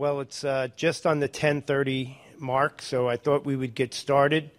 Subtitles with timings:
[0.00, 4.50] Well, it's uh, just on the 10:30 mark, so I thought we would get started.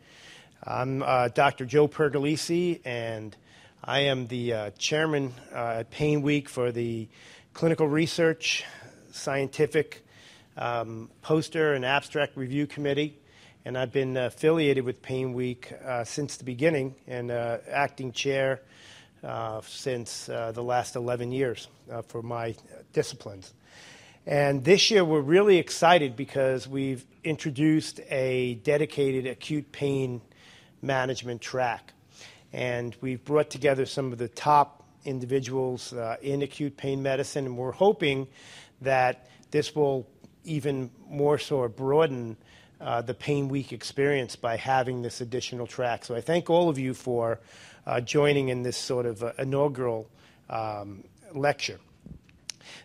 [0.63, 1.65] I'm uh, Dr.
[1.65, 3.36] Joe Pergolizzi, and
[3.83, 7.07] I am the uh, chairman uh, at Pain Week for the
[7.55, 8.65] Clinical Research
[9.13, 10.05] Scientific
[10.57, 13.18] um, Poster and Abstract Review Committee.
[13.66, 18.62] And I've been affiliated with Pain Week uh, since the beginning and uh, acting chair
[19.64, 21.68] since the last 11 years
[22.10, 22.54] for my
[22.94, 23.55] disciplines.
[24.27, 30.21] And this year, we're really excited because we've introduced a dedicated acute pain
[30.79, 31.93] management track.
[32.53, 37.57] And we've brought together some of the top individuals uh, in acute pain medicine, and
[37.57, 38.27] we're hoping
[38.81, 40.07] that this will
[40.43, 42.38] even more so broaden
[42.79, 46.05] uh, the Pain Week experience by having this additional track.
[46.05, 47.40] So I thank all of you for
[47.88, 50.07] uh, joining in this sort of inaugural
[50.48, 51.79] um, lecture.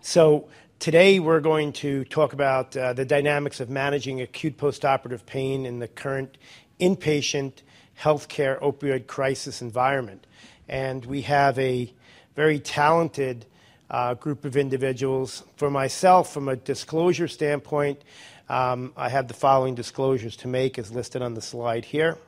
[0.00, 5.64] So Today, we're going to talk about uh, the dynamics of managing acute postoperative pain
[5.64, 6.36] in the current
[6.78, 7.62] inpatient
[7.98, 10.26] healthcare opioid crisis environment.
[10.68, 11.92] And we have a
[12.36, 13.46] very talented
[13.90, 15.42] uh, group of individuals.
[15.56, 18.02] For myself, from a disclosure standpoint,
[18.48, 22.18] um, I have the following disclosures to make as listed on the slide here.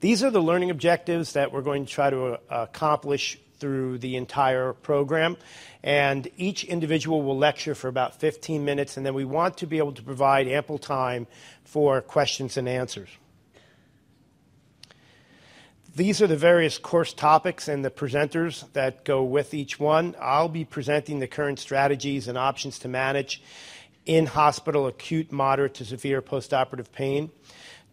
[0.00, 4.16] These are the learning objectives that we're going to try to uh, accomplish through the
[4.16, 5.36] entire program.
[5.82, 9.78] And each individual will lecture for about 15 minutes, and then we want to be
[9.78, 11.26] able to provide ample time
[11.64, 13.08] for questions and answers.
[15.94, 20.14] These are the various course topics and the presenters that go with each one.
[20.20, 23.42] I'll be presenting the current strategies and options to manage
[24.06, 27.30] in hospital acute, moderate to severe postoperative pain.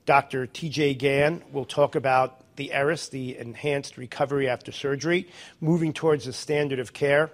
[0.06, 0.48] Dr.
[0.48, 5.28] TJ Gan will talk about the ERAS, the Enhanced Recovery After Surgery,
[5.62, 7.32] moving towards the standard of care.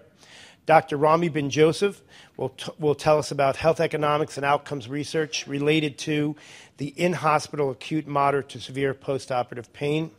[0.66, 0.96] Dr.
[0.96, 2.02] Rami Ben Joseph
[2.38, 6.36] will, tell us about health economics and outcomes research related to
[6.78, 10.12] the in hospital acute, moderate to severe postoperative pain.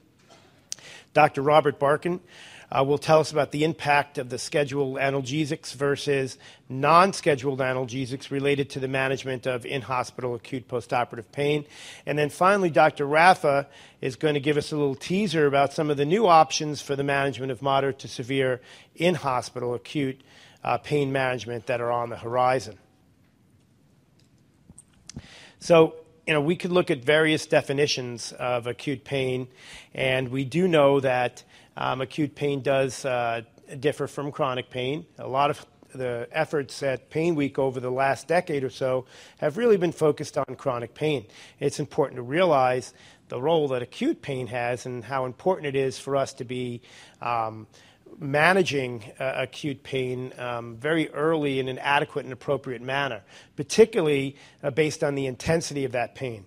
[1.14, 1.43] Dr.
[1.43, 6.38] Robert Barkin uh, will tell us about the impact of the scheduled analgesics versus
[6.69, 11.64] non scheduled analgesics related to the management of in hospital acute postoperative pain.
[12.06, 13.06] And then finally, Dr.
[13.06, 13.66] Raffa
[14.00, 16.97] is going to give us a little teaser about some of the new options for
[16.97, 18.60] the management of moderate to severe
[18.94, 20.20] in hospital acute
[20.62, 22.78] uh, pain management that are on the horizon.
[25.58, 25.94] So,
[26.26, 29.48] you know, we could look at various definitions of acute pain,
[29.94, 31.42] and we do know that
[31.77, 33.43] acute pain does uh,
[33.81, 35.07] differ from chronic pain.
[35.19, 35.65] A lot of
[35.95, 39.07] the efforts at Pain Week over the last decade or so
[39.39, 41.27] have really been focused on chronic pain.
[41.61, 42.93] It's important to realize
[43.29, 46.83] the role that acute pain has and how important it is for us to be
[47.23, 47.67] um,
[48.19, 53.22] managing uh, acute pain um, very early in an adequate and appropriate manner,
[53.56, 56.44] particularly uh, based on the intensity of that pain.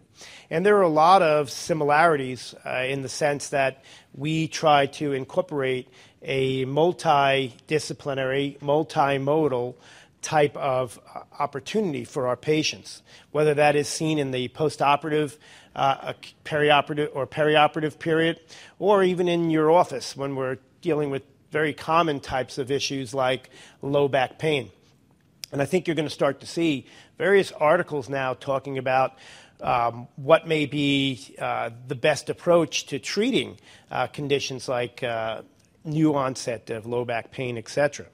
[0.49, 3.83] And there are a lot of similarities uh, in the sense that
[4.13, 5.89] we try to incorporate
[6.21, 9.75] a multidisciplinary, multimodal
[10.21, 15.37] type of uh, opportunity for our patients, whether that is seen in the postoperative,
[15.75, 16.13] uh,
[16.43, 18.39] perioperative, or perioperative period,
[18.79, 23.49] or even in your office when we're dealing with very common types of issues like
[23.81, 24.71] low back pain.
[25.51, 26.85] And I think you're going to start to see
[27.17, 29.17] various articles now talking about
[29.61, 33.59] um, what may be uh, the best approach to treating
[33.89, 35.41] uh, conditions like uh,
[35.83, 38.05] new onset of low back pain, etc.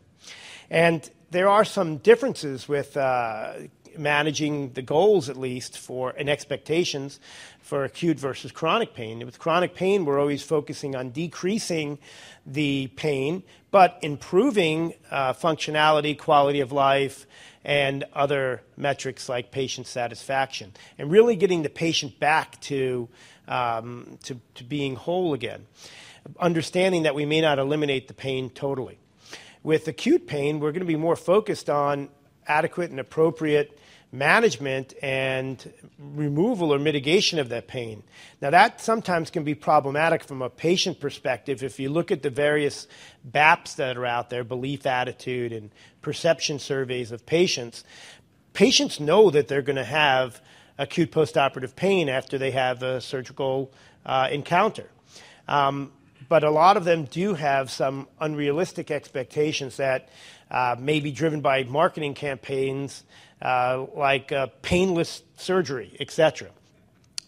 [0.69, 3.53] And there are some differences with uh,
[3.97, 7.19] managing the goals, at least, for and expectations
[7.61, 9.25] for acute versus chronic pain.
[9.25, 11.97] With chronic pain, we're always focusing on decreasing
[12.45, 17.25] the pain, but improving uh, functionality, quality of life,
[17.63, 23.07] and other metrics like patient satisfaction, and really getting the patient back to,
[23.47, 25.65] um, to, to being whole again.
[26.39, 28.97] Understanding that we may not eliminate the pain totally.
[29.63, 32.09] With acute pain, we're going to be more focused on
[32.45, 33.79] adequate and appropriate
[34.13, 38.03] management and removal or mitigation of that pain.
[38.41, 41.63] Now, that sometimes can be problematic from a patient perspective.
[41.63, 42.87] If you look at the various
[43.29, 45.71] BAPs that are out there, belief, attitude, and
[46.03, 47.83] perception surveys of patients,
[48.53, 50.39] patients know that they're going to have
[50.77, 53.71] acute postoperative pain after they have a surgical
[54.05, 54.89] uh, encounter.
[55.47, 55.91] Um,
[56.29, 60.09] but a lot of them do have some unrealistic expectations that
[60.51, 63.03] uh, may be driven by marketing campaigns
[63.43, 66.49] uh, like uh, painless surgery, etc.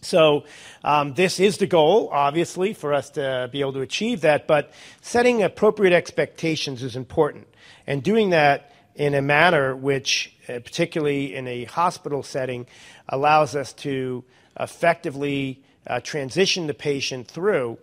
[0.00, 0.44] So,
[0.82, 4.72] um, this is the goal, obviously, for us to be able to achieve that, but
[5.00, 7.46] setting appropriate expectations is important.
[7.86, 12.66] And doing that in a manner which uh, particularly in a hospital setting,
[13.08, 14.22] allows us to
[14.60, 17.78] effectively uh, transition the patient through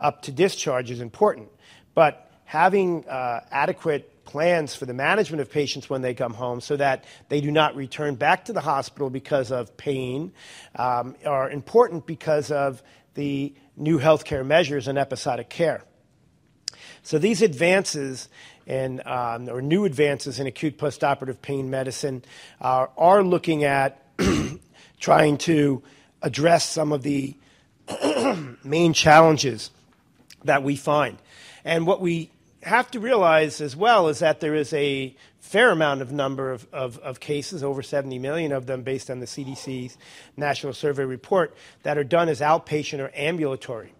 [0.00, 1.48] up to discharge is important.
[1.94, 6.76] But having uh, adequate plans for the management of patients when they come home so
[6.76, 10.32] that they do not return back to the hospital because of pain
[10.76, 12.82] um, are important because of
[13.14, 15.82] the new healthcare measures and episodic care.
[17.02, 18.28] So these advances
[18.66, 22.22] in, um, or new advances in acute postoperative pain medicine
[22.60, 24.04] are looking at
[25.00, 25.82] trying to
[26.20, 27.34] address some of the
[28.62, 29.70] main challenges
[30.44, 31.16] that we find.
[31.64, 32.30] And what we
[32.68, 36.66] have to realize as well is that there is a fair amount of number of,
[36.72, 39.96] of, of, cases, over 70 million of them based on the CDC's
[40.36, 43.92] National Survey report, that are done as outpatient or ambulatory.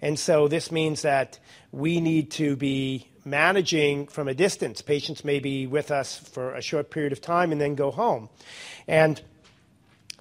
[0.00, 1.38] And so this means that
[1.72, 4.82] we need to be managing from a distance.
[4.82, 8.28] Patients may be with us for a short period of time and then go home.
[8.86, 9.20] And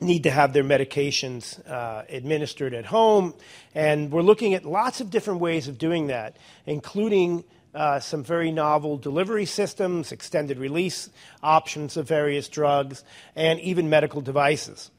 [0.02, 3.34] need to have their medications uh, administered at home.
[3.74, 7.46] And we're looking at lots of different ways of doing that, including
[8.00, 11.10] some very novel delivery systems, extended release
[11.44, 13.04] options of various drugs,
[13.36, 14.92] and even medical devices.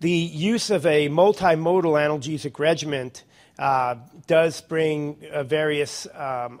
[0.00, 3.12] The use of a multimodal analgesic regimen
[3.58, 3.96] uh,
[4.26, 6.60] does bring uh, various um,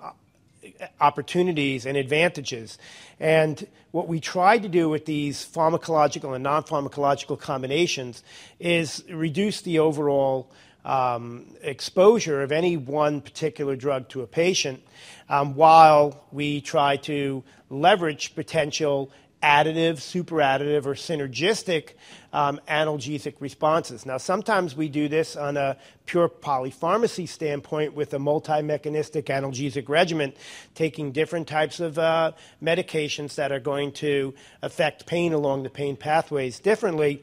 [1.00, 2.78] opportunities and advantages.
[3.20, 8.22] And what we try to do with these pharmacological and non pharmacological combinations
[8.58, 10.50] is reduce the overall
[10.86, 14.82] um, exposure of any one particular drug to a patient
[15.28, 19.10] um, while we try to leverage potential
[19.42, 21.90] additive, superadditive, or synergistic
[22.32, 24.06] um, analgesic responses.
[24.06, 29.88] Now, sometimes we do this on a pure polypharmacy standpoint with a multi mechanistic analgesic
[29.88, 30.32] regimen,
[30.74, 32.32] taking different types of uh,
[32.62, 37.22] medications that are going to affect pain along the pain pathways differently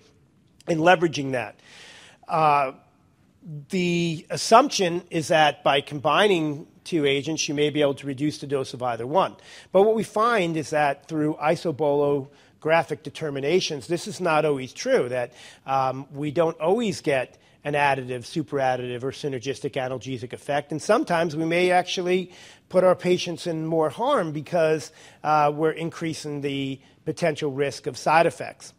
[0.68, 1.60] and leveraging that.
[2.28, 2.74] Uh,
[3.70, 8.48] the assumption is that by combining two agents, you may be able to reduce the
[8.48, 9.36] dose of either one.
[9.72, 15.34] But what we find is that through isobolographic determinations, this is not always true, that
[15.66, 20.72] um, we don't always get an additive, superadditive, or synergistic analgesic effect.
[20.72, 22.32] And sometimes we may actually
[22.70, 24.92] put our patients in more harm because
[25.24, 28.74] uh, we're increasing the potential risk of side effects.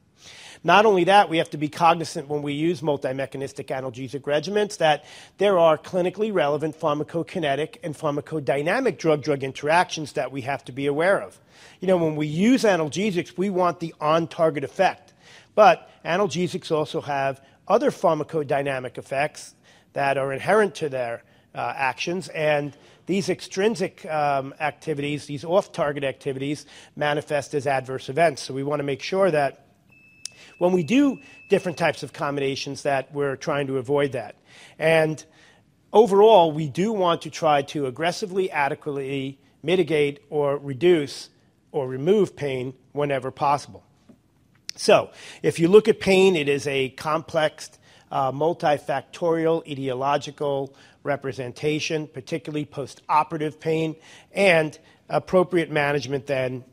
[0.66, 5.04] Not only that, we have to be cognizant when we use multi-mechanistic analgesic regimens that
[5.36, 11.20] there are clinically relevant pharmacokinetic and pharmacodynamic drug-drug interactions that we have to be aware
[11.20, 11.38] of.
[11.80, 15.12] You know, when we use analgesics, we want the on-target effect.
[15.54, 19.54] But analgesics also have other pharmacodynamic effects
[19.92, 21.22] that are inherent to their
[21.54, 22.74] uh, actions, and
[23.06, 26.64] these extrinsic um, activities, these off target activities,
[26.96, 28.42] manifest as adverse events.
[28.42, 29.63] So we want to make sure that
[30.64, 31.18] when we do
[31.50, 34.34] different types of combinations that we're trying to avoid that.
[34.78, 35.22] And
[35.92, 41.28] overall, we do want to try to aggressively, adequately mitigate or reduce
[41.70, 43.84] or remove pain whenever possible.
[44.74, 45.10] So,
[45.42, 47.70] if you look at pain, it is a complex,
[48.10, 50.72] uh, multifactorial, etiological
[51.02, 53.96] representation, particularly post operative pain,
[54.32, 54.78] and
[55.10, 56.64] appropriate management then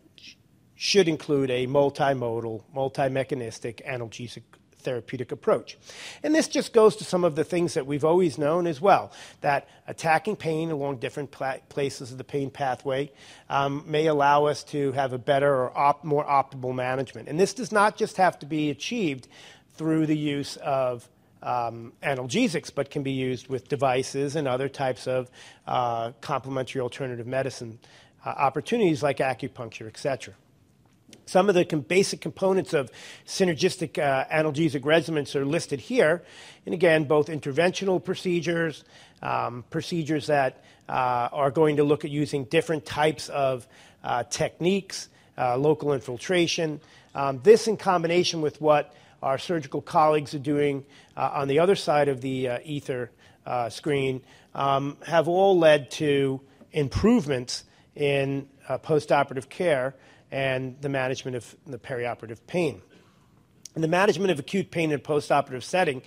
[0.84, 4.42] should include a multimodal, multi-mechanistic analgesic
[4.80, 5.78] therapeutic approach.
[6.24, 9.12] And this just goes to some of the things that we've always known as well
[9.42, 13.12] that attacking pain along different pla- places of the pain pathway
[13.48, 17.30] um, may allow us to have a better or op- more optimal management.
[17.30, 19.28] And this does not just have to be achieved
[19.76, 21.08] through the use of
[21.44, 25.30] um, analgesics, but can be used with devices and other types of
[25.68, 27.78] uh, complementary alternative medicine
[28.26, 30.34] uh, opportunities like acupuncture, et cetera.
[31.32, 32.92] Some of the basic components of
[33.26, 36.24] synergistic uh, analgesic regimens are listed here.
[36.66, 38.84] And again, both interventional procedures,
[39.22, 43.66] um, procedures that uh, are going to look at using different types of
[44.04, 45.08] uh, techniques,
[45.38, 46.82] uh, local infiltration.
[47.16, 50.84] Um, this, in combination with what our surgical colleagues are doing
[51.16, 53.10] uh, on the other side of the uh, ether
[53.70, 54.22] screen,
[54.54, 56.42] um, have all led to
[56.74, 57.64] improvements
[57.96, 58.50] in
[58.84, 59.96] postoperative care
[60.32, 62.82] and the management of the perioperative pain.
[63.76, 66.02] And the management of acute pain in a postoperative setting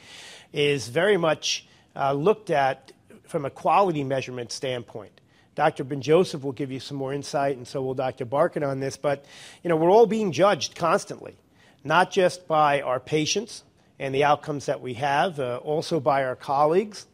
[0.53, 1.67] is very much
[1.97, 2.93] uh, looked at
[3.27, 5.21] from a quality measurement standpoint.
[5.55, 5.85] Dr.
[5.85, 8.25] Ben Joseph will give you some more insight, and so will Dr.
[8.25, 8.97] Barkin on this.
[8.97, 9.25] But
[9.63, 11.37] you know, we're all being judged constantly,
[11.85, 13.63] not just by our patients
[13.99, 17.07] and the outcomes that we have, uh, also by our colleagues,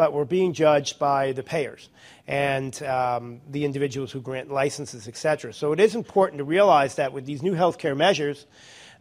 [0.00, 1.90] but we're being judged by the payers
[2.26, 5.52] and um, the individuals who grant licenses, et cetera.
[5.52, 8.46] So it is important to realize that with these new healthcare measures,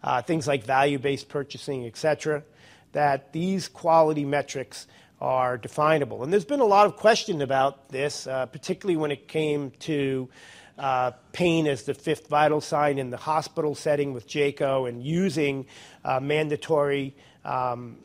[0.04, 2.44] uh, things like value-based purchasing, et cetera,
[2.92, 4.88] that these quality metrics
[5.22, 6.22] are definable.
[6.22, 10.28] And there's been a lot of question about this, uh, particularly when it came to
[10.78, 15.66] uh, pain as the fifth vital sign in the hospital setting with JCAHO and using
[16.04, 17.16] uh, mandatory
[17.46, 18.00] um,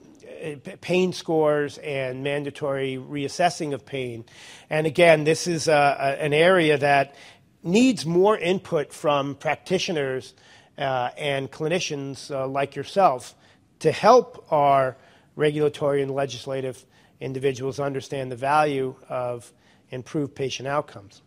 [0.80, 4.24] pain scores and mandatory reassessing of pain.
[4.70, 7.14] And again, this is uh, an area that
[7.62, 10.34] needs more input from practitioners
[10.76, 13.34] uh, and clinicians uh, like yourself
[13.80, 14.96] to help our
[15.36, 16.84] regulatory and legislative
[17.20, 19.52] individuals understand the value of
[19.90, 21.22] improved patient outcomes.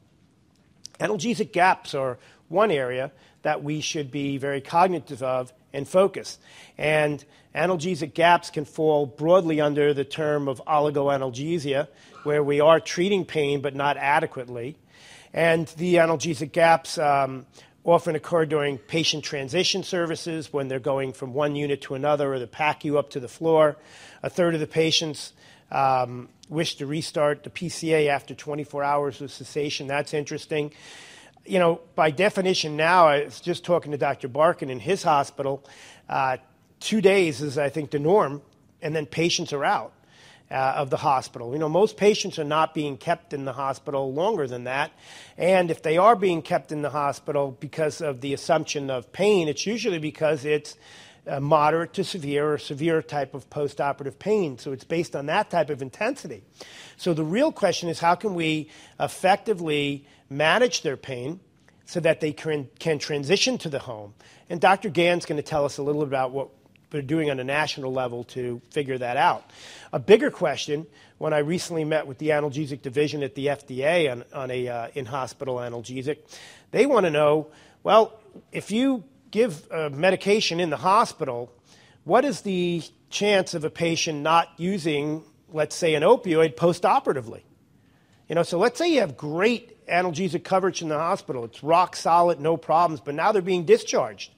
[1.00, 2.18] Analgesic gaps are
[2.50, 3.12] one area
[3.42, 6.40] that we should be very cognitive of and focus.
[6.78, 7.24] And
[7.56, 11.88] analgesic gaps can fall broadly under the term of oligoanalgesia,
[12.24, 14.76] where we are treating pain but not adequately.
[15.34, 17.46] And the analgesic gaps um,
[17.84, 22.40] often occur during patient transition services when they're going from one unit to another or
[22.40, 23.78] the you up to the floor.
[24.24, 25.34] A third of the patients
[25.72, 29.86] um, wish to restart the PCA after 24 hours of cessation.
[29.86, 30.72] That's interesting.
[31.48, 34.28] You know, by definition now, I was just talking to Dr.
[34.28, 35.64] Barkin in his hospital.
[36.10, 36.38] Uh,
[36.80, 38.42] two days is, I think, the norm,
[38.82, 39.94] and then patients are out.
[40.50, 41.52] Uh, of the hospital.
[41.52, 44.94] You know, most patients are not being kept in the hospital longer than that.
[45.38, 49.50] And if they are being kept in the hospital because of the assumption of pain,
[49.50, 50.78] it's usually because it's
[51.42, 54.58] moderate to severe or severe type of postoperative pain.
[54.58, 56.44] So it's based on that type of intensity.
[56.96, 61.40] So the real question is how can we effectively manage their pain
[61.86, 64.14] so that they can, can transition to the home?
[64.50, 64.90] And Dr.
[64.90, 66.50] Gan's going to tell us a little about what
[66.92, 69.50] we're doing on a national level to figure that out.
[69.92, 74.24] A bigger question, when I recently met with the analgesic division at the FDA on,
[74.34, 76.20] on a uh, in-hospital analgesic,
[76.72, 77.48] they want to know,
[77.84, 78.20] well,
[78.52, 81.52] if you give a medication in the hospital,
[82.04, 87.42] what is the chance of a patient not using, let's say, an opioid postoperatively?
[88.28, 91.46] You know, so let's say you have great analgesic coverage in the hospital.
[91.46, 94.32] It's rock solid, no problems, but now they're being discharged.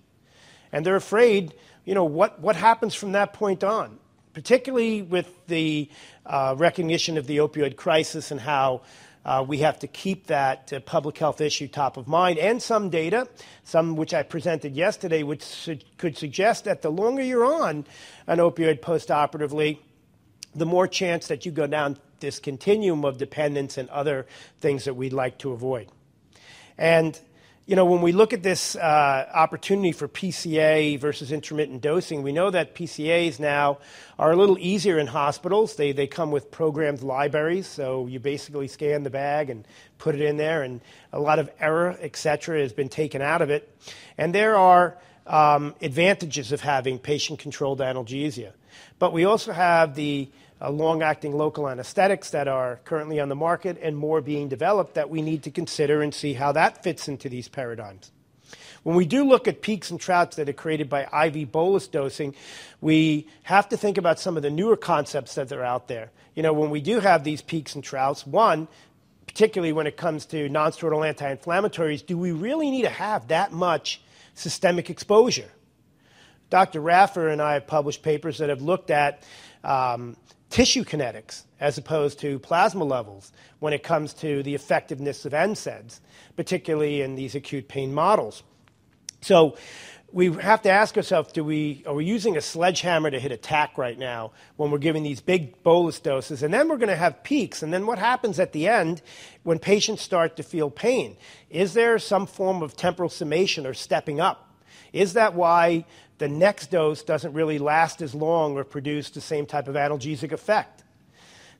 [0.72, 1.55] And they're afraid,
[1.86, 3.98] you know, what, what happens from that point on?
[4.34, 5.89] Particularly with the
[6.25, 8.81] uh, recognition of the opioid crisis and how
[9.25, 12.38] uh, we have to keep that uh, public health issue top of mind.
[12.38, 13.27] And some data,
[13.63, 17.86] some which I presented yesterday, which su- could suggest that the longer you're on
[18.27, 19.79] an opioid postoperatively,
[20.53, 24.25] the more chance that you go down this continuum of dependence and other
[24.59, 25.88] things that we'd like to avoid.
[26.77, 27.19] And
[27.69, 32.31] you know, when we look at this uh, opportunity for PCA versus intermittent dosing, we
[32.31, 33.77] know that PCAs now
[34.17, 35.75] are a little easier in hospitals.
[35.75, 39.67] They, they come with programmed libraries, so you basically scan the bag and
[39.99, 40.81] put it in there, and
[41.13, 43.71] a lot of error, et cetera, has been taken out of it.
[44.17, 44.97] And there are
[45.27, 48.53] um, advantages of having patient controlled analgesia.
[48.97, 50.27] But we also have the
[50.62, 54.96] uh, long acting local anesthetics that are currently on the market and more being developed
[54.96, 58.12] that we need to consider and see how that fits into these paradigms.
[58.84, 62.34] When we do look at peaks and troughs that are created by IV bolus dosing,
[62.82, 66.12] we have to think about some of the newer concepts that are out there.
[66.36, 68.68] You know, when we do have these peaks and troughs, one,
[69.28, 74.01] particularly when it comes to nonsteroidal anti-inflammatories, do we really need to have that much
[74.34, 75.51] systemic exposure?
[76.50, 76.82] Dr.
[76.82, 79.22] Raffa and I have published papers that have looked at
[79.63, 80.16] um,
[80.50, 86.00] tissue kinetics as opposed to plasma levels when it comes to the effectiveness of NSAIDs,
[86.36, 88.44] particularly in these acute pain models.
[89.22, 89.58] So
[90.12, 93.38] we have to ask ourselves, do we, are we using a sledgehammer to hit a
[93.38, 96.41] tack right now when we're giving these big bolus doses?
[96.41, 97.62] And then we're going to have peaks.
[97.62, 99.01] And then what happens at the end
[99.44, 101.18] when patients start to feel pain?
[101.50, 104.51] Is there some form of temporal summation or stepping up?
[104.94, 105.86] Is that why
[106.19, 110.31] the next dose doesn't really last as long or produce the same type of analgesic
[110.31, 110.83] effect.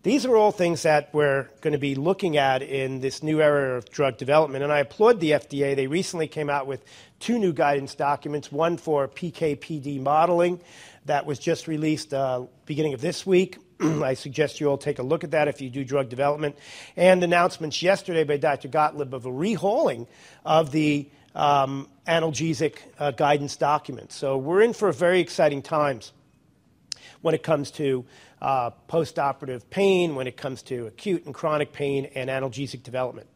[0.04, 3.78] These are all things that we're going to be looking at in this new era
[3.78, 4.64] of drug development.
[4.64, 5.76] And I applaud the FDA.
[5.76, 6.86] They recently came out with
[7.20, 10.62] two new guidance documents one for PKPD modeling
[11.06, 13.58] that was just released uh, beginning of this week.
[13.82, 16.56] I suggest you all take a look at that if you do drug development.
[16.96, 18.70] And announcements yesterday by Dr.
[18.70, 20.08] Gottlieb of a rehauling
[20.46, 21.10] of the
[21.40, 24.14] um, analgesic uh, guidance documents.
[24.14, 26.12] So we're in for very exciting times
[27.22, 28.06] when it comes to
[28.42, 33.28] uh, postoperative pain, when it comes to acute and chronic pain, and analgesic development.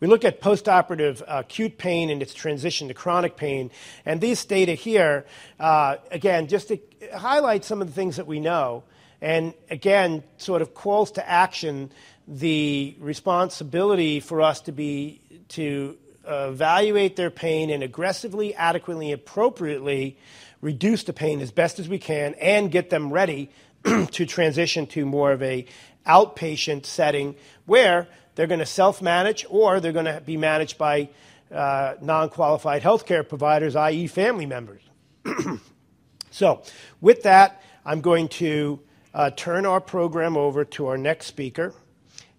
[0.00, 3.70] We look at postoperative acute pain and its transition to chronic pain,
[4.04, 5.24] and these data here,
[5.58, 6.78] uh, again, just to
[7.14, 8.84] highlight some of the things that we know.
[9.22, 11.90] and again, sort of calls to action
[12.26, 15.98] the responsibility for us to be to
[16.30, 20.16] evaluate their pain and aggressively, adequately, appropriately
[20.60, 23.50] reduce the pain as best as we can and get them ready
[23.84, 25.66] to transition to more of a
[26.06, 27.34] outpatient setting
[27.66, 31.08] where they're going to self-manage or they're going to be managed by
[31.52, 34.82] uh, non-qualified healthcare providers, i.e., family members.
[36.30, 36.62] so,
[37.00, 38.80] with that, I'm going to
[39.12, 41.74] uh, turn our program over to our next speaker,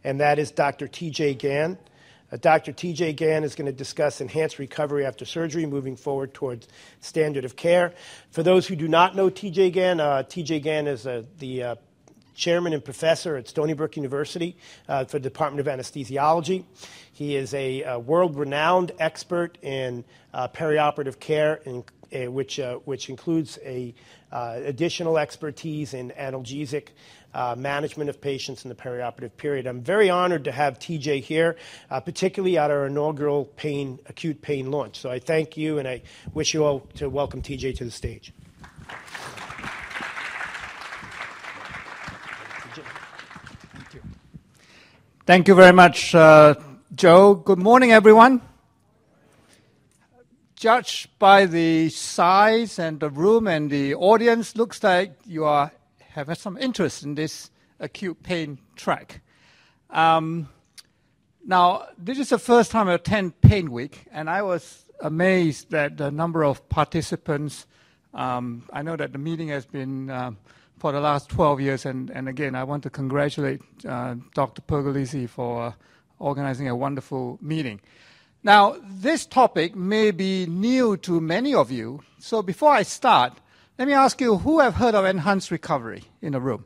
[0.03, 0.88] and that is Dr.
[0.88, 1.36] T.J.
[1.36, 1.77] Gan.
[2.31, 2.71] Uh, Dr.
[2.71, 3.13] T.J.
[3.13, 6.67] Gan is going to discuss enhanced recovery after surgery, moving forward towards
[7.01, 7.93] standard of care.
[8.31, 9.71] For those who do not know T.J.
[9.71, 10.61] Gan, uh, T.J.
[10.61, 11.75] Gan is uh, the uh,
[12.33, 14.55] chairman and professor at Stony Brook University
[14.88, 16.63] uh, for the Department of Anesthesiology.
[17.11, 21.83] He is a, a world renowned expert in uh, perioperative care, in,
[22.15, 23.93] uh, which, uh, which includes a,
[24.31, 26.91] uh, additional expertise in analgesic uh,
[27.57, 29.67] management of patients in the perioperative period.
[29.67, 31.55] I'm very honored to have TJ here,
[31.89, 35.00] particularly at our inaugural pain, acute pain launch.
[35.00, 36.01] So I thank you and I
[36.33, 38.33] wish you all to welcome TJ to the stage.
[43.73, 44.01] Thank you
[45.25, 46.55] Thank you very much, uh,
[46.95, 47.35] Joe.
[47.35, 48.41] Good morning, everyone.
[50.55, 55.71] Judged by the size and the room and the audience, looks like you are
[56.13, 59.22] have had some interest in this acute pain track.
[59.89, 60.50] Um,
[61.46, 65.98] now, this is the first time I attend Pain Week, and I was amazed at
[65.98, 67.65] the number of participants.
[68.13, 70.38] Um, I know that the meeting has been um,
[70.82, 71.86] for the last 12 years.
[71.86, 74.63] And, and again, I want to congratulate uh, Dr.
[74.63, 75.74] Pergolizzi for uh,
[76.18, 77.80] organizing a wonderful meeting.
[78.41, 82.01] Now, this topic may be new to many of you.
[82.18, 83.34] So before I start,
[83.81, 86.65] let me ask you who have heard of enhanced recovery in the room?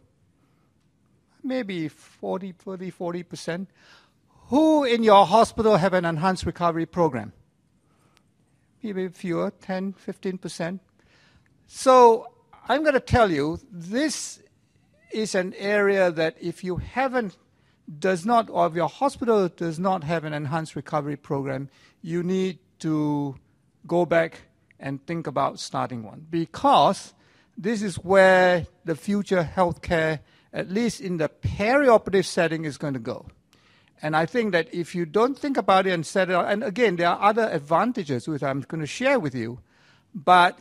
[1.41, 3.67] Maybe 40, 30, 40%.
[4.47, 7.31] Who in your hospital have an enhanced recovery program?
[8.83, 10.81] Maybe fewer, 10, 15%.
[11.67, 12.33] So
[12.67, 14.41] I'm going to tell you this
[15.09, 17.37] is an area that if you haven't,
[17.97, 21.69] does not, or if your hospital does not have an enhanced recovery program,
[22.01, 23.37] you need to
[23.87, 24.41] go back
[24.79, 27.13] and think about starting one because
[27.57, 30.19] this is where the future healthcare,
[30.51, 33.25] at least in the perioperative setting, is going to go.
[34.01, 36.63] And I think that if you don't think about it and set it up, and
[36.63, 39.59] again, there are other advantages which I'm going to share with you,
[40.13, 40.59] but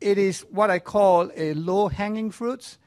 [0.00, 2.78] it is what I call a low hanging fruits.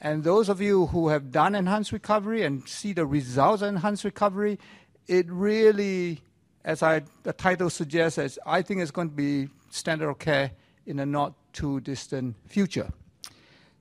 [0.00, 4.04] And those of you who have done enhanced recovery and see the results of enhanced
[4.04, 4.58] recovery,
[5.06, 6.22] it really,
[6.64, 10.52] as I, the title suggests, I think it's going to be standard of care
[10.86, 12.92] in a not too distant future.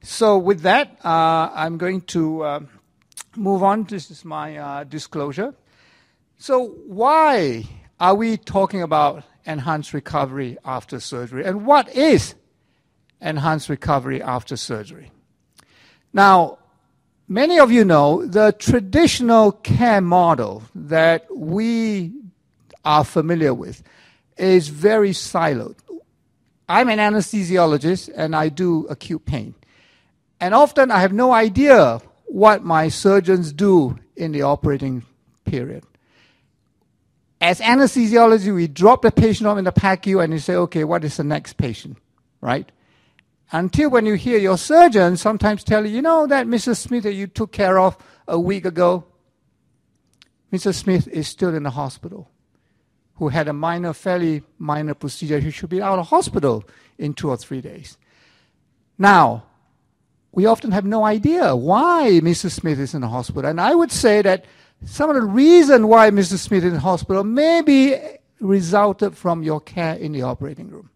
[0.01, 2.59] So, with that, uh, I'm going to uh,
[3.35, 3.83] move on.
[3.83, 5.53] This is my uh, disclosure.
[6.37, 7.65] So, why
[7.99, 11.43] are we talking about enhanced recovery after surgery?
[11.43, 12.35] And what is
[13.21, 15.11] enhanced recovery after surgery.
[16.13, 16.59] Now,
[17.27, 22.13] many of you know the traditional care model that we
[22.85, 23.83] are familiar with
[24.39, 25.77] is very siloed.
[26.67, 29.55] I'm an anesthesiologist and I do acute pain.
[30.39, 35.03] And often I have no idea what my surgeons do in the operating
[35.45, 35.83] period.
[37.41, 41.03] As anesthesiology, we drop the patient off in the PACU and you say, okay, what
[41.03, 41.97] is the next patient,
[42.41, 42.69] right?
[43.51, 46.77] Until when you hear your surgeon sometimes tell you, you know that Mrs.
[46.77, 47.97] Smith that you took care of
[48.27, 49.05] a week ago,
[50.53, 50.75] Mrs.
[50.75, 52.29] Smith is still in the hospital,
[53.19, 55.39] who had a minor, fairly minor procedure.
[55.39, 56.63] He should be out of hospital
[56.97, 57.97] in two or three days.
[58.97, 59.43] Now,
[60.31, 62.51] we often have no idea why Mrs.
[62.51, 63.49] Smith is in the hospital.
[63.49, 64.45] And I would say that
[64.85, 66.39] some of the reason why Mrs.
[66.39, 67.97] Smith is in hospital may be
[68.39, 70.89] resulted from your care in the operating room.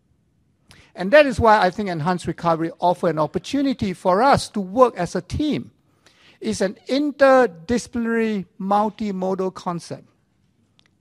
[0.96, 4.96] And that is why I think enhanced recovery offer an opportunity for us to work
[4.96, 5.72] as a team.
[6.40, 10.08] It's an interdisciplinary, multimodal concept.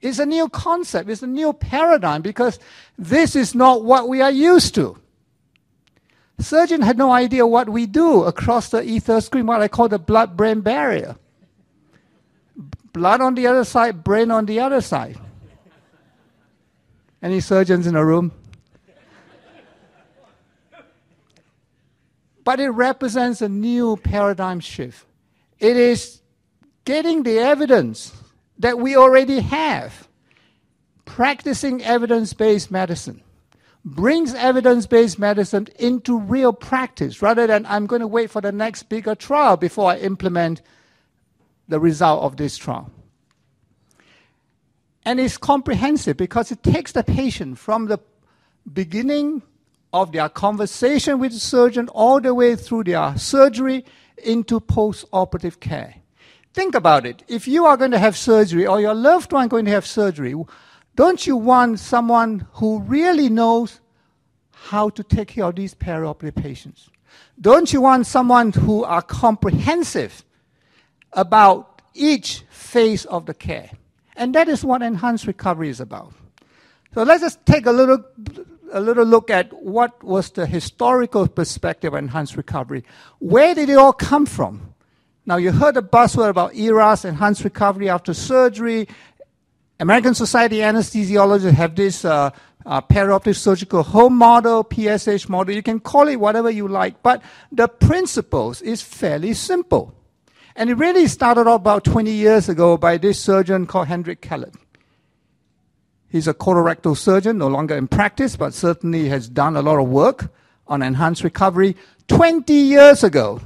[0.03, 2.59] It's a new concept, it's a new paradigm because
[2.99, 4.99] this is not what we are used to.
[6.41, 10.01] Surgeon had no idea what we do across the ether screen, what I call the
[10.01, 11.17] blood brain barrier.
[12.93, 15.19] Blood on the other side, brain on the other side.
[17.23, 18.33] Any surgeons in the room?
[22.45, 25.07] but it represents a new paradigm shift.
[25.59, 26.21] It is
[26.85, 28.13] getting the evidence
[28.63, 30.09] that we already have,
[31.05, 33.21] practicing evidence based medicine,
[33.85, 38.53] brings evidence based medicine into real practice rather than I'm going to wait for the
[38.53, 40.63] next bigger trial before I implement
[41.67, 42.89] the result of this trial.
[45.05, 47.99] And it's comprehensive because it takes the patient from the
[48.73, 49.43] beginning
[49.93, 53.85] of their conversation with the surgeon all the way through their surgery
[54.19, 56.02] into post operative care.
[56.55, 57.23] Think about it.
[57.29, 60.35] If you are going to have surgery or your loved one going to have surgery,
[60.95, 63.81] don't you want someone who really knows
[64.51, 66.91] how to take care of these perioperative patients?
[67.41, 70.25] Don't you want someone who are comprehensive
[71.15, 73.71] about each phase of the care?
[74.17, 76.13] And that is what enhanced recovery is about.
[76.95, 78.05] So let's just take a little,
[78.73, 82.85] a little look at what was the historical perspective of enhanced recovery.
[83.19, 84.72] Where did it all come from?
[85.25, 88.89] Now, you heard the buzzword about ERAS, enhanced recovery after surgery.
[89.79, 92.31] American Society Anesthesiologists have this uh,
[92.67, 95.55] uh, perioperative surgical home model, PSH model.
[95.55, 99.95] You can call it whatever you like, but the principles is fairly simple.
[100.57, 104.55] And it really started off about 20 years ago by this surgeon called Hendrik Kehlet.
[106.09, 109.89] He's a colorectal surgeon, no longer in practice, but certainly has done a lot of
[109.89, 110.31] work
[110.67, 111.75] on enhanced recovery.
[112.09, 113.41] 20 years ago,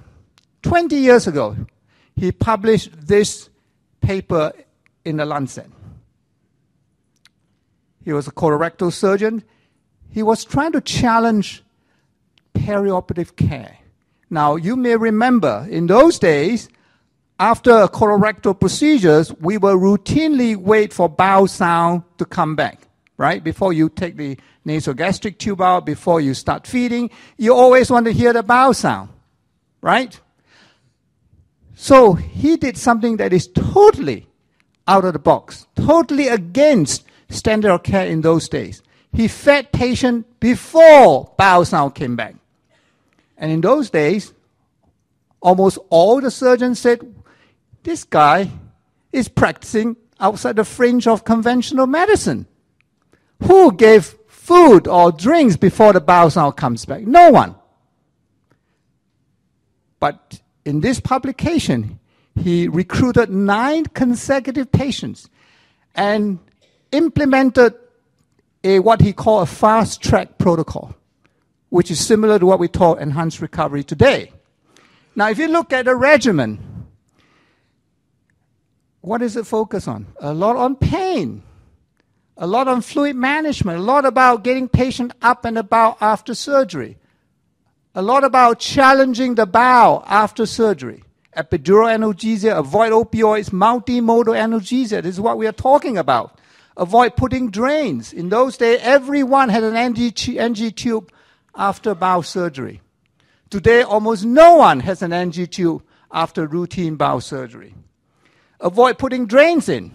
[0.66, 1.56] 20 years ago,
[2.16, 3.48] he published this
[4.00, 4.52] paper
[5.04, 5.70] in the Lancet.
[8.04, 9.44] He was a colorectal surgeon.
[10.10, 11.62] He was trying to challenge
[12.52, 13.78] perioperative care.
[14.28, 16.68] Now, you may remember in those days,
[17.38, 23.44] after colorectal procedures, we will routinely wait for bowel sound to come back, right?
[23.44, 28.12] Before you take the nasogastric tube out, before you start feeding, you always want to
[28.12, 29.10] hear the bowel sound,
[29.80, 30.18] right?
[31.78, 34.26] So he did something that is totally
[34.88, 38.82] out of the box, totally against standard of care in those days.
[39.12, 42.34] He fed patient before bowel sound came back.
[43.36, 44.32] And in those days,
[45.42, 47.14] almost all the surgeons said
[47.82, 48.50] this guy
[49.12, 52.46] is practicing outside the fringe of conventional medicine.
[53.42, 57.02] Who gave food or drinks before the bowel sound comes back?
[57.02, 57.54] No one.
[60.00, 62.00] But in this publication,
[62.34, 65.30] he recruited nine consecutive patients
[65.94, 66.40] and
[66.90, 67.74] implemented
[68.64, 70.94] a what he called a fast track protocol,
[71.68, 74.32] which is similar to what we call enhanced recovery today.
[75.14, 76.58] Now, if you look at the regimen,
[79.02, 80.08] what does it focus on?
[80.20, 81.44] A lot on pain,
[82.36, 86.98] a lot on fluid management, a lot about getting patient up and about after surgery,
[87.96, 91.02] a lot about challenging the bowel after surgery.
[91.34, 95.02] Epidural analgesia, avoid opioids, multimodal analgesia.
[95.02, 96.38] This is what we are talking about.
[96.76, 98.12] Avoid putting drains.
[98.12, 101.10] In those days, everyone had an NG, NG tube
[101.54, 102.82] after bowel surgery.
[103.48, 105.82] Today, almost no one has an NG tube
[106.12, 107.74] after routine bowel surgery.
[108.60, 109.90] Avoid putting drains in.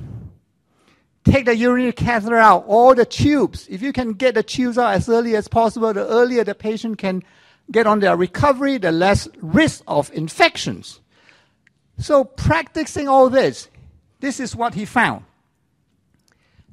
[1.23, 3.67] Take the urinary catheter out, all the tubes.
[3.69, 6.97] If you can get the tubes out as early as possible, the earlier the patient
[6.97, 7.23] can
[7.71, 10.99] get on their recovery, the less risk of infections.
[11.97, 13.69] So, practicing all this,
[14.19, 15.25] this is what he found.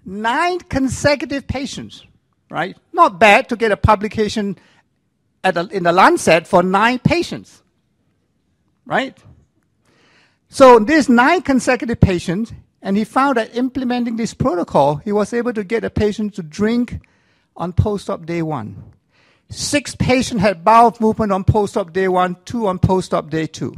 [0.05, 2.05] Nine consecutive patients,
[2.51, 2.77] right?
[2.93, 4.59] Not bad to get a publication
[5.45, 7.63] in the Lancet for nine patients,
[8.87, 9.17] right?
[10.49, 15.53] So these nine consecutive patients, and he found that implementing this protocol, he was able
[15.53, 17.01] to get a patient to drink
[17.57, 18.93] on post-op day one.
[19.51, 23.75] Six patients had bowel movement on post-op day one, two on post-op day two.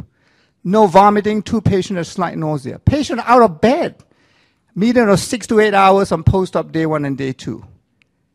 [0.65, 2.79] No vomiting, two patients had slight nausea.
[2.79, 4.03] Patient out of bed,
[4.75, 7.65] median of six to eight hours on post-op day one and day two.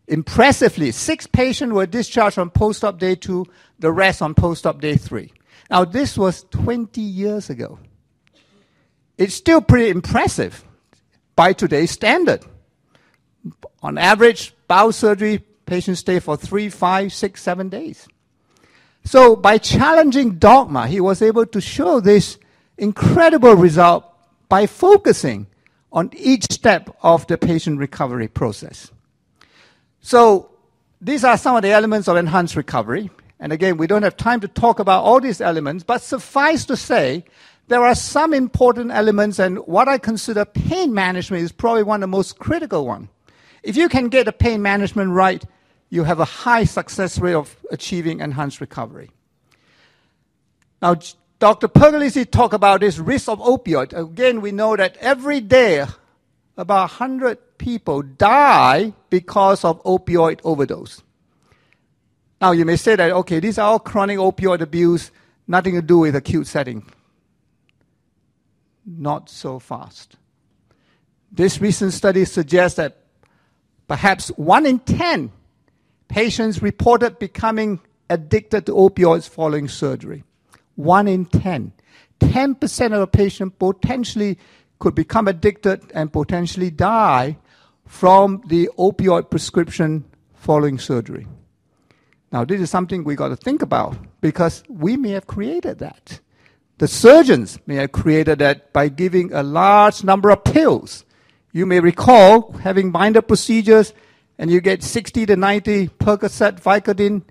[0.08, 3.46] Impressively, six patients were discharged on post-op day two,
[3.80, 5.34] the rest on post-op day three.
[5.70, 7.80] Now, this was 20 years ago
[9.18, 10.64] it's still pretty impressive
[11.36, 12.46] by today's standard.
[13.82, 18.08] On average, bowel surgery patients stay for three, five, six, seven days.
[19.04, 22.38] So by challenging dogma, he was able to show this
[22.78, 24.06] incredible result
[24.50, 25.48] by focusing
[25.92, 28.92] on each step of the patient recovery process.
[30.02, 30.52] So
[31.00, 33.10] these are some of the elements of enhanced recovery.
[33.40, 36.78] And again, we don't have time to talk about all these elements, but suffice to
[36.78, 37.26] say
[37.68, 42.02] there are some important elements, and what I consider pain management is probably one of
[42.02, 43.10] the most critical one.
[43.64, 45.44] If you can get the pain management right,
[45.90, 49.12] you have a high success rate of achieving enhanced recovery.
[50.82, 50.96] Now,
[51.40, 51.68] Dr.
[51.68, 53.94] Pergolizzi talked about this risk of opioid.
[53.94, 55.86] Again, we know that every day
[56.58, 61.02] about 100 people die because of opioid overdose.
[62.42, 65.12] Now, you may say that, okay, these are all chronic opioid abuse,
[65.48, 66.86] nothing to do with acute setting.
[68.86, 70.16] Not so fast.
[71.32, 72.98] This recent study suggests that
[73.88, 75.32] perhaps one in 10
[76.08, 80.24] patients reported becoming addicted to opioids following surgery.
[80.76, 81.72] One in 10.
[82.20, 84.38] 10% of a patient potentially
[84.80, 87.38] could become addicted and potentially die
[87.86, 91.28] from the opioid prescription following surgery.
[92.32, 96.20] Now, this is something we got to think about because we may have created that.
[96.78, 101.06] The surgeons may have created that by giving a large number of pills.
[101.54, 103.94] You may recall having minor procedures
[104.38, 107.24] and you get 60 to 90 Percocet, Vicodin,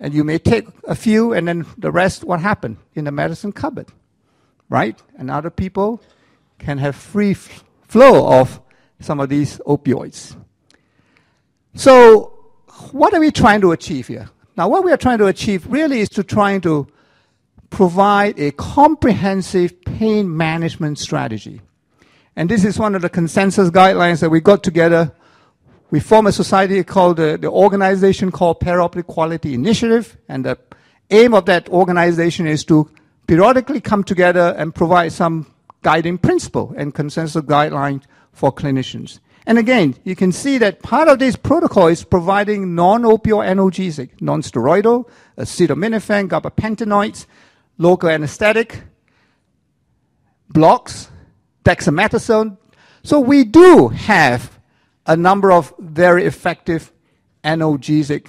[0.00, 2.78] and you may take a few and then the rest, what happened?
[2.94, 3.88] In the medicine cupboard,
[4.68, 5.00] right?
[5.16, 6.02] And other people
[6.58, 8.60] can have free f- flow of
[9.00, 10.36] some of these opioids.
[11.74, 12.34] So,
[12.92, 14.30] what are we trying to achieve here?
[14.56, 16.88] Now, what we are trying to achieve really is to trying to
[17.70, 21.60] provide a comprehensive pain management strategy.
[22.34, 25.12] And this is one of the consensus guidelines that we got together.
[25.90, 30.58] We form a society called the, the organization called Perioperative Quality Initiative, and the
[31.10, 32.90] aim of that organization is to
[33.26, 35.46] periodically come together and provide some
[35.82, 39.20] guiding principle and consensus guidelines for clinicians.
[39.46, 45.08] And again, you can see that part of this protocol is providing non-opioid analgesic, non-steroidal,
[45.38, 47.24] acetaminophen, gabapentinoids,
[47.78, 48.82] local anesthetic,
[50.50, 51.08] blocks,
[51.64, 52.58] dexamethasone.
[53.02, 54.57] So we do have
[55.08, 56.92] a number of very effective
[57.42, 58.28] analgesic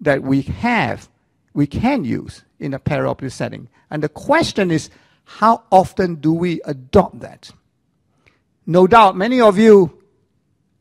[0.00, 1.08] that we have,
[1.54, 3.68] we can use in a perioperative setting.
[3.90, 4.90] And the question is,
[5.24, 7.50] how often do we adopt that?
[8.66, 10.02] No doubt many of you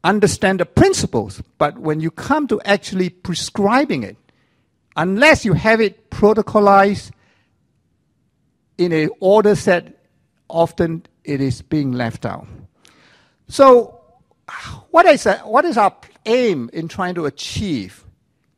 [0.04, 4.18] understand the principles, but when you come to actually prescribing it,
[4.98, 7.12] unless you have it protocolized
[8.78, 10.04] in a order set,
[10.50, 12.46] often it is being left out.
[13.48, 13.97] So,
[14.92, 18.06] what is, a, what is our aim in trying to achieve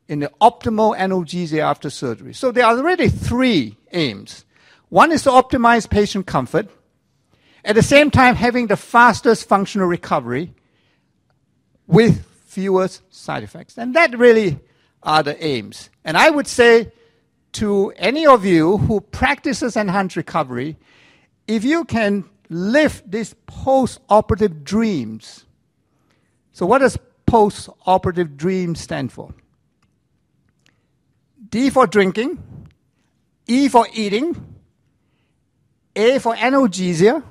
[0.08, 2.34] in the optimal analgesia after surgery?
[2.34, 4.44] So, there are really three aims.
[4.88, 6.68] One is to optimize patient comfort,
[7.64, 10.54] at the same time, having the fastest functional recovery
[11.86, 13.76] with fewest side effects.
[13.76, 14.58] And that really
[15.02, 15.90] are the aims.
[16.04, 16.90] And I would say
[17.52, 20.76] to any of you who practices enhanced recovery,
[21.46, 25.44] if you can live these post-operative dreams.
[26.60, 29.32] So what does post-operative dream stand for?
[31.48, 32.38] D for drinking,
[33.46, 34.58] E for eating,
[35.96, 37.24] A for analgesia,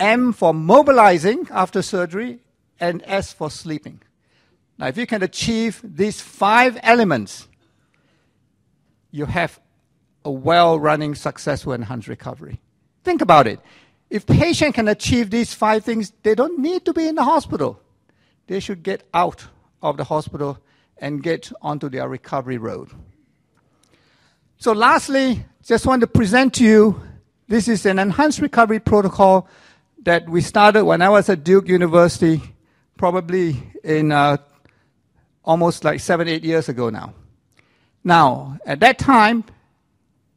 [0.00, 2.38] M for mobilizing after surgery,
[2.80, 4.00] and S for sleeping.
[4.78, 7.48] Now, if you can achieve these five elements,
[9.10, 9.60] you have
[10.24, 12.62] a well running, successful, enhanced recovery.
[13.04, 13.60] Think about it.
[14.08, 17.78] If patient can achieve these five things, they don't need to be in the hospital.
[18.46, 19.46] They should get out
[19.82, 20.58] of the hospital
[20.98, 22.90] and get onto their recovery road.
[24.58, 27.02] So, lastly, just want to present to you
[27.48, 29.48] this is an enhanced recovery protocol
[30.04, 32.40] that we started when I was at Duke University,
[32.96, 34.36] probably in uh,
[35.44, 37.14] almost like seven, eight years ago now.
[38.04, 39.44] Now, at that time,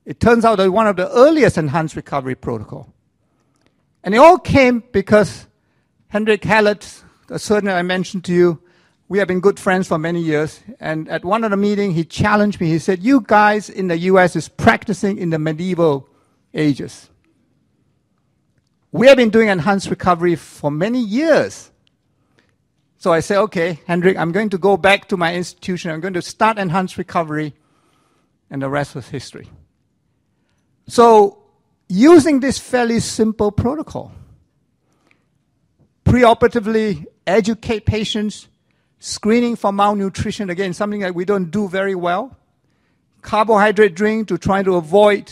[0.05, 2.93] it turns out that one of the earliest enhanced recovery protocol.
[4.03, 5.47] And it all came because
[6.09, 8.61] Hendrik Kehlet, Uh, the surgeon I mentioned to you,
[9.07, 10.61] we have been good friends for many years.
[10.79, 12.67] And at one of the meetings, he challenged me.
[12.67, 16.09] He said, You guys in the US is practicing in the medieval
[16.53, 17.09] ages.
[18.91, 21.71] We have been doing enhanced recovery for many years.
[22.97, 25.91] So I said, okay, Hendrik, I'm going to go back to my institution.
[25.91, 27.53] I'm going to start enhanced recovery,
[28.49, 29.47] and the rest was history.
[30.87, 31.43] So,
[31.87, 34.11] using this fairly simple protocol,
[36.03, 38.47] preoperatively educate patients,
[38.99, 42.35] screening for malnutrition, again, something that we don't do very well,
[43.21, 45.31] carbohydrate drink to try to avoid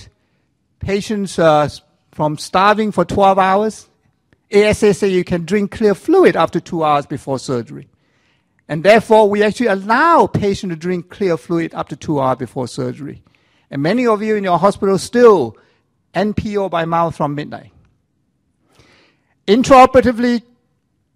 [0.79, 1.69] patients uh,
[2.11, 3.87] from starving for 12 hours.
[4.53, 7.87] ASA say you can drink clear fluid after two hours before surgery.
[8.67, 12.67] And therefore, we actually allow patients to drink clear fluid up to two hours before
[12.67, 13.21] surgery.
[13.69, 15.57] And many of you in your hospital still
[16.13, 17.71] NPO by mouth from midnight.
[19.47, 20.43] Intraoperatively,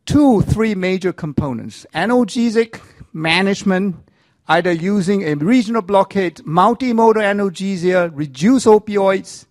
[0.08, 1.86] two, three major components.
[1.94, 2.82] Analgesic
[3.14, 3.96] management,
[4.48, 9.46] either using a regional blockade, multimodal analgesia, reduce opioids,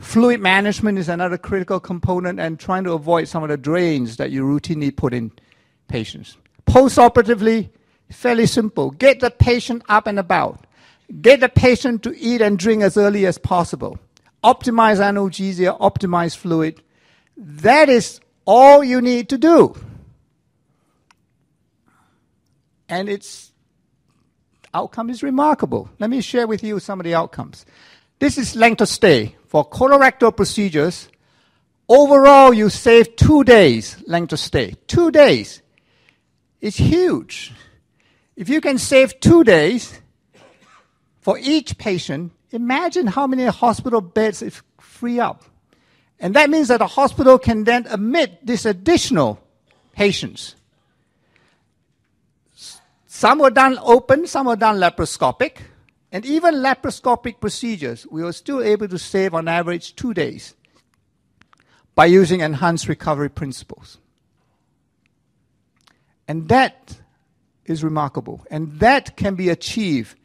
[0.00, 4.30] Fluid management is another critical component and trying to avoid some of the drains that
[4.30, 5.32] you routinely put in
[5.88, 6.36] patients.
[6.66, 7.68] Postoperatively,
[8.10, 8.90] Fairly simple.
[8.90, 10.66] Get the patient up and about.
[11.20, 13.98] Get the patient to eat and drink as early as possible.
[14.42, 16.82] Optimize analgesia, optimize fluid.
[17.36, 19.76] That is all you need to do.
[22.88, 23.52] And its
[24.72, 25.90] outcome is remarkable.
[25.98, 27.66] Let me share with you some of the outcomes.
[28.18, 29.36] This is length of stay.
[29.48, 31.08] For colorectal procedures,
[31.88, 34.76] overall you save two days length of stay.
[34.86, 35.60] Two days.
[36.62, 37.52] It's huge.
[38.34, 40.00] If you can save two days
[41.20, 45.44] for each patient, imagine how many hospital beds it free up.
[46.20, 49.40] And that means that a hospital can then admit these additional
[49.92, 50.56] patients.
[53.06, 55.58] Some were done open, some were done laparoscopic.
[56.10, 60.54] And even laparoscopic procedures, we were still able to save on average two days
[61.94, 63.98] by using enhanced recovery principles.
[66.26, 66.98] And that
[67.66, 68.46] is remarkable.
[68.50, 70.16] And that can be achieved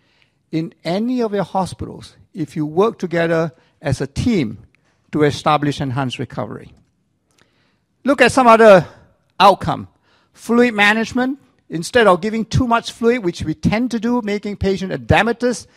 [0.51, 3.51] in any of your hospitals if you work together
[3.81, 4.65] as a team
[5.13, 6.73] to establish enhanced recovery.
[8.03, 8.85] Look at some other
[9.39, 9.87] outcome.
[10.33, 14.91] Fluid management, instead of giving too much fluid, which we tend to do, making patient
[14.91, 15.67] edematous,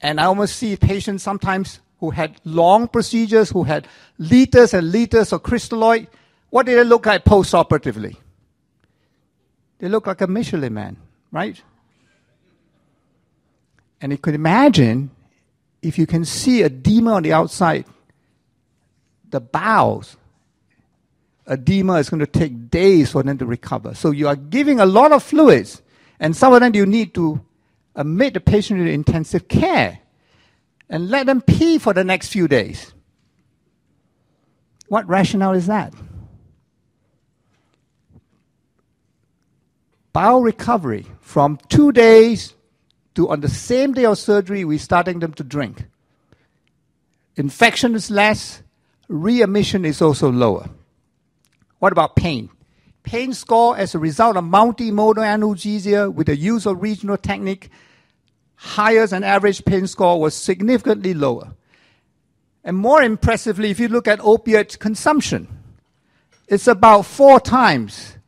[0.00, 3.88] and I almost see patients sometimes who had long procedures, who had
[4.18, 6.06] liters and liters of crystalloid.
[6.50, 8.16] What did they look like post-operatively?
[9.78, 10.96] They look like a Michelin man,
[11.32, 11.60] right?
[14.00, 15.10] And you could imagine
[15.82, 17.84] if you can see edema on the outside,
[19.30, 20.16] the bowels,
[21.46, 23.94] edema is going to take days for them to recover.
[23.94, 25.82] So you are giving a lot of fluids,
[26.20, 27.40] and some of them you need to
[27.96, 30.00] uh, admit the patient to intensive care
[30.88, 32.92] and let them pee for the next few days.
[34.88, 35.92] What rationale is that?
[40.18, 42.54] bowel recovery from two days
[43.14, 45.84] to on the same day of surgery, we're starting them to drink.
[47.36, 48.62] Infection is less,
[49.08, 50.68] readmission is also lower.
[51.78, 52.50] What about pain?
[53.02, 57.70] Pain score as a result of multimodal analgesia with the use of regional technique,
[58.56, 61.54] higher than average pain score was significantly lower.
[62.64, 65.48] And more impressively, if you look at opiate consumption,
[66.48, 68.18] it's about four times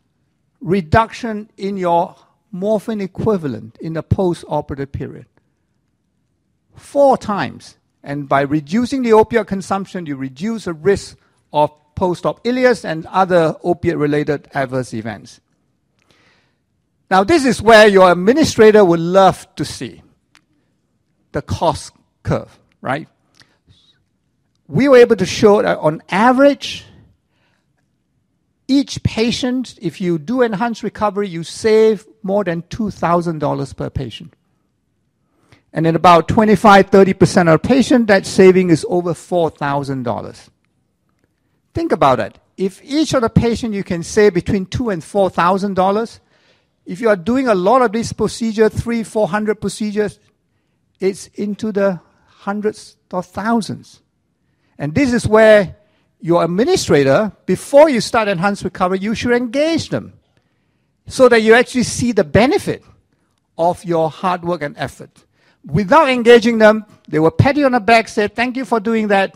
[0.60, 2.16] reduction in your
[2.52, 5.26] morphine equivalent in the post-operative period.
[6.74, 7.76] Four times.
[8.02, 11.16] And by reducing the opiate consumption, you reduce the risk
[11.52, 15.40] of post-op ileus and other opiate-related adverse events.
[17.10, 20.02] Now, this is where your administrator would love to see
[21.32, 23.08] the cost curve, right?
[24.68, 26.84] We were able to show that on average,
[28.68, 34.34] each patient, if you do enhanced recovery, you save more than $2,000 per patient.
[35.72, 40.48] And in about 25, 30% of patients, that saving is over $4,000.
[41.74, 42.38] Think about it.
[42.56, 46.20] If each of the patient you can save between two and four thousand dollars,
[46.84, 50.18] if you are doing a lot of these procedures, three, four hundred procedures,
[50.98, 54.02] it's into the hundreds or thousands.
[54.78, 55.76] And this is where
[56.20, 60.14] your administrator, before you start enhanced recovery, you should engage them
[61.06, 62.84] so that you actually see the benefit
[63.56, 65.24] of your hard work and effort.
[65.66, 69.08] Without engaging them, they will pat you on the back, say, Thank you for doing
[69.08, 69.34] that,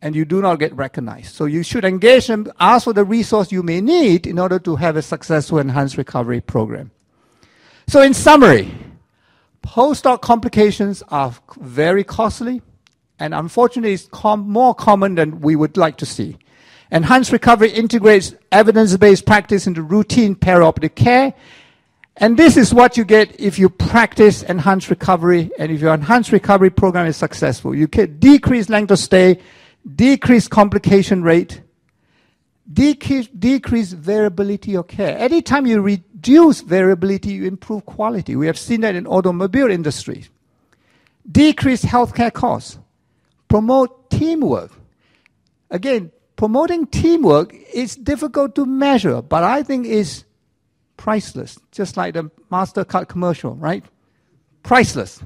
[0.00, 1.34] and you do not get recognized.
[1.34, 4.76] So you should engage them, ask for the resource you may need in order to
[4.76, 6.90] have a successful enhanced recovery program.
[7.86, 8.72] So, in summary,
[9.62, 12.62] post-op complications are very costly
[13.22, 16.36] and unfortunately it's com- more common than we would like to see.
[16.90, 21.32] Enhanced recovery integrates evidence-based practice into routine perioperative care,
[22.16, 26.30] and this is what you get if you practice enhanced recovery and if your enhanced
[26.30, 27.74] recovery program is successful.
[27.74, 29.40] You get decreased length of stay,
[29.94, 31.62] decreased complication rate,
[32.70, 35.16] decrease, decreased variability of care.
[35.18, 38.36] Anytime you reduce variability, you improve quality.
[38.36, 40.26] We have seen that in automobile industry.
[41.30, 42.78] Decreased healthcare costs
[43.48, 44.70] promote teamwork.
[45.70, 50.24] Again, promoting teamwork is difficult to measure, but I think is
[51.02, 53.84] priceless, just like the MasterCard commercial, right?
[54.62, 55.20] Priceless.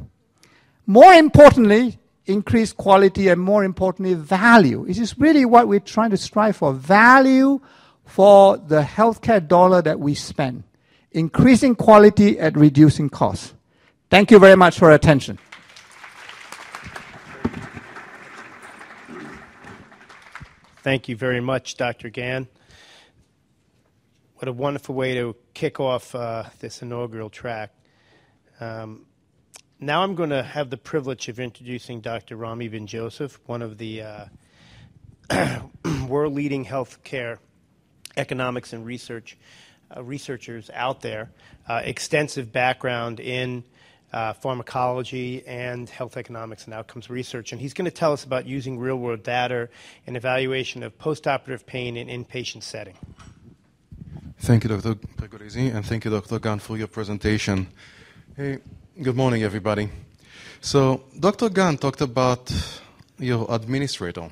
[0.87, 4.87] More importantly, increased quality and more importantly, value.
[4.87, 6.73] This is really what we're trying to strive for.
[6.73, 7.61] Value
[8.07, 10.65] for the healthcare dollar that we spend.
[11.13, 13.53] Increasing quality at reducing costs.
[14.09, 15.39] Thank you very much for your attention.
[20.83, 22.09] Thank you very much, Dr.
[22.09, 22.49] Gan.
[24.39, 27.73] What a wonderful way to kick off uh, this inaugural track.
[28.61, 29.07] Um,
[29.81, 32.37] now I'm going to have the privilege of introducing Dr.
[32.37, 34.03] Rami Ben Joseph, one of the
[35.31, 35.61] uh,
[36.07, 37.39] world leading healthcare
[38.19, 39.39] economics and research
[39.97, 41.31] uh, researchers out there,
[41.67, 43.65] uh, extensive background in
[44.13, 47.53] uh, pharmacology and health economics and outcomes research.
[47.53, 49.71] And he's going to tell us about using real world data
[50.07, 52.97] and evaluation of postoperative pain in inpatient setting.
[54.39, 54.95] Thank you, Dr.
[54.95, 56.39] Pergolizzi, and thank you, Dr.
[56.39, 57.67] Gan, for your presentation.
[58.37, 58.59] Hey,
[59.03, 59.89] good morning, everybody.
[60.61, 61.49] So, Dr.
[61.49, 62.53] Gan talked about
[63.19, 64.29] your administrator.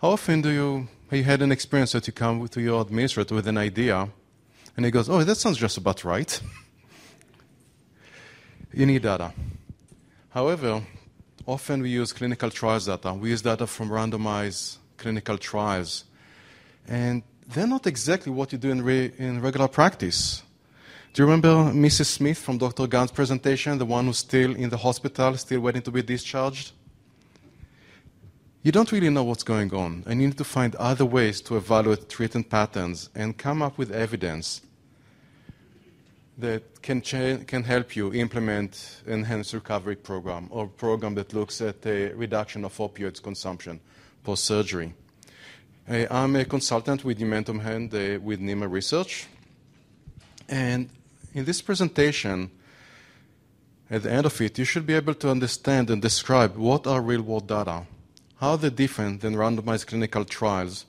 [0.00, 3.34] How often do you, have you had an experience that you come to your administrator
[3.34, 4.08] with an idea,
[4.76, 6.40] and he goes, oh, that sounds just about right?
[8.72, 9.32] you need data.
[10.28, 10.82] However,
[11.46, 13.14] often we use clinical trials data.
[13.14, 16.04] We use data from randomized clinical trials.
[16.86, 20.42] And they're not exactly what you do in, re- in regular practice.
[21.14, 22.06] Do you remember Mrs.
[22.06, 22.86] Smith from Dr.
[22.86, 26.72] Gan's presentation, the one who's still in the hospital, still waiting to be discharged?
[28.62, 31.56] You don't really know what's going on, and you need to find other ways to
[31.56, 34.60] evaluate treatment patterns and come up with evidence
[36.36, 41.84] that can, cha- can help you implement enhanced recovery program or program that looks at
[41.86, 43.80] a reduction of opioids consumption
[44.22, 44.88] post surgery.
[44.88, 45.07] Uh,
[45.90, 49.26] I'm a consultant with Momentum Hand uh, with NEMA Research.
[50.46, 50.90] And
[51.32, 52.50] in this presentation,
[53.88, 57.00] at the end of it, you should be able to understand and describe what are
[57.00, 57.86] real world data,
[58.36, 60.84] how they're different than randomized clinical trials,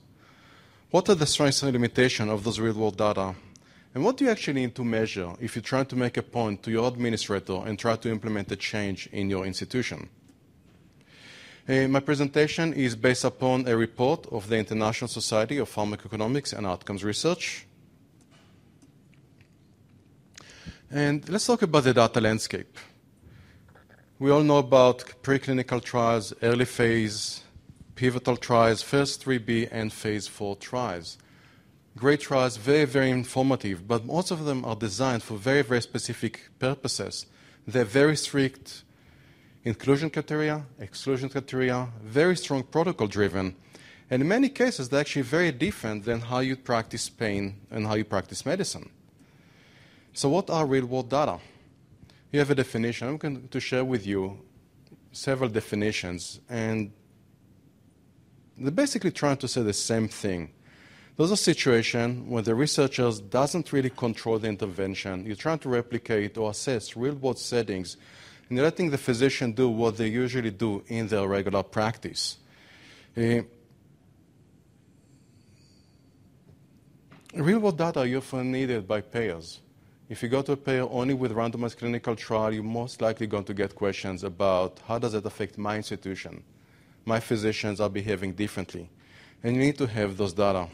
[0.90, 3.34] what are the strengths and limitations of those real world data,
[3.94, 6.62] and what do you actually need to measure if you're trying to make a point
[6.62, 10.10] to your administrator and try to implement a change in your institution.
[11.70, 16.66] Uh, my presentation is based upon a report of the International Society of Pharmacoeconomics and
[16.66, 17.64] Outcomes Research.
[20.90, 22.76] And let's talk about the data landscape.
[24.18, 27.44] We all know about preclinical trials, early phase,
[27.94, 31.18] pivotal trials, phase 3B, and phase 4 trials.
[31.96, 36.48] Great trials, very, very informative, but most of them are designed for very, very specific
[36.58, 37.26] purposes.
[37.64, 38.82] They're very strict
[39.64, 43.54] inclusion criteria, exclusion criteria, very strong protocol driven.
[44.10, 47.94] And in many cases, they're actually very different than how you practice pain and how
[47.94, 48.90] you practice medicine.
[50.12, 51.38] So, what are real world data?
[52.32, 53.08] You have a definition.
[53.08, 54.40] I'm going to share with you
[55.12, 56.92] several definitions, and
[58.58, 60.50] they're basically trying to say the same thing.
[61.16, 65.26] Those are situations where the researchers doesn't really control the intervention.
[65.26, 67.96] You're trying to replicate or assess real world settings
[68.50, 72.38] and letting the physician do what they usually do in their regular practice.
[73.16, 73.42] Uh,
[77.34, 79.60] real world data are often needed by payers.
[80.08, 83.44] If you go to a payer only with randomized clinical trial, you're most likely going
[83.44, 86.42] to get questions about how does it affect my institution?
[87.04, 88.90] My physicians are behaving differently.
[89.44, 90.66] And you need to have those data.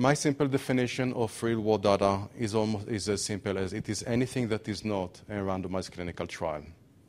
[0.00, 4.02] My simple definition of real world data is almost is as simple as it is
[4.04, 6.62] anything that is not a randomized clinical trial.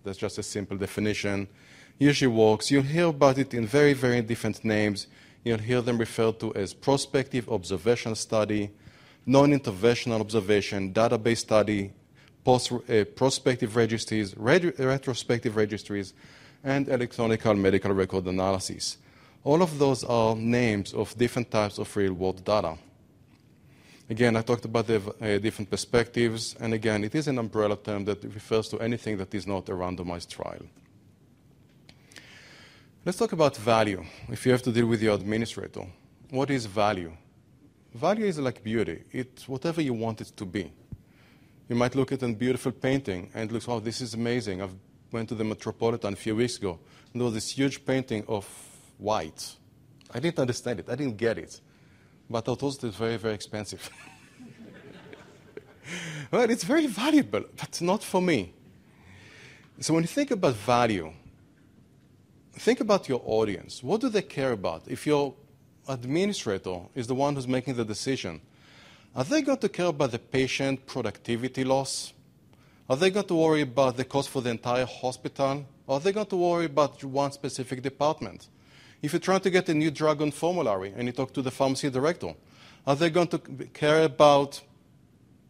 [0.03, 1.47] That's just a simple definition.
[1.99, 2.69] Usually works.
[2.69, 5.07] You'll hear about it in very, very different names.
[5.45, 8.71] You'll hear them referred to as prospective observation study,
[9.25, 11.93] non-interventional observation, database study,
[12.43, 16.13] post, uh, prospective registries, retrospective registries,
[16.61, 18.97] and electronic medical record analysis.
[19.43, 22.77] All of those are names of different types of real world data.
[24.07, 28.05] Again, I talked about the uh, different perspectives, and again, it is an umbrella term
[28.05, 30.61] that refers to anything that is not a randomized trial.
[33.03, 34.05] Let's talk about value.
[34.29, 35.87] If you have to deal with your administrator,
[36.29, 37.11] what is value?
[37.95, 39.03] Value is like beauty.
[39.11, 40.71] It's whatever you want it to be.
[41.67, 44.61] You might look at a beautiful painting and look, oh, this is amazing.
[44.61, 44.69] I
[45.11, 46.79] went to the Metropolitan a few weeks ago,
[47.11, 48.45] and there was this huge painting of
[49.02, 49.56] white.
[50.14, 50.89] I didn't understand it.
[50.89, 51.60] I didn't get it.
[52.30, 53.89] But I thought it was very, very expensive.
[56.32, 58.54] well, it's very valuable, but not for me.
[59.80, 61.12] So when you think about value,
[62.54, 63.84] think about your audience.
[63.84, 64.84] What do they care about?
[64.88, 65.34] If your
[65.88, 68.41] administrator is the one who's making the decision,
[69.16, 72.14] are they going to care about the patient productivity loss?
[72.88, 75.66] Are they going to worry about the cost for the entire hospital?
[75.88, 78.47] Or are they going to worry about one specific department?
[79.02, 81.52] If you're trying to get a new drug on formulary and you talk to the
[81.52, 82.36] pharmacy director,
[82.86, 83.39] are they going to
[83.74, 84.62] care about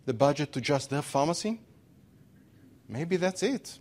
[0.06, 1.60] the budget to just their pharmacy?
[2.88, 3.80] Maybe that's it.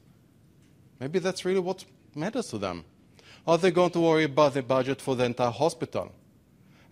[0.98, 2.84] Maybe that's really what matters to them.
[3.46, 6.12] Are they going to worry about the budget for the entire hospital?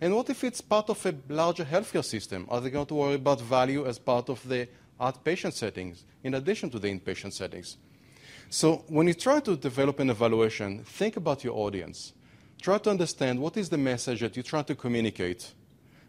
[0.01, 2.47] And what if it's part of a larger healthcare system?
[2.49, 4.67] Are they going to worry about value as part of the
[4.99, 7.77] outpatient settings in addition to the inpatient settings?
[8.49, 12.13] So when you try to develop an evaluation, think about your audience.
[12.61, 15.53] Try to understand what is the message that you try to communicate.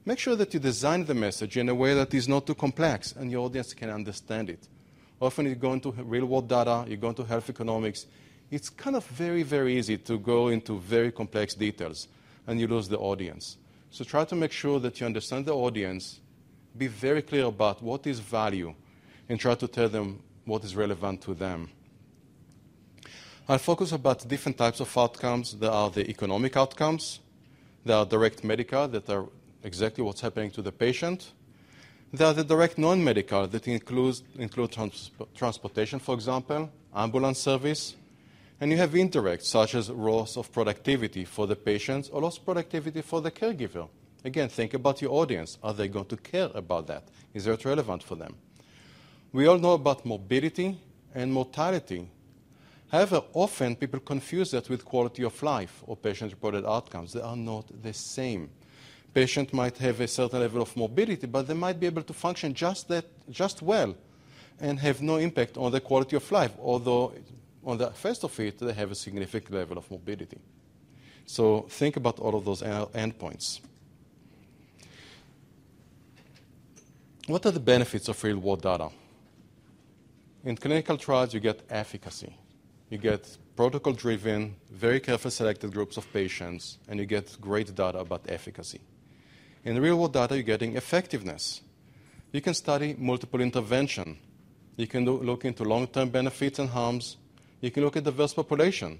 [0.04, 3.12] Make sure that you design the message in a way that is not too complex
[3.12, 4.66] and your audience can understand it.
[5.20, 8.06] Often you go into real world data, you go into health economics,
[8.50, 12.08] it's kind of very, very easy to go into very complex details
[12.48, 13.56] and you lose the audience.
[13.90, 16.18] So try to make sure that you understand the audience,
[16.76, 18.74] be very clear about what is value,
[19.28, 21.68] and try to tell them what is relevant to them.
[23.50, 25.54] I'll focus about different types of outcomes.
[25.54, 27.18] There are the economic outcomes,
[27.84, 29.26] there are direct medical that are
[29.64, 31.32] exactly what's happening to the patient.
[32.12, 37.96] There are the direct non-medical that includes, include trans- transportation, for example, ambulance service,
[38.60, 42.44] and you have indirect, such as loss of productivity for the patients or loss of
[42.44, 43.88] productivity for the caregiver.
[44.24, 45.58] Again, think about your audience.
[45.60, 47.02] Are they going to care about that?
[47.34, 48.36] Is that relevant for them?
[49.32, 50.78] We all know about morbidity
[51.16, 52.06] and mortality
[52.90, 57.12] However, often people confuse that with quality of life or patient reported outcomes.
[57.12, 58.50] They are not the same.
[59.14, 62.52] Patient might have a certain level of mobility, but they might be able to function
[62.52, 63.94] just, that, just well
[64.60, 67.12] and have no impact on the quality of life, although
[67.64, 70.38] on the face of it, they have a significant level of mobility.
[71.26, 73.60] So think about all of those endpoints.
[77.26, 78.88] What are the benefits of real world data?
[80.44, 82.34] In clinical trials, you get efficacy
[82.90, 87.98] you get protocol driven, very carefully selected groups of patients, and you get great data
[87.98, 88.80] about efficacy.
[89.64, 91.62] In real world data, you're getting effectiveness.
[92.32, 94.18] You can study multiple intervention.
[94.76, 97.16] You can look into long term benefits and harms.
[97.60, 98.98] You can look at diverse population.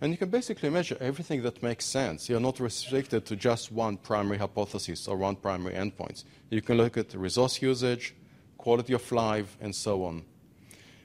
[0.00, 2.28] And you can basically measure everything that makes sense.
[2.28, 6.24] You're not restricted to just one primary hypothesis or one primary endpoint.
[6.48, 8.14] You can look at resource usage,
[8.56, 10.24] quality of life, and so on.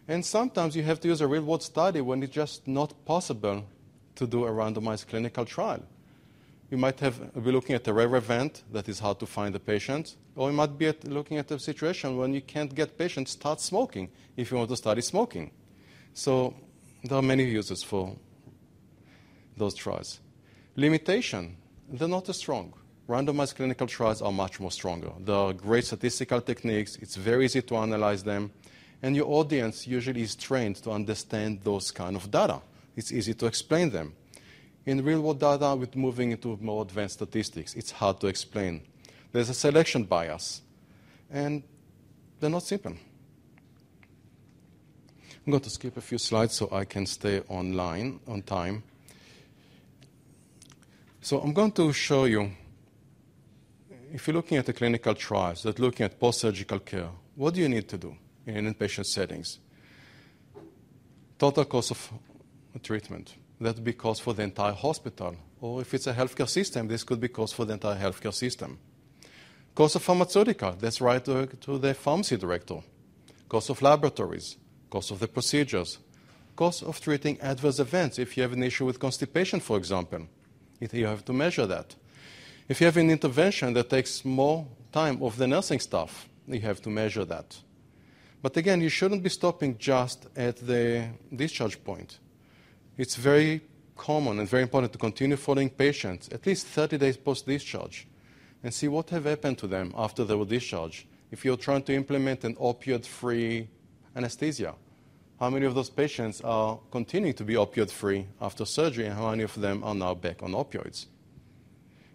[0.08, 3.66] And sometimes you have to use a real world study when it's just not possible
[4.16, 5.84] to do a randomized clinical trial.
[6.70, 9.60] You might have, be looking at a rare event that is hard to find the
[9.60, 13.34] patient, or you might be at, looking at a situation when you can't get patients
[13.34, 15.52] to start smoking if you want to study smoking.
[16.14, 16.56] So
[17.04, 18.16] there are many uses for
[19.58, 20.20] those trials.
[20.76, 21.58] Limitation,
[21.90, 22.74] they're not as strong.
[23.08, 25.12] Randomized clinical trials are much more stronger.
[25.20, 26.96] There are great statistical techniques.
[26.98, 28.52] It's very easy to analyze them
[29.06, 32.60] and your audience usually is trained to understand those kind of data.
[32.96, 34.16] It's easy to explain them.
[34.88, 38.82] In real world data, with moving into more advanced statistics, it's hard to explain.
[39.32, 40.64] There's a selection bias,
[41.30, 41.62] and
[42.40, 42.94] they're not simple.
[45.46, 48.82] I'm going to skip a few slides so I can stay online on time.
[51.22, 52.50] So I'm going to show you,
[54.12, 57.70] if you're looking at the clinical trials that looking at post-surgical care, what do you
[57.70, 58.18] need to do?
[58.46, 59.60] In inpatient settings.
[61.38, 62.12] Total cost of
[62.82, 63.36] treatment.
[63.60, 65.36] That would be cost for the entire hospital.
[65.62, 68.78] Or if it's a healthcare system, this could be cost for the entire healthcare system.
[69.74, 72.82] Cost of pharmaceutical, that's right to, to the pharmacy director.
[73.50, 74.58] Cost of laboratories,
[74.90, 76.00] cost of the procedures,
[76.56, 78.20] cost of treating adverse events.
[78.20, 80.28] If you have an issue with constipation, for example,
[80.80, 81.96] you have to measure that.
[82.68, 86.82] If you have an intervention that takes more time of the nursing staff, you have
[86.82, 87.58] to measure that.
[88.42, 92.20] But again, you shouldn't be stopping just at the discharge point.
[92.98, 93.62] It's very
[93.96, 98.08] common and very important to continue following patients at least 30 days post discharge
[98.64, 101.06] and see what have happened to them after they were discharged.
[101.32, 103.68] If you're trying to implement an opioid free
[104.16, 104.76] anesthesia,
[105.40, 109.32] how many of those patients are continuing to be opioid free after surgery and how
[109.32, 111.08] many of them are now back on opioids?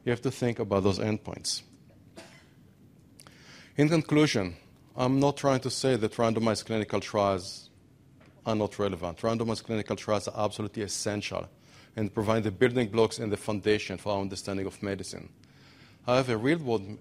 [0.04, 1.62] You have to think about those endpoints.
[3.76, 4.56] In conclusion,
[5.00, 7.70] I'm not trying to say that randomized clinical trials
[8.44, 9.16] are not relevant.
[9.22, 11.48] Randomized clinical trials are absolutely essential
[11.96, 15.30] and provide the building blocks and the foundation for our understanding of medicine.
[16.04, 16.98] However, real world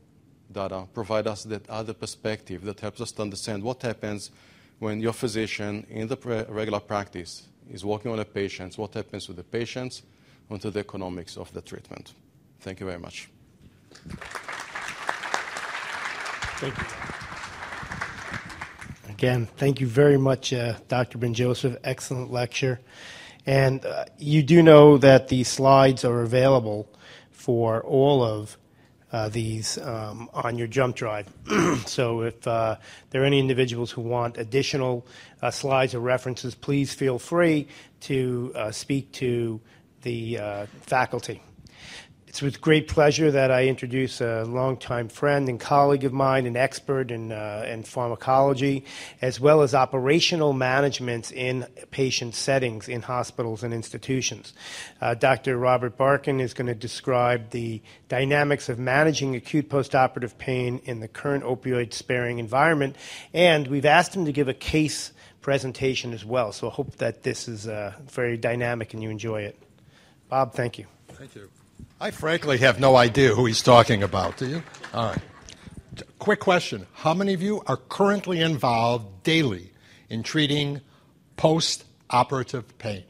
[0.49, 4.31] data provide us that other perspective that helps us to understand what happens
[4.79, 9.33] when your physician in the regular practice is working on a patient, what happens to
[9.33, 10.03] the patients,
[10.49, 12.13] and to the economics of the treatment.
[12.61, 13.27] Thank you very much.
[16.61, 17.18] Thank you.
[19.19, 21.17] Again, thank you very much, uh, Dr.
[21.17, 21.75] Ben Joseph.
[21.83, 22.79] Excellent lecture.
[23.45, 26.87] And uh, you do know that the slides are available
[27.29, 28.57] for all of
[29.11, 31.27] uh, these um, on your jump drive.
[31.85, 32.77] so if uh,
[33.09, 35.05] there are any individuals who want additional
[35.41, 37.67] uh, slides or references, please feel free
[37.99, 39.59] to uh, speak to
[40.03, 40.39] the
[40.83, 41.41] faculty.
[42.29, 46.55] It's with great pleasure that I introduce a longtime friend and colleague of mine, an
[46.55, 48.85] expert in, uh, in pharmacology,
[49.19, 54.53] as well as operational management in patient settings in hospitals and institutions.
[55.01, 55.57] Uh, Dr.
[55.57, 61.07] Robert Barkin is going to describe the dynamics of managing acute postoperative pain in the
[61.07, 62.95] current opioid sparing environment,
[63.33, 66.51] and we've asked him to give a case presentation as well.
[66.51, 69.57] So I hope that this is uh, very dynamic and you enjoy it.
[70.29, 70.85] Bob, thank you.
[71.07, 71.49] Thank you.
[71.99, 74.37] I frankly have no idea who he's talking about.
[74.37, 74.63] Do you?
[74.93, 75.21] All right.
[76.19, 79.71] Quick question How many of you are currently involved daily
[80.09, 80.81] in treating
[81.37, 83.03] post operative pain?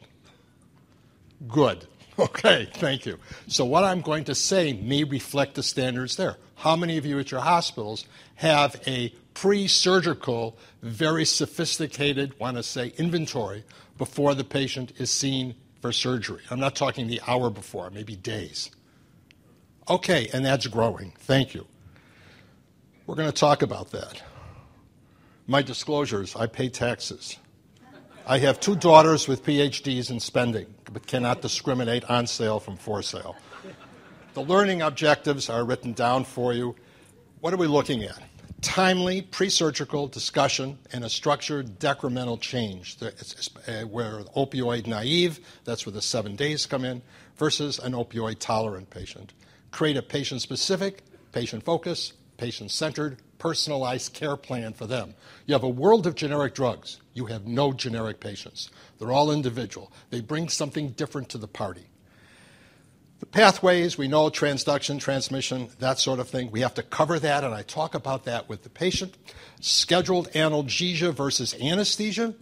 [1.48, 1.86] Good.
[2.20, 3.18] Okay, thank you.
[3.48, 6.36] So, what I'm going to say may reflect the standards there.
[6.56, 8.06] How many of you at your hospitals
[8.36, 13.64] have a pre surgical, very sophisticated, want to say, inventory
[13.98, 16.42] before the patient is seen for surgery?
[16.50, 18.72] I'm not talking the hour before, maybe days.
[19.90, 21.14] Okay, and that's growing.
[21.20, 21.66] Thank you.
[23.06, 24.22] We're going to talk about that.
[25.48, 27.38] My disclosures I pay taxes.
[28.28, 33.02] I have two daughters with PhDs in spending, but cannot discriminate on sale from for
[33.02, 33.36] sale.
[34.36, 36.76] The learning objectives are written down for you.
[37.40, 38.22] What are we looking at?
[38.62, 45.94] Timely pre surgical discussion and a structured decremental change, uh, where opioid naive, that's where
[45.94, 47.02] the seven days come in,
[47.38, 49.34] versus an opioid tolerant patient
[49.72, 55.14] create a patient specific, patient focused, patient centered, personalized care plan for them.
[55.46, 57.00] You have a world of generic drugs.
[57.14, 58.70] You have no generic patients.
[58.98, 59.92] They're all individual.
[60.10, 61.89] They bring something different to the party.
[63.20, 66.52] The pathways, we know transduction, transmission, that sort of thing.
[66.52, 69.18] We have to cover that, and I talk about that with the patient.
[69.60, 72.34] Scheduled analgesia versus anesthesia.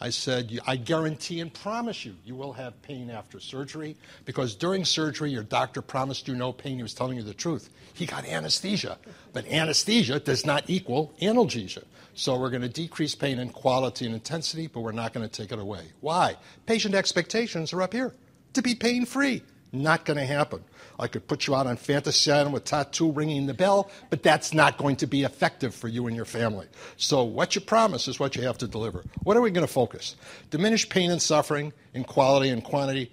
[0.00, 4.84] I said, I guarantee and promise you, you will have pain after surgery because during
[4.84, 6.76] surgery, your doctor promised you no pain.
[6.76, 7.68] He was telling you the truth.
[7.92, 8.98] He got anesthesia,
[9.32, 11.84] but anesthesia does not equal analgesia.
[12.14, 15.32] So we're going to decrease pain in quality and intensity, but we're not going to
[15.32, 15.84] take it away.
[16.00, 16.36] Why?
[16.66, 18.14] Patient expectations are up here
[18.54, 19.42] to be pain free.
[19.72, 20.62] Not going to happen.
[20.98, 24.52] I could put you out on Fantasy Island with tattoo ringing the bell, but that's
[24.52, 26.66] not going to be effective for you and your family.
[26.98, 29.02] So, what you promise is what you have to deliver.
[29.22, 30.14] What are we going to focus?
[30.50, 33.10] Diminish pain and suffering in quality and quantity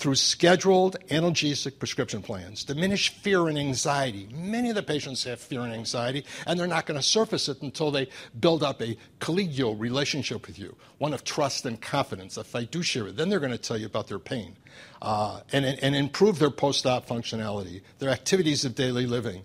[0.00, 4.26] through scheduled analgesic prescription plans, diminish fear and anxiety.
[4.32, 7.60] Many of the patients have fear and anxiety, and they're not going to surface it
[7.60, 8.08] until they
[8.40, 13.12] build up a collegial relationship with you, one of trust and confidence, a fiduciary.
[13.12, 14.56] Then they're going to tell you about their pain
[15.02, 19.44] uh, and, and improve their post op functionality, their activities of daily living,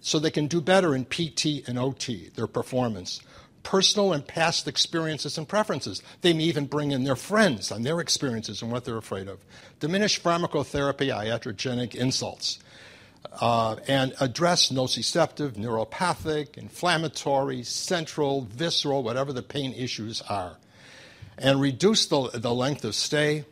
[0.00, 3.22] so they can do better in PT and OT, their performance
[3.64, 6.00] personal and past experiences and preferences.
[6.20, 9.40] They may even bring in their friends and their experiences and what they're afraid of.
[9.80, 12.60] Diminish pharmacotherapy, iatrogenic insults.
[13.40, 20.56] Uh, and address nociceptive, neuropathic, inflammatory, central, visceral, whatever the pain issues are.
[21.36, 23.44] And reduce the, the length of stay,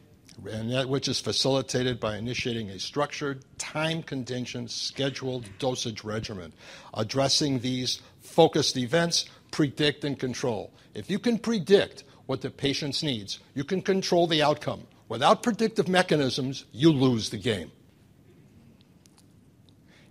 [0.50, 6.52] and that, which is facilitated by initiating a structured, time contingent, scheduled dosage regimen,
[6.94, 10.72] addressing these focused events predict and control.
[10.94, 14.86] If you can predict what the patient needs, you can control the outcome.
[15.08, 17.70] Without predictive mechanisms, you lose the game.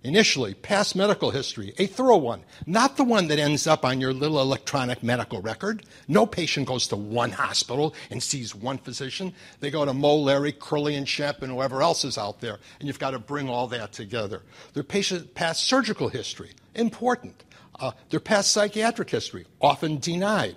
[0.04, 4.12] Initially, past medical history, a thorough one, not the one that ends up on your
[4.12, 5.84] little electronic medical record.
[6.08, 9.32] No patient goes to one hospital and sees one physician.
[9.60, 12.88] They go to Mo, Larry, Curly, and Shemp, and whoever else is out there, and
[12.88, 14.42] you've got to bring all that together.
[14.74, 17.44] Their patient past surgical history, important.
[17.78, 20.56] Uh, their past psychiatric history, often denied.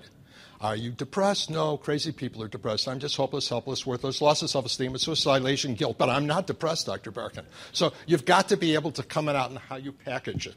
[0.62, 1.50] Are you depressed?
[1.50, 2.88] No, crazy people are depressed.
[2.88, 5.98] I'm just hopeless, helpless, worthless, loss of self esteem, and suicidation, guilt.
[5.98, 7.12] But I'm not depressed, Dr.
[7.12, 7.46] Barkin.
[7.72, 10.56] So you've got to be able to come out and how you package it.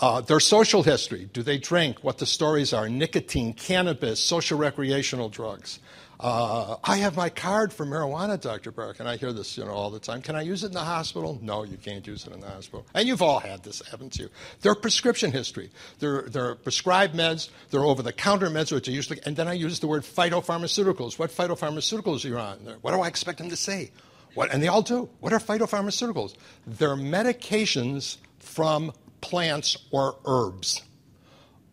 [0.00, 1.28] Uh, their social history.
[1.32, 1.98] Do they drink?
[2.02, 2.88] What the stories are.
[2.88, 5.78] Nicotine, cannabis, social recreational drugs.
[6.22, 8.70] Uh, I have my card for marijuana, Dr.
[8.70, 10.22] Burke, and I hear this you know, all the time.
[10.22, 11.36] Can I use it in the hospital?
[11.42, 12.86] No, you can't use it in the hospital.
[12.94, 14.30] And you've all had this, haven't you?
[14.60, 19.18] Their prescription history, their, their prescribed meds, They're over the counter meds, which are usually,
[19.26, 21.18] and then I use the word phytopharmaceuticals.
[21.18, 22.58] What phytopharmaceuticals are you on?
[22.82, 23.90] What do I expect them to say?
[24.34, 25.10] What, and they all do.
[25.18, 26.36] What are phytopharmaceuticals?
[26.68, 30.82] They're medications from plants or herbs.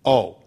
[0.04, 0.40] Oh,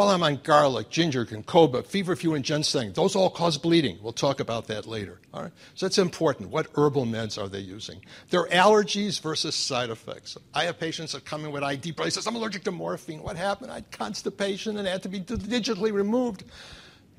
[0.00, 2.94] well, I'm on garlic, ginger, ginkgo, feverfew, and ginseng.
[2.94, 3.98] Those all cause bleeding.
[4.00, 5.20] We'll talk about that later.
[5.34, 5.52] All right?
[5.74, 6.48] So that's important.
[6.48, 8.00] What herbal meds are they using?
[8.30, 10.38] Their allergies versus side effects.
[10.54, 13.22] I have patients that come in with ID says, I'm allergic to morphine.
[13.22, 13.72] What happened?
[13.72, 16.44] I had constipation and had to be digitally removed.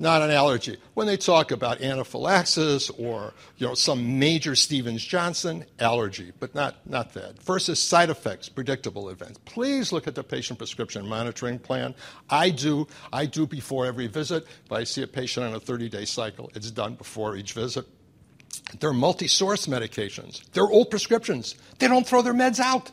[0.02, 0.78] Not an allergy.
[0.96, 6.76] When they talk about anaphylaxis or you know some major Stevens Johnson allergy, but not
[6.90, 7.42] not that.
[7.44, 9.40] Versus side effects, predictable events.
[9.46, 11.94] Please look at the patient prescription monitoring plan.
[12.30, 14.48] I do I do before every visit.
[14.66, 17.86] If I see a patient on a 30-day cycle, it's done before each visit.
[18.80, 20.44] They're multi-source medications.
[20.52, 21.56] They're old prescriptions.
[21.78, 22.92] They don't throw their meds out.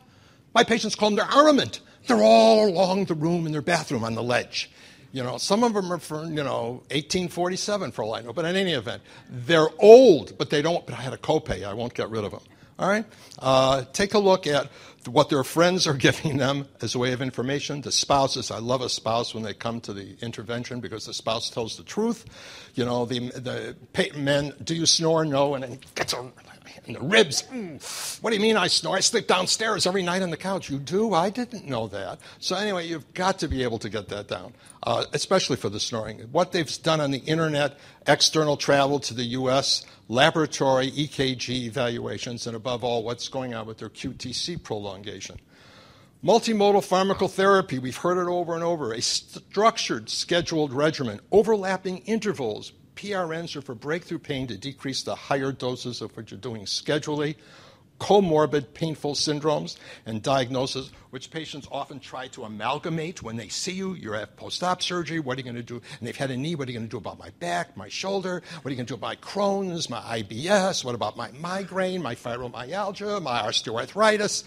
[0.54, 1.80] My patients call them their armament.
[2.06, 4.70] They're all along the room in their bathroom on the ledge.
[5.12, 8.32] You know, some of them are from, you know, 1847 for all I know.
[8.32, 11.64] But in any event, they're old, but they don't, but I had a copay.
[11.64, 12.42] I won't get rid of them.
[12.78, 13.04] All right?
[13.38, 14.70] Uh, take a look at
[15.06, 17.80] what their friends are giving them as a way of information.
[17.80, 21.50] The spouses, I love a spouse when they come to the intervention because the spouse
[21.50, 22.26] tells the truth.
[22.74, 23.76] You know, the, the
[24.16, 25.24] men, do you snore?
[25.24, 25.54] No.
[25.54, 26.30] And then gets a
[26.86, 27.42] in the ribs.
[27.44, 28.22] Mm.
[28.22, 28.96] What do you mean I snore?
[28.96, 30.70] I sleep downstairs every night on the couch.
[30.70, 31.14] You do?
[31.14, 32.18] I didn't know that.
[32.38, 35.80] So, anyway, you've got to be able to get that down, uh, especially for the
[35.80, 36.20] snoring.
[36.32, 42.56] What they've done on the internet, external travel to the U.S., laboratory EKG evaluations, and
[42.56, 45.38] above all, what's going on with their QTC prolongation.
[46.24, 53.54] Multimodal pharmacotherapy, we've heard it over and over, a structured, scheduled regimen, overlapping intervals, PRNs
[53.54, 57.36] are for breakthrough pain to decrease the higher doses of what you're doing schedulally,
[58.00, 63.94] comorbid painful syndromes and diagnosis, which patients often try to amalgamate when they see you.
[63.94, 65.20] You have post op surgery.
[65.20, 65.76] What are you going to do?
[65.76, 66.56] And they've had a knee.
[66.56, 68.42] What are you going to do about my back, my shoulder?
[68.62, 70.84] What are you going to do about my Crohn's, my IBS?
[70.84, 74.42] What about my migraine, my fibromyalgia, my osteoarthritis?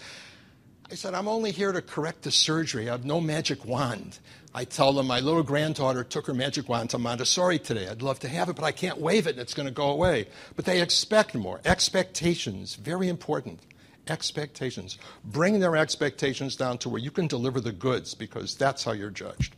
[0.92, 2.90] I said, I'm only here to correct the surgery.
[2.90, 4.18] I have no magic wand.
[4.54, 7.88] I tell them my little granddaughter took her magic wand to Montessori today.
[7.88, 9.88] I'd love to have it, but I can't wave it and it's going to go
[9.88, 10.28] away.
[10.54, 11.62] But they expect more.
[11.64, 13.60] Expectations, very important.
[14.06, 14.98] Expectations.
[15.24, 19.08] Bring their expectations down to where you can deliver the goods because that's how you're
[19.08, 19.56] judged.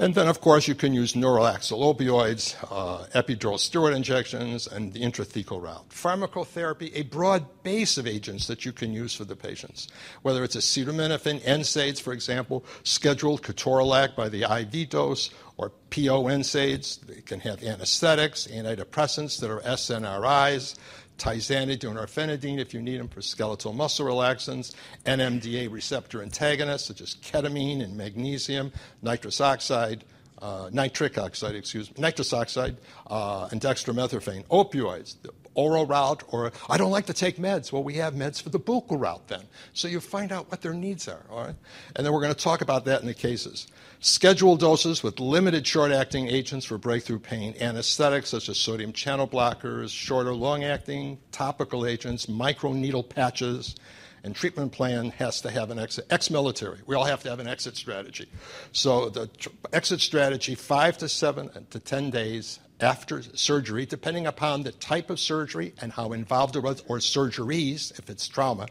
[0.00, 5.00] And then, of course, you can use neuraxial opioids, uh, epidural steroid injections, and the
[5.00, 5.88] intrathecal route.
[5.88, 9.88] Pharmacotherapy, a broad base of agents that you can use for the patients,
[10.22, 17.00] whether it's acetaminophen, NSAIDs, for example, scheduled ketorolac by the IV dose, or PO NSAIDs.
[17.00, 20.76] They can have anesthetics, antidepressants that are SNRIs,
[21.18, 27.16] tizanidine or if you need them for skeletal muscle relaxants, NMDA receptor antagonists such as
[27.16, 30.04] ketamine and magnesium, nitrous oxide,
[30.40, 32.76] uh, nitric oxide, excuse me, nitrous oxide,
[33.08, 37.72] uh, and dextromethorphan, opioids, the oral route, or I don't like to take meds.
[37.72, 39.42] Well, we have meds for the buccal route then.
[39.72, 41.56] So you find out what their needs are, all right?
[41.96, 43.66] And then we're going to talk about that in the cases.
[44.00, 49.26] Scheduled doses with limited short acting agents for breakthrough pain, anesthetics such as sodium channel
[49.26, 53.74] blockers, short or long acting, topical agents, microneedle patches,
[54.22, 56.06] and treatment plan has to have an exit.
[56.10, 58.28] Ex military, we all have to have an exit strategy.
[58.70, 64.28] So the tr- exit strategy, five to seven uh, to 10 days after surgery, depending
[64.28, 68.68] upon the type of surgery and how involved it was, or surgeries, if it's trauma,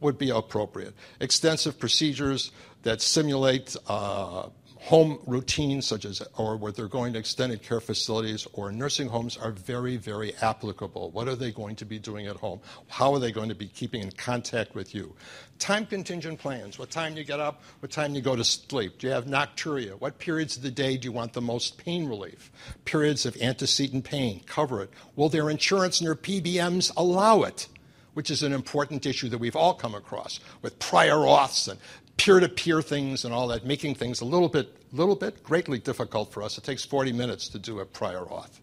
[0.00, 0.94] would be appropriate.
[1.20, 2.50] Extensive procedures
[2.86, 8.46] that simulate uh, home routines such as or where they're going to extended care facilities
[8.52, 11.10] or nursing homes are very very applicable.
[11.10, 12.60] What are they going to be doing at home?
[12.86, 15.16] How are they going to be keeping in contact with you?
[15.58, 16.78] Time contingent plans.
[16.78, 17.64] What time you get up?
[17.80, 18.98] What time you go to sleep?
[18.98, 19.98] Do you have nocturia?
[19.98, 22.52] What periods of the day do you want the most pain relief?
[22.84, 24.42] Periods of antecedent pain.
[24.46, 24.90] Cover it.
[25.16, 27.66] Will their insurance and their pbms allow it?
[28.14, 31.78] Which is an important issue that we've all come across with prior auths and
[32.16, 36.42] peer-to-peer things and all that, making things a little bit, little bit greatly difficult for
[36.42, 36.56] us.
[36.58, 38.60] It takes 40 minutes to do a prior auth.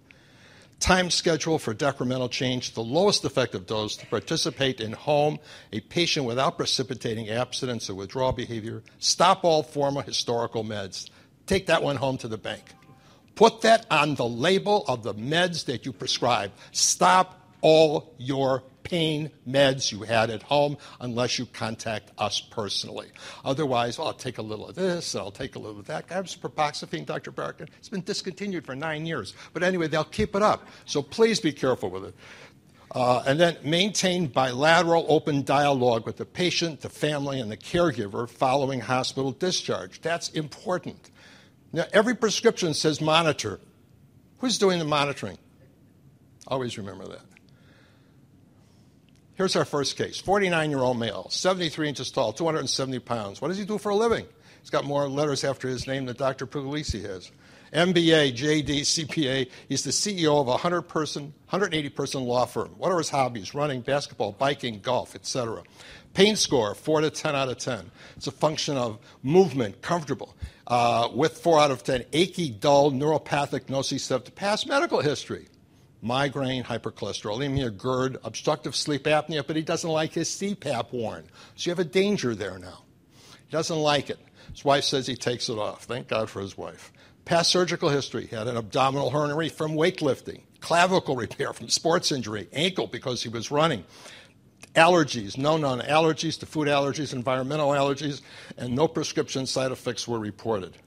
[0.80, 5.39] Time schedule for decremental change, the lowest effective dose to participate in home,
[5.72, 11.10] a patient without precipitating abstinence or withdrawal behavior, stop all former historical meds.
[11.45, 12.74] Take that one home to the bank.
[13.36, 16.51] Put that on the label of the meds that you prescribe.
[16.72, 23.07] Stop all your pain meds you had at home unless you contact us personally.
[23.43, 26.05] Otherwise, well, I'll take a little of this, and I'll take a little of that.
[26.09, 27.31] I have propoxyphene, Dr.
[27.31, 27.69] Barkin.
[27.77, 29.34] It's been discontinued for nine years.
[29.53, 30.67] But anyway, they'll keep it up.
[30.86, 32.15] So please be careful with it.
[32.91, 38.29] Uh, and then maintain bilateral open dialogue with the patient, the family, and the caregiver
[38.29, 39.99] following hospital discharge.
[40.01, 41.09] That's important.
[41.71, 43.59] Now, every prescription says monitor.
[44.38, 45.39] Who's doing the monitoring?
[46.47, 47.32] Always remember that.
[49.36, 53.41] Here's our first case 49 year old male, 73 inches tall, 270 pounds.
[53.41, 54.25] What does he do for a living?
[54.61, 56.45] He's got more letters after his name than Dr.
[56.45, 57.31] Pergolizzi has.
[57.73, 59.49] MBA, JD, CPA.
[59.67, 62.69] He's the CEO of a 100 person, 180 person law firm.
[62.77, 63.55] What are his hobbies?
[63.55, 65.63] Running, basketball, biking, golf, etc.
[66.13, 67.89] Pain score, 4 to 10 out of 10.
[68.15, 70.36] It's a function of movement, comfortable.
[70.67, 75.47] Uh, with 4 out of 10, achy, dull, neuropathic, nociceptive, past medical history.
[76.04, 81.24] Migraine, hypercholesterolemia, GERD, obstructive sleep apnea, but he doesn't like his CPAP worn.
[81.56, 82.84] So you have a danger there now.
[83.47, 84.20] He doesn't like it.
[84.51, 85.86] His wife says he takes it off.
[85.86, 86.91] Thank God for his wife.
[87.24, 88.28] Past surgical history.
[88.28, 93.30] He had an abdominal hernia from weightlifting, clavicle repair from sports injury, ankle because he
[93.30, 93.86] was running,
[94.76, 98.22] allergies, no known allergies to food allergies, environmental allergies,
[98.58, 100.78] and no prescription side effects were reported.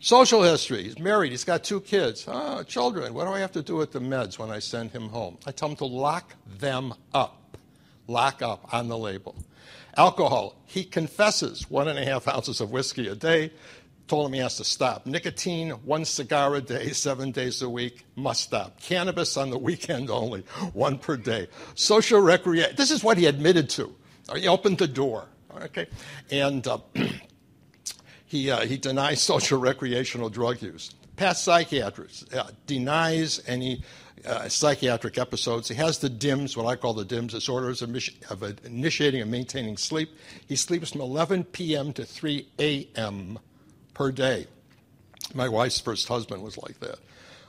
[0.00, 0.84] Social history.
[0.84, 1.32] He's married.
[1.32, 2.24] He's got two kids.
[2.28, 3.14] Oh, children.
[3.14, 5.38] What do I have to do with the meds when I send him home?
[5.44, 7.56] I tell him to lock them up.
[8.06, 9.34] Lock up on the label.
[9.96, 10.54] Alcohol.
[10.66, 13.52] He confesses one and a half ounces of whiskey a day.
[14.06, 15.04] Told him he has to stop.
[15.04, 18.80] Nicotine, one cigar a day, seven days a week, must stop.
[18.80, 20.42] Cannabis on the weekend only,
[20.72, 21.48] one per day.
[21.74, 22.76] Social recreation.
[22.76, 23.94] This is what he admitted to.
[24.34, 25.26] He opened the door.
[25.60, 25.88] Okay?
[26.30, 26.78] And uh,
[28.28, 30.90] he, uh, he denies social recreational drug use.
[31.16, 33.82] Past psychiatrist uh, denies any
[34.24, 35.68] uh, psychiatric episodes.
[35.68, 37.96] He has the DIMS, what I call the DIMS, disorders of,
[38.30, 40.10] of initiating and maintaining sleep.
[40.46, 41.92] He sleeps from 11 p.m.
[41.94, 43.38] to 3 a.m.
[43.94, 44.46] per day.
[45.34, 46.98] My wife's first husband was like that.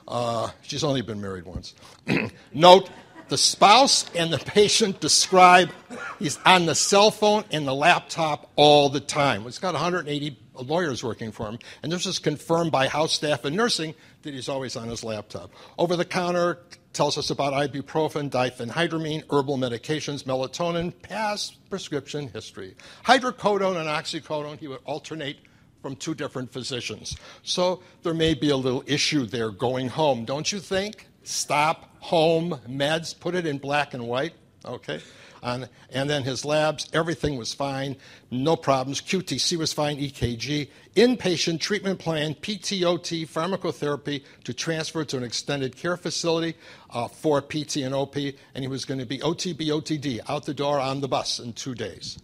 [0.08, 1.74] Uh, she's only been married once.
[2.52, 2.90] Note
[3.30, 5.70] the spouse and the patient describe
[6.18, 9.42] he's on the cell phone and the laptop all the time.
[9.42, 13.56] He's got 180 lawyers working for him, and this is confirmed by house staff and
[13.56, 15.50] nursing that he's always on his laptop.
[15.78, 16.58] Over the counter
[16.92, 22.74] tells us about ibuprofen, diphenhydramine, herbal medications, melatonin, past prescription history.
[23.04, 25.38] Hydrocodone and oxycodone, he would alternate
[25.82, 27.16] from two different physicians.
[27.42, 31.06] So there may be a little issue there going home, don't you think?
[31.22, 34.34] Stop home meds, put it in black and white,
[34.64, 35.00] okay?
[35.42, 35.68] And
[36.10, 37.96] then his labs, everything was fine,
[38.30, 39.00] no problems.
[39.00, 40.68] QTC was fine, EKG.
[40.96, 46.56] Inpatient treatment plan, PTOT, pharmacotherapy to transfer to an extended care facility
[46.90, 50.54] uh, for PT and OP, and he was going to be OTB, OTD, out the
[50.54, 52.18] door on the bus in two days.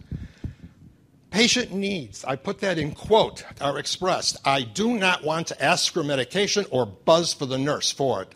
[1.29, 4.37] Patient needs, I put that in quote, are expressed.
[4.45, 8.33] I do not want to ask for medication or buzz for the nurse for it.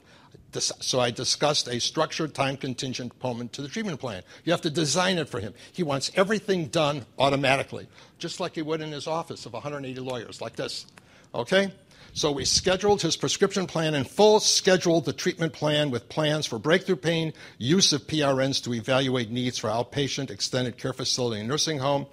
[0.59, 4.23] So I discussed a structured time contingent component to the treatment plan.
[4.43, 5.53] You have to design it for him.
[5.71, 7.87] He wants everything done automatically,
[8.17, 10.85] just like he would in his office of 180 lawyers, like this.
[11.33, 11.71] Okay?
[12.13, 16.59] So we scheduled his prescription plan in full, scheduled the treatment plan with plans for
[16.59, 21.79] breakthrough pain, use of PRNs to evaluate needs for outpatient, extended care facility, and nursing
[21.79, 22.07] home,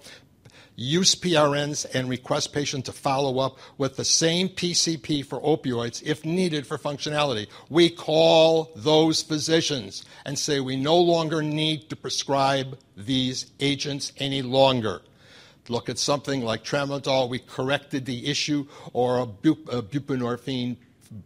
[0.79, 6.23] use PRNs and request patient to follow up with the same PCP for opioids if
[6.23, 7.47] needed for functionality.
[7.69, 14.41] We call those physicians and say we no longer need to prescribe these agents any
[14.41, 15.01] longer.
[15.67, 20.77] Look at something like tramadol, we corrected the issue, or a, bup- a buprenorphine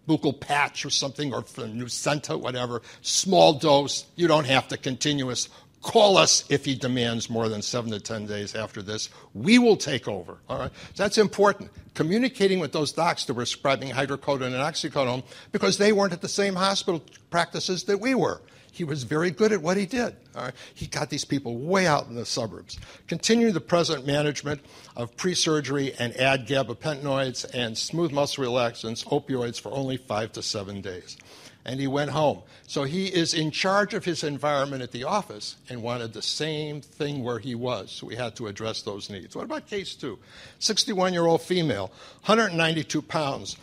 [0.07, 4.05] buccal patch or something, or Nucynta, whatever, small dose.
[4.15, 5.47] You don't have to continuous
[5.83, 9.09] Call us if he demands more than seven to 10 days after this.
[9.33, 10.37] We will take over.
[10.49, 10.71] All right?
[10.93, 11.69] So That's important.
[11.93, 16.29] Communicating with those docs that were prescribing hydrocodone and oxycodone because they weren't at the
[16.29, 18.41] same hospital practices that we were.
[18.71, 20.15] He was very good at what he did.
[20.35, 20.53] All right.
[20.73, 22.79] He got these people way out in the suburbs.
[23.07, 24.61] Continue the present management
[24.95, 30.41] of pre surgery and add gabapentinoids and smooth muscle relaxants, opioids for only five to
[30.41, 31.17] seven days
[31.65, 32.41] and he went home.
[32.67, 36.81] So he is in charge of his environment at the office and wanted the same
[36.81, 37.91] thing where he was.
[37.91, 39.35] So we had to address those needs.
[39.35, 40.19] What about case two?
[40.59, 41.87] 61 year old female,
[42.25, 43.57] 192 pounds,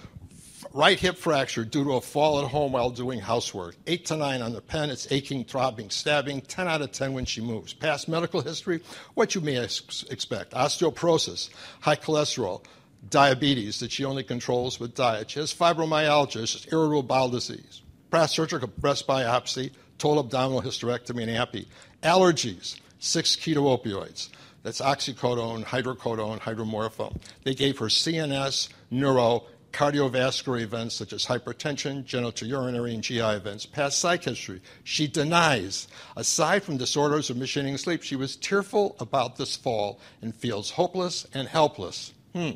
[0.72, 3.76] right hip fracture due to a fall at home while doing housework.
[3.86, 7.24] 8 to 9 on the pen, it's aching, throbbing, stabbing, 10 out of 10 when
[7.24, 7.72] she moves.
[7.72, 8.80] Past medical history,
[9.14, 12.62] what you may expect osteoporosis, high cholesterol,
[13.08, 15.30] diabetes that she only controls with diet.
[15.30, 21.66] She has fibromyalgia, irritable bowel disease breast surgical breast biopsy, total abdominal hysterectomy and AMPI.
[22.02, 24.28] Allergies, six keto opioids.
[24.62, 27.16] That's oxycodone, hydrocodone, hydromorphone.
[27.44, 33.98] They gave her CNS, neuro, cardiovascular events such as hypertension, genitourinary, and GI events, past
[33.98, 34.60] psych history.
[34.84, 35.88] She denies.
[36.16, 41.26] Aside from disorders of missionary sleep, she was tearful about this fall and feels hopeless
[41.32, 42.12] and helpless.
[42.34, 42.50] Hmm.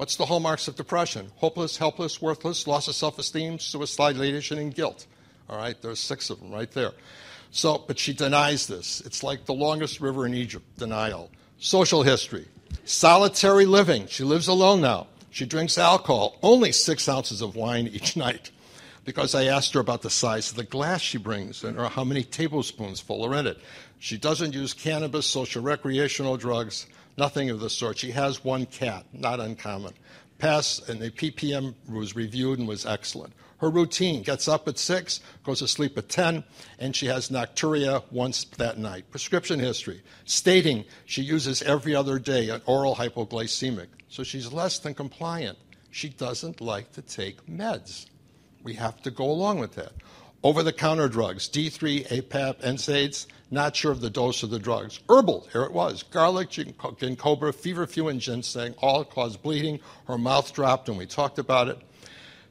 [0.00, 1.30] What's the hallmarks of depression?
[1.36, 5.06] Hopeless, helpless, worthless, loss of self esteem, suicidalization, and guilt.
[5.46, 6.92] All right, there's six of them right there.
[7.50, 9.02] So, but she denies this.
[9.02, 11.30] It's like the longest river in Egypt, denial.
[11.58, 12.48] Social history,
[12.86, 14.06] solitary living.
[14.06, 15.08] She lives alone now.
[15.28, 18.50] She drinks alcohol, only six ounces of wine each night,
[19.04, 22.24] because I asked her about the size of the glass she brings and how many
[22.24, 23.58] tablespoons full are in it.
[23.98, 26.86] She doesn't use cannabis, social recreational drugs,
[27.16, 27.98] nothing of the sort.
[27.98, 29.94] She has one cat, not uncommon.
[30.38, 33.34] Passed, and the PPM was reviewed and was excellent.
[33.58, 36.44] Her routine gets up at 6, goes to sleep at 10,
[36.78, 39.10] and she has nocturia once that night.
[39.10, 44.94] Prescription history stating she uses every other day an oral hypoglycemic, so she's less than
[44.94, 45.58] compliant.
[45.90, 48.06] She doesn't like to take meds.
[48.62, 49.92] We have to go along with that.
[50.42, 55.00] Over the counter drugs, D3, APAP, NSAIDs, not sure of the dose of the drugs.
[55.06, 59.80] Herbal, here it was garlic, ginkgo, feverfew, and ginseng all cause bleeding.
[60.06, 61.78] Her mouth dropped, and we talked about it.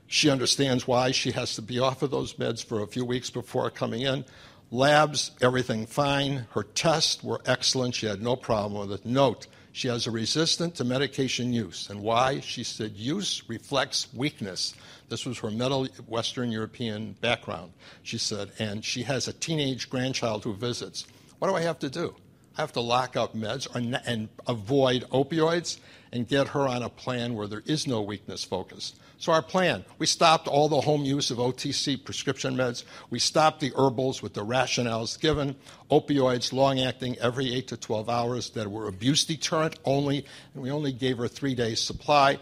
[0.06, 3.32] She understands why she has to be off of those meds for a few weeks
[3.32, 4.24] before coming in.
[4.70, 6.46] Labs, everything fine.
[6.52, 7.96] Her tests were excellent.
[7.96, 9.06] She had no problem with it.
[9.06, 11.90] Note, she has a resistance to medication use.
[11.90, 12.40] And why?
[12.40, 14.74] She said use reflects weakness.
[15.10, 18.52] This was her Middle Western European background, she said.
[18.60, 21.06] And she has a teenage grandchild who visits.
[21.40, 22.16] What do I have to do?
[22.60, 25.80] Have to lock up meds and avoid opioids
[26.12, 28.96] and get her on a plan where there is no weakness focus.
[29.18, 32.84] So our plan, we stopped all the home use of OTC prescription meds.
[33.10, 35.56] We stopped the herbals with the rationales given,
[35.90, 40.92] opioids long-acting every 8 to 12 hours that were abuse deterrent only, and we only
[40.92, 42.40] gave her three days supply.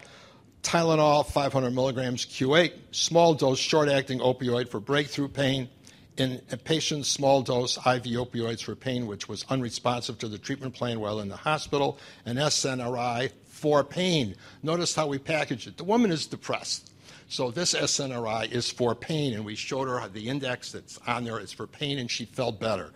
[0.63, 5.69] Tylenol, 500 milligrams Q8, small dose short-acting opioid for breakthrough pain.
[6.17, 10.73] In a patient's small dose IV opioids for pain, which was unresponsive to the treatment
[10.73, 14.35] plan while in the hospital, and SNRI for pain.
[14.63, 15.77] Notice how we package it.
[15.77, 16.91] The woman is depressed.
[17.29, 21.39] So this SNRI is for pain, and we showed her the index that's on there
[21.39, 22.93] is for pain, and she felt better.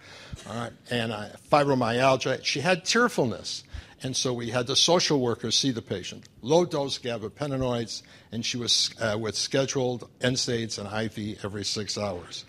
[0.47, 2.43] All right, and uh, fibromyalgia.
[2.43, 3.63] She had tearfulness,
[4.01, 6.29] and so we had the social worker see the patient.
[6.41, 12.45] Low dose gabapentinoids, and she was uh, with scheduled NSAIDs and IV every six hours.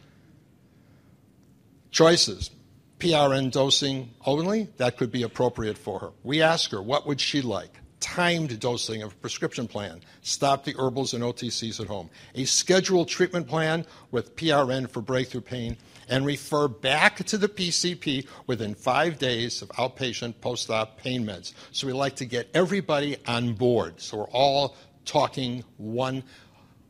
[1.92, 2.50] Choices.
[2.98, 6.10] PRN dosing only, that could be appropriate for her.
[6.22, 7.78] We ask her, what would she like?
[8.02, 10.02] timed dosing of a prescription plan.
[10.20, 12.10] Stop the herbals and OTCs at home.
[12.34, 15.76] A scheduled treatment plan with PRN for breakthrough pain
[16.08, 21.54] and refer back to the PCP within five days of outpatient post op pain meds.
[21.70, 24.00] So we like to get everybody on board.
[24.00, 26.24] So we're all talking one,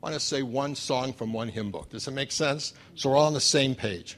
[0.02, 1.90] I want to say one song from one hymn book.
[1.90, 2.72] Does it make sense?
[2.94, 4.16] So we're all on the same page.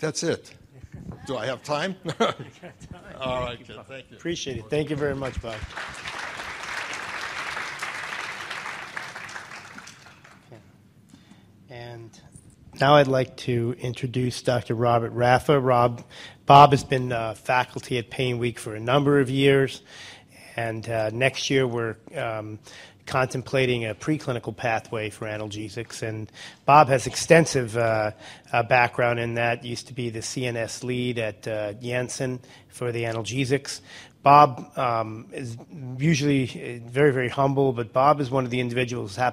[0.00, 0.50] That's it.
[1.26, 1.94] Do I have time?
[3.20, 3.78] All right, kid.
[3.86, 4.16] Thank you.
[4.16, 4.70] Appreciate it.
[4.70, 5.54] Thank you very much, Bob.
[11.68, 12.18] And
[12.80, 14.74] now I'd like to introduce Dr.
[14.74, 15.62] Robert Raffa.
[15.62, 16.02] Rob,
[16.46, 19.82] Bob has been uh, faculty at Pain Week for a number of years,
[20.56, 22.58] and uh, next year we're um,
[23.10, 26.00] contemplating a preclinical pathway for analgesics.
[26.00, 26.30] And
[26.64, 28.12] Bob has extensive uh,
[28.52, 29.64] uh, background in that.
[29.64, 32.38] Used to be the CNS lead at uh, Janssen
[32.68, 33.80] for the analgesics.
[34.22, 35.56] Bob um, is
[35.98, 36.44] usually
[36.84, 39.28] uh, very, very humble, but Bob is one of the individuals who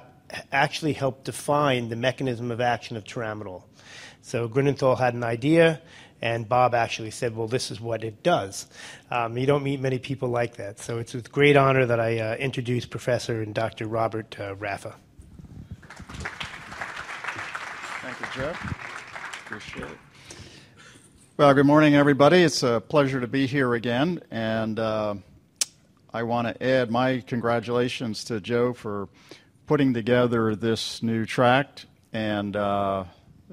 [0.50, 3.62] actually helped define the mechanism of action of tramadol.
[4.22, 5.80] So Grünenthal had an idea.
[6.20, 8.66] And Bob actually said, well, this is what it does.
[9.10, 10.80] Um, you don't meet many people like that.
[10.80, 13.86] So it's with great honor that I uh, introduce Professor and Dr.
[13.86, 14.94] Robert uh, Raffa.
[18.02, 19.44] Thank you, Jeff.
[19.46, 19.98] Appreciate it.
[21.36, 22.38] Well, good morning, everybody.
[22.38, 24.20] It's a pleasure to be here again.
[24.30, 25.14] And uh,
[26.12, 29.08] I want to add my congratulations to Joe for
[29.68, 33.04] putting together this new tract and uh,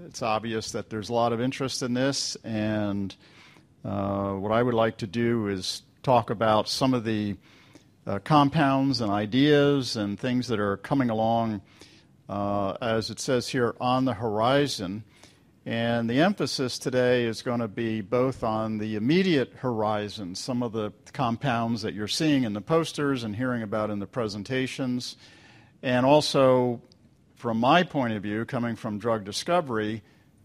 [0.03, 3.15] it's obvious that there's a lot of interest in this, and
[3.83, 7.37] uh, what I would like to do is talk about some of the
[8.05, 11.61] uh, compounds and ideas and things that are coming along,
[12.27, 15.03] uh, as it says here, on the horizon.
[15.65, 20.73] And the emphasis today is going to be both on the immediate horizon, some of
[20.73, 25.15] the compounds that you're seeing in the posters and hearing about in the presentations,
[25.81, 26.81] and also
[27.35, 30.01] from my point of view, coming from drug discovery,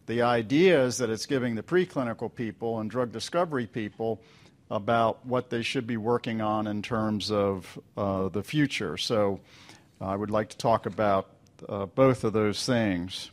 [0.06, 4.20] the idea is that it's giving the preclinical people and drug discovery people
[4.70, 8.96] about what they should be working on in terms of uh, the future.
[8.96, 9.40] So
[10.00, 11.28] I would like to talk about
[11.68, 13.30] uh, both of those things.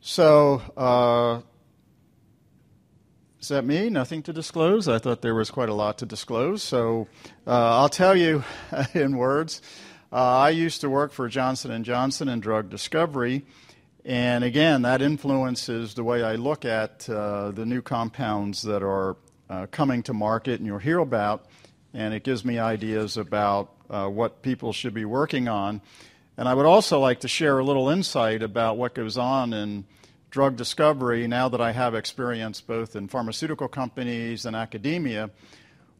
[0.00, 1.40] So, uh,
[3.40, 3.88] is that me?
[3.88, 4.86] Nothing to disclose?
[4.86, 6.62] I thought there was quite a lot to disclose.
[6.62, 7.08] So
[7.46, 8.44] uh, I'll tell you
[8.94, 9.62] in words.
[10.12, 13.44] Uh, I used to work for Johnson & Johnson in drug discovery,
[14.04, 19.16] and again, that influences the way I look at uh, the new compounds that are
[19.48, 21.46] uh, coming to market and you'll hear about
[21.92, 25.80] and it gives me ideas about uh, what people should be working on.
[26.36, 29.84] And I would also like to share a little insight about what goes on in
[30.30, 35.30] drug discovery now that I have experience both in pharmaceutical companies and academia.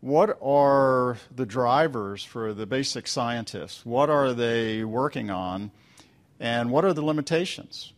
[0.00, 3.84] What are the drivers for the basic scientists?
[3.84, 5.70] What are they working on?
[6.38, 7.92] And what are the limitations?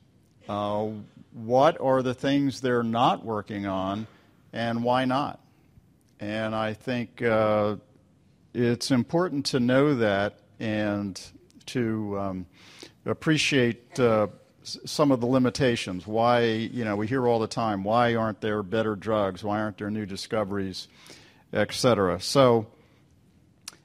[0.48, 0.88] Uh,
[1.32, 4.09] what are the things they're not working on,
[4.53, 5.38] and why not?
[6.18, 7.76] And I think uh,
[8.53, 11.20] it's important to know that and
[11.66, 12.46] to um,
[13.07, 14.26] appreciate uh,
[14.62, 16.07] some of the limitations.
[16.07, 19.42] Why, you know, we hear all the time, why aren't there better drugs?
[19.42, 20.88] Why aren't there new discoveries,
[21.53, 22.20] et cetera?
[22.20, 22.66] So,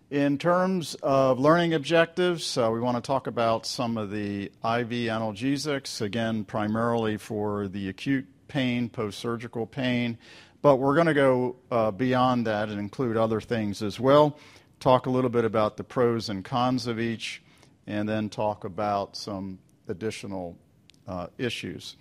[0.09, 5.09] in terms of learning objectives, uh, we want to talk about some of the IV
[5.11, 10.17] analgesics, again, primarily for the acute pain, post surgical pain,
[10.61, 14.37] but we're going to go uh, beyond that and include other things as well.
[14.79, 17.41] Talk a little bit about the pros and cons of each,
[17.85, 19.59] and then talk about some
[19.89, 20.57] additional
[21.05, 21.97] uh, issues.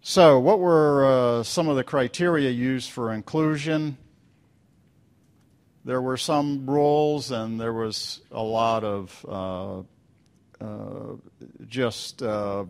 [0.00, 1.04] So, what were
[1.40, 3.98] uh, some of the criteria used for inclusion?
[5.88, 9.78] There were some rules and there was a lot of uh,
[10.62, 11.16] uh,
[11.66, 12.66] just uh,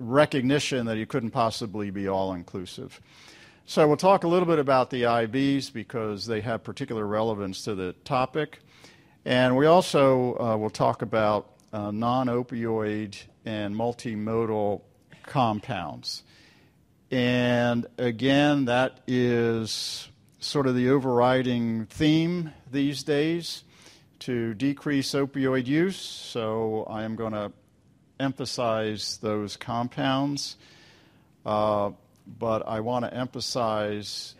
[0.00, 3.00] recognition that you couldn't possibly be all inclusive.
[3.64, 7.76] So we'll talk a little bit about the IVs because they have particular relevance to
[7.76, 8.58] the topic.
[9.24, 14.80] And we also uh, will talk about uh, non opioid and multimodal
[15.22, 16.24] compounds.
[17.12, 20.08] And again, that is
[20.42, 23.62] sort of the overriding theme these days
[24.18, 27.52] to decrease opioid use, so I am going to
[28.18, 30.56] emphasize those compounds.
[31.46, 31.92] Uh,
[32.38, 34.34] but I want to emphasize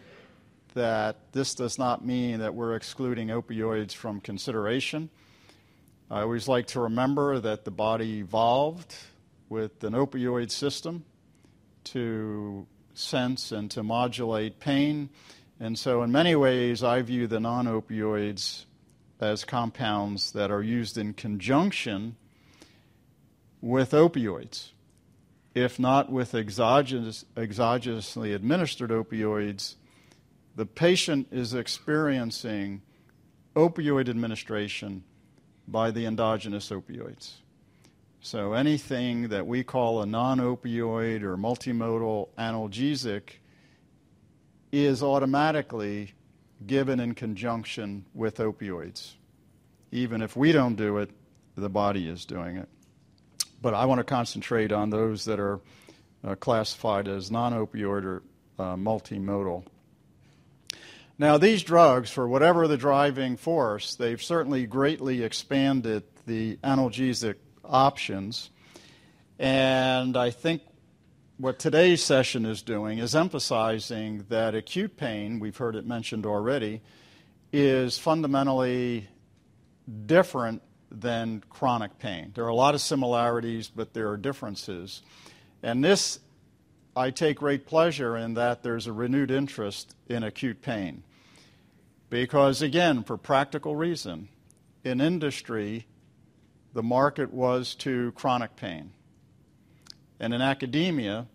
[0.74, 5.08] that this does not mean that we're excluding opioids from consideration.
[6.10, 8.94] I always like to remember that the body evolved
[9.48, 11.04] with an opioid system
[11.84, 15.08] to sense and to modulate pain
[15.62, 18.64] and so, in many ways, I view the non opioids
[19.20, 22.16] as compounds that are used in conjunction
[23.60, 24.70] with opioids.
[25.54, 29.76] If not with exogenous, exogenously administered opioids,
[30.56, 32.82] the patient is experiencing
[33.54, 35.04] opioid administration
[35.68, 37.34] by the endogenous opioids.
[38.20, 43.34] So anything that we call a non opioid or multimodal analgesic
[44.72, 46.12] is automatically
[46.66, 49.12] given in conjunction with opioids.
[49.90, 51.10] Even if we don't do it,
[51.56, 52.68] the body is doing it.
[53.60, 55.60] But I want to concentrate on those that are
[56.24, 58.22] uh, classified as non opioid or
[58.58, 59.64] uh, multimodal.
[61.18, 68.50] Now, these drugs, for whatever the driving force, they've certainly greatly expanded the analgesic options.
[69.38, 70.62] And I think
[71.38, 76.82] what today's session is doing is emphasizing that acute pain, we've heard it mentioned already,
[77.52, 79.08] is fundamentally
[80.06, 82.32] different than chronic pain.
[82.34, 85.02] There are a lot of similarities, but there are differences.
[85.62, 86.18] And this,
[86.94, 91.02] I take great pleasure in that there's a renewed interest in acute pain.
[92.10, 94.28] Because, again, for practical reason,
[94.84, 95.86] in industry,
[96.74, 98.92] the market was to chronic pain.
[100.22, 101.26] And in academia,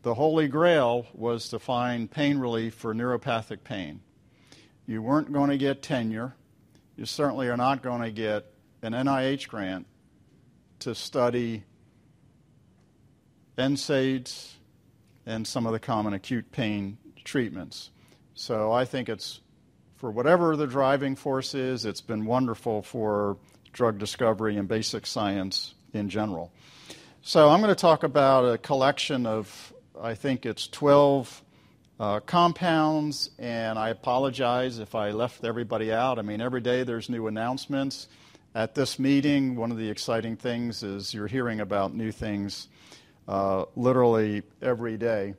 [0.00, 4.00] the Holy Grail was to find pain relief for neuropathic pain.
[4.86, 6.34] You weren't going to get tenure.
[6.96, 8.46] You certainly are not going to get
[8.80, 9.86] an NIH grant
[10.78, 11.64] to study
[13.58, 14.54] NSAIDs
[15.26, 17.90] and some of the common acute pain treatments.
[18.32, 19.42] So I think it's,
[19.96, 23.36] for whatever the driving force is, it's been wonderful for
[23.74, 26.50] drug discovery and basic science in general.
[27.24, 31.42] So I'm going to talk about a collection of I think it's 12
[32.00, 36.18] uh, compounds, and I apologize if I left everybody out.
[36.18, 38.08] I mean, every day there's new announcements.
[38.56, 42.66] At this meeting, one of the exciting things is you're hearing about new things
[43.28, 45.34] uh, literally every day.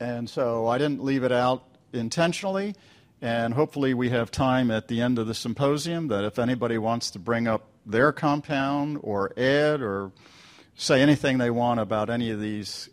[0.00, 2.74] And so I didn't leave it out intentionally,
[3.20, 7.12] and hopefully we have time at the end of the symposium that if anybody wants
[7.12, 10.10] to bring up their compound or add or
[10.74, 12.88] say anything they want about any of these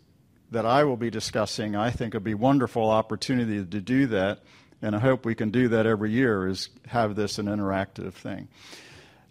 [0.50, 4.40] that I will be discussing, I think it'd be a wonderful opportunity to do that.
[4.82, 8.48] And I hope we can do that every year is have this an interactive thing.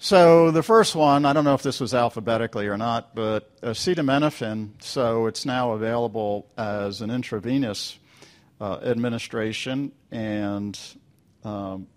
[0.02, 4.82] So the first one, I don't know if this was alphabetically or not, but acetaminophen,
[4.82, 8.00] so it's now available as an intravenous
[8.62, 10.80] uh, administration, and
[11.44, 11.88] um,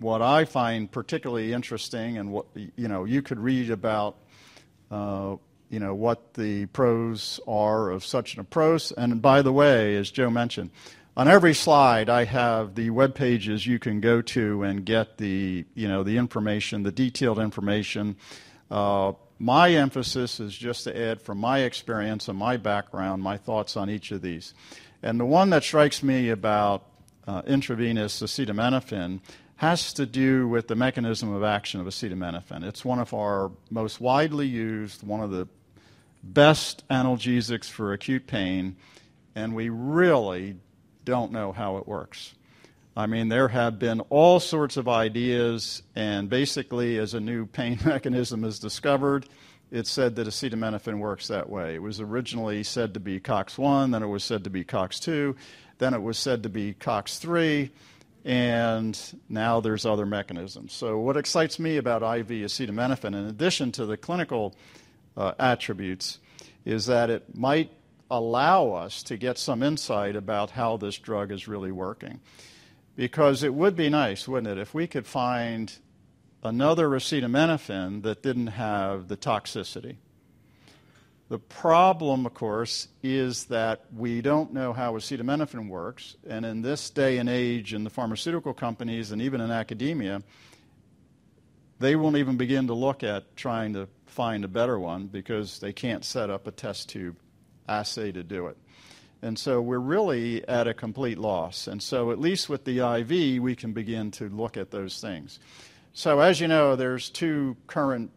[0.00, 4.16] what I find particularly interesting, and what you know, you could read about,
[4.90, 5.36] uh,
[5.70, 8.92] you know, what the pros are of such an approach.
[8.96, 10.70] And by the way, as Joe mentioned,
[11.16, 15.64] on every slide I have the web pages you can go to and get the
[15.74, 18.16] you know the information, the detailed information.
[18.70, 23.76] Uh, my emphasis is just to add from my experience and my background my thoughts
[23.76, 24.54] on each of these.
[25.02, 26.86] And the one that strikes me about
[27.26, 29.20] uh, intravenous acetaminophen
[29.56, 32.64] has to do with the mechanism of action of acetaminophen.
[32.64, 35.46] It's one of our most widely used, one of the
[36.22, 38.76] best analgesics for acute pain,
[39.34, 40.56] and we really
[41.04, 42.34] don't know how it works.
[42.96, 47.78] I mean, there have been all sorts of ideas, and basically, as a new pain
[47.84, 49.26] mechanism is discovered,
[49.70, 51.74] it's said that acetaminophen works that way.
[51.74, 55.34] It was originally said to be COX1, then it was said to be COX2,
[55.78, 57.70] then it was said to be COX3
[58.24, 58.98] and
[59.28, 60.72] now there's other mechanisms.
[60.72, 64.54] So, what excites me about IV acetaminophen, in addition to the clinical
[65.16, 66.18] uh, attributes,
[66.64, 67.70] is that it might
[68.10, 72.20] allow us to get some insight about how this drug is really working.
[72.96, 75.76] Because it would be nice, wouldn't it, if we could find
[76.42, 79.96] another acetaminophen that didn't have the toxicity.
[81.28, 86.90] The problem, of course, is that we don't know how acetaminophen works, and in this
[86.90, 90.22] day and age, in the pharmaceutical companies and even in academia,
[91.78, 95.72] they won't even begin to look at trying to find a better one because they
[95.72, 97.16] can't set up a test tube
[97.68, 98.56] assay to do it.
[99.22, 101.66] And so we're really at a complete loss.
[101.66, 105.40] And so, at least with the IV, we can begin to look at those things.
[105.94, 108.10] So, as you know, there's two current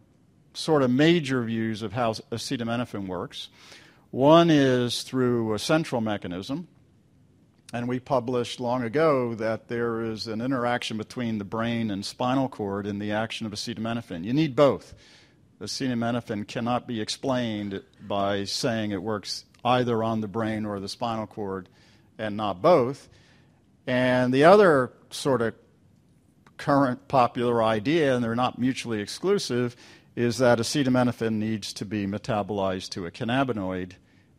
[0.58, 3.48] sort of major views of how acetaminophen works.
[4.10, 6.66] One is through a central mechanism,
[7.72, 12.48] and we published long ago that there is an interaction between the brain and spinal
[12.48, 14.24] cord in the action of acetaminophen.
[14.24, 14.94] You need both.
[15.60, 21.26] Acetaminophen cannot be explained by saying it works either on the brain or the spinal
[21.26, 21.68] cord
[22.18, 23.08] and not both.
[23.86, 25.54] And the other sort of
[26.56, 29.76] current popular idea, and they're not mutually exclusive,
[30.18, 33.92] is that acetaminophen needs to be metabolized to a cannabinoid,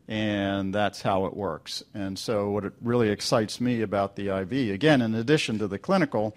[0.06, 1.82] and that's how it works.
[1.94, 5.78] And so, what it really excites me about the IV, again, in addition to the
[5.78, 6.36] clinical,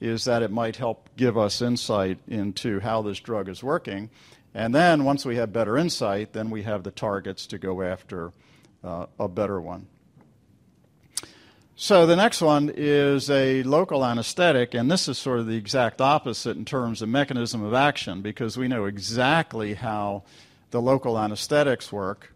[0.00, 4.08] is that it might help give us insight into how this drug is working.
[4.54, 8.32] And then, once we have better insight, then we have the targets to go after
[8.82, 9.86] uh, a better one.
[11.80, 16.00] So the next one is a local anesthetic, and this is sort of the exact
[16.00, 20.24] opposite in terms of mechanism of action because we know exactly how
[20.72, 22.34] the local anesthetics work.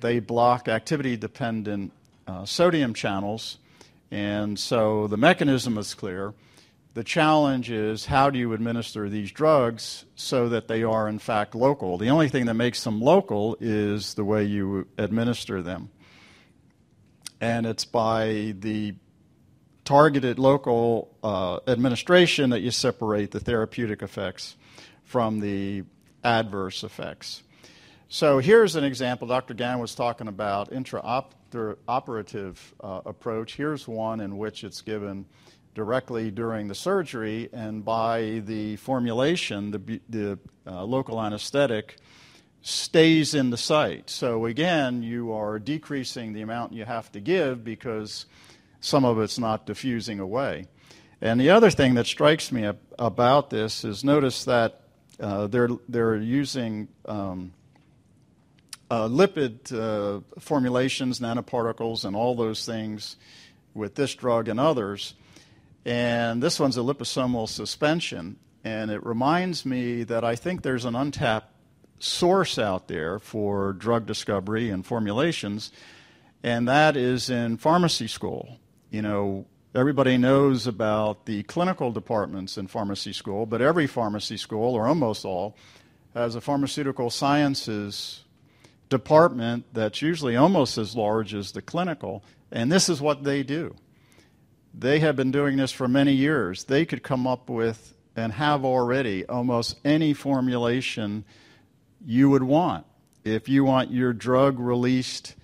[0.00, 1.92] They block activity dependent
[2.26, 3.58] uh, sodium channels,
[4.10, 6.32] and so the mechanism is clear.
[6.94, 11.54] The challenge is how do you administer these drugs so that they are, in fact,
[11.54, 11.98] local?
[11.98, 15.90] The only thing that makes them local is the way you administer them
[17.40, 18.94] and it's by the
[19.84, 24.56] targeted local uh, administration that you separate the therapeutic effects
[25.04, 25.82] from the
[26.22, 27.42] adverse effects.
[28.08, 29.28] So here's an example.
[29.28, 29.54] Dr.
[29.54, 33.56] Gan was talking about intraoperative uh, approach.
[33.56, 35.26] Here's one in which it's given
[35.74, 41.96] directly during the surgery, and by the formulation, the, the uh, local anesthetic
[42.68, 44.10] stays in the site.
[44.10, 48.26] So again, you are decreasing the amount you have to give because
[48.80, 50.66] some of it's not diffusing away.
[51.22, 54.82] And the other thing that strikes me about this is notice that
[55.18, 57.54] uh, they're, they're using um,
[58.90, 63.16] uh, lipid uh, formulations, nanoparticles, and all those things
[63.72, 65.14] with this drug and others.
[65.86, 68.36] And this one's a liposomal suspension.
[68.62, 71.57] And it reminds me that I think there's an untapped
[71.98, 75.72] source out there for drug discovery and formulations,
[76.42, 78.58] and that is in pharmacy school.
[78.90, 84.74] You know, everybody knows about the clinical departments in pharmacy school, but every pharmacy school,
[84.74, 85.56] or almost all,
[86.14, 88.24] has a pharmaceutical sciences
[88.88, 93.74] department that's usually almost as large as the clinical, and this is what they do.
[94.74, 96.64] They have been doing this for many years.
[96.64, 101.24] They could come up with and have already almost any formulation
[102.04, 102.86] you would want.
[103.24, 105.34] If you want your drug released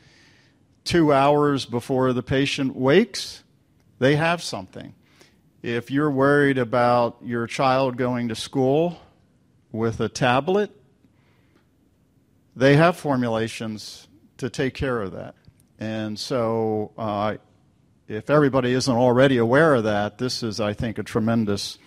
[0.85, 3.43] two hours before the patient wakes,
[3.99, 4.95] they have something.
[5.63, 8.99] If you're worried about your child going to school
[9.73, 10.71] with a tablet,
[12.55, 14.07] they have formulations
[14.37, 15.35] to take care of that.
[15.79, 17.37] And so uh,
[18.09, 21.79] if everybody isn't already aware of that, this is, I think, a tremendous,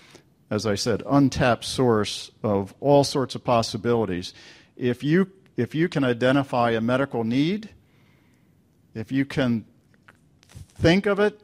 [0.49, 4.33] as I said, untapped source of all sorts of possibilities.
[4.77, 7.69] If you, if you can identify a medical need,
[8.93, 9.65] if you can
[10.75, 11.41] think of it,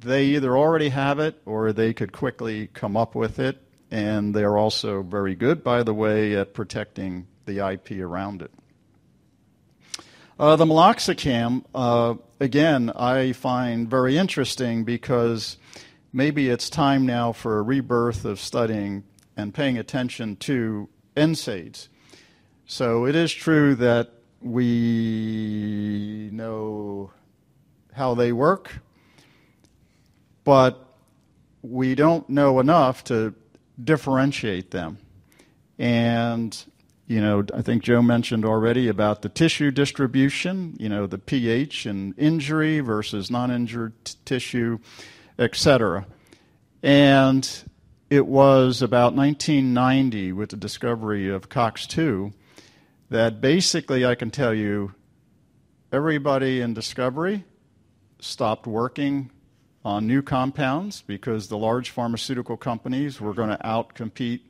[0.00, 3.62] they either already have it or they could quickly come up with it.
[3.90, 8.50] And they're also very good, by the way, at protecting the IP around it.
[10.38, 15.56] Uh, the meloxicam, uh, again, I find very interesting because
[16.12, 19.04] maybe it's time now for a rebirth of studying
[19.36, 21.88] and paying attention to NSAIDs.
[22.70, 24.10] So it is true that
[24.42, 27.10] we know
[27.94, 28.80] how they work,
[30.44, 30.86] but
[31.62, 33.34] we don't know enough to
[33.82, 34.98] differentiate them.
[35.78, 36.62] And
[37.06, 41.86] you know, I think Joe mentioned already about the tissue distribution, you know, the pH
[41.86, 44.78] and injury versus non-injured t- tissue,
[45.38, 46.06] etc.
[46.82, 47.48] And
[48.10, 52.34] it was about 1990 with the discovery of COX-2
[53.10, 54.94] that basically I can tell you
[55.92, 57.44] everybody in discovery
[58.20, 59.30] stopped working
[59.84, 64.40] on new compounds because the large pharmaceutical companies were going to outcompete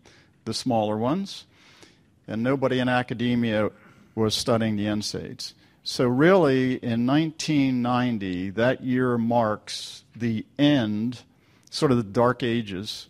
[0.45, 1.45] the smaller ones
[2.27, 3.71] and nobody in academia
[4.15, 5.55] was studying the NSAIDs.
[5.83, 11.23] So, really, in 1990, that year marks the end,
[11.71, 13.09] sort of the dark ages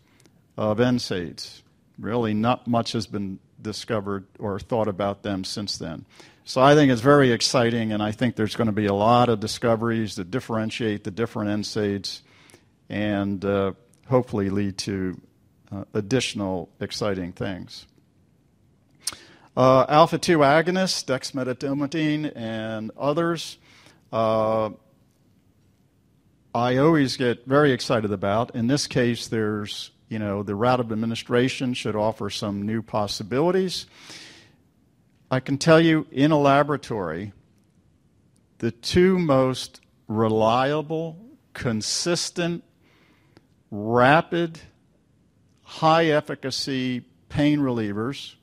[0.56, 1.62] of NSAIDs.
[1.98, 6.04] Really, not much has been discovered or thought about them since then.
[6.44, 9.28] So, I think it's very exciting, and I think there's going to be a lot
[9.28, 12.22] of discoveries that differentiate the different NSAIDs
[12.88, 13.72] and uh,
[14.08, 15.20] hopefully lead to
[15.70, 17.86] uh, additional exciting things.
[19.56, 23.58] Uh, alpha 2 agonists, dexmedetomidine, and others,
[24.12, 24.70] uh,
[26.54, 28.54] I always get very excited about.
[28.54, 33.86] In this case, there's, you know, the route of administration should offer some new possibilities.
[35.30, 37.32] I can tell you in a laboratory,
[38.58, 41.18] the two most reliable,
[41.52, 42.64] consistent,
[43.70, 44.58] rapid,
[45.62, 48.34] high efficacy pain relievers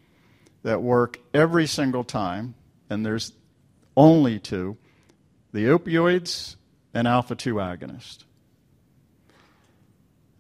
[0.61, 2.53] that work every single time,
[2.89, 3.33] and there's
[3.97, 4.77] only two
[5.53, 6.57] the opioids
[6.93, 8.24] and alpha 2 agonist.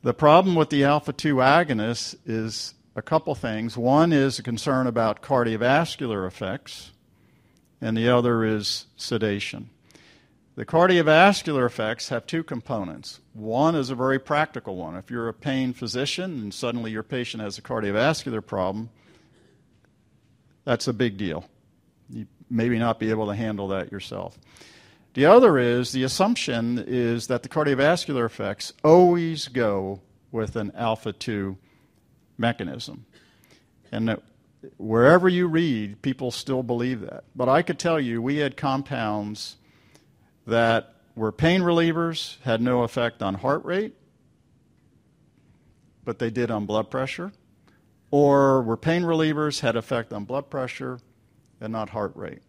[0.05, 3.75] The problem with the alpha 2 agonist is a couple things.
[3.75, 6.91] One is a concern about cardiovascular effects,
[7.81, 9.71] and the other is sedation.
[10.53, 13.19] The cardiovascular effects have two components.
[13.33, 14.95] One is a very practical one.
[14.95, 18.91] If you're a pain physician and suddenly your patient has a cardiovascular problem,
[20.65, 21.45] that's a big deal.
[22.11, 24.37] You maybe not be able to handle that yourself.
[25.15, 31.13] The other is the assumption is that the cardiovascular effects always go with an alpha
[31.13, 31.57] 2
[32.37, 33.05] mechanism.
[33.93, 34.21] And
[34.75, 37.23] wherever you read, people still believe that.
[37.33, 39.55] But I could tell you, we had compounds
[40.45, 43.95] that were pain relievers, had no effect on heart rate,
[46.03, 47.31] but they did on blood pressure
[48.11, 50.99] or were pain relievers, had effect on blood pressure
[51.61, 52.41] and not heart rate.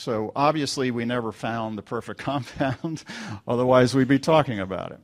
[0.00, 3.04] So obviously, we never found the perfect compound,
[3.46, 5.00] otherwise, we'd be talking about it.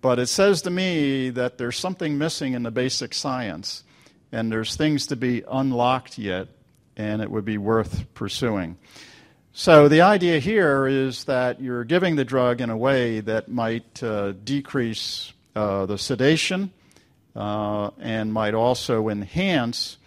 [0.00, 3.84] But it says to me that there's something missing in the basic science,
[4.32, 6.48] and there's things to be unlocked yet,
[6.96, 8.78] and it would be worth pursuing.
[9.52, 14.02] So the idea here is that you're giving the drug in a way that might
[14.02, 16.72] uh, decrease uh, the sedation
[17.36, 19.98] uh, and might also enhance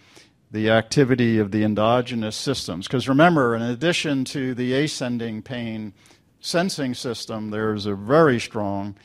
[0.56, 2.86] the activity of the endogenous systems.
[2.86, 5.92] Because remember, in addition to the ascending pain
[6.40, 8.96] sensing system, there's a very strong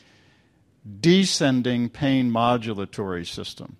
[1.01, 3.75] descending pain modulatory system.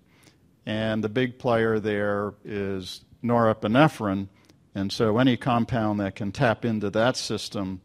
[0.66, 4.28] And the big player there is norepinephrine.
[4.74, 7.80] And so any compound that can tap into that system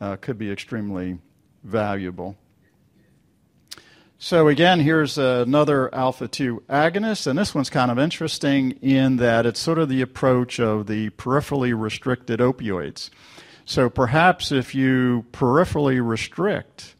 [0.00, 1.18] uh, could be extremely
[1.62, 2.36] valuable.
[4.20, 9.46] So again, here's another alpha 2 agonist, and this one's kind of interesting in that
[9.46, 13.10] it's sort of the approach of the peripherally restricted opioids.
[13.64, 16.96] So perhaps if you peripherally restrict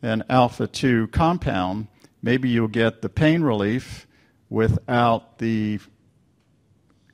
[0.00, 1.88] an alpha 2 compound,
[2.22, 4.06] maybe you'll get the pain relief
[4.48, 5.80] without the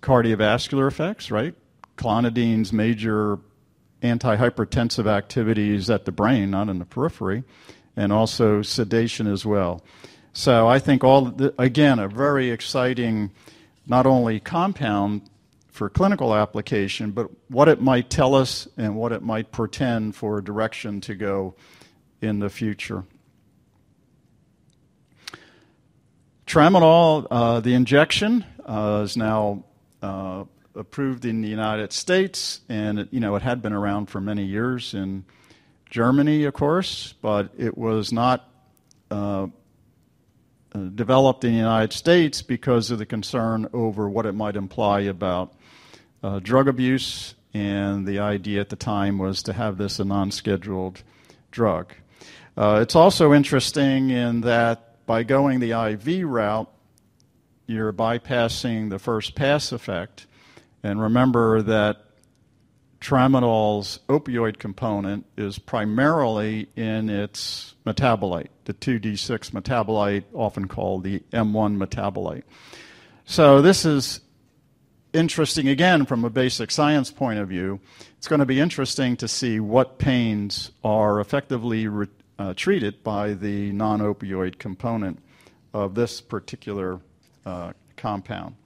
[0.02, 1.54] cardiovascular effects, right?
[1.96, 3.38] Clonidines major
[4.02, 7.42] antihypertensive activities at the brain, not in the periphery
[7.96, 9.82] and also sedation as well.
[10.32, 13.30] So I think all the, again a very exciting,
[13.86, 15.22] not only compound
[15.68, 20.38] for clinical application, but what it might tell us and what it might portend for
[20.38, 21.54] a direction to go
[22.20, 23.04] in the future.
[26.46, 29.64] Tramadol, uh, the injection, uh, is now
[30.02, 30.44] uh,
[30.74, 34.44] approved in the United States, and it, you know it had been around for many
[34.44, 35.24] years in
[35.90, 38.48] Germany, of course, but it was not
[39.10, 39.48] uh,
[40.72, 45.00] uh, developed in the United States because of the concern over what it might imply
[45.00, 45.52] about
[46.22, 50.30] uh, drug abuse, and the idea at the time was to have this a non
[50.30, 51.02] scheduled
[51.50, 51.92] drug.
[52.56, 56.70] Uh, it's also interesting in that by going the IV route,
[57.66, 60.26] you're bypassing the first pass effect.
[60.84, 62.04] And remember that
[63.00, 71.76] tramadol's opioid component is primarily in its metabolite, the 2D6 metabolite, often called the M1
[71.78, 72.42] metabolite.
[73.24, 74.20] So this is
[75.12, 77.80] interesting again from a basic science point of view.
[78.18, 82.06] It's going to be interesting to see what pains are effectively re-
[82.38, 85.22] uh, treated by the non opioid component
[85.72, 87.00] of this particular
[87.46, 88.56] uh, compound.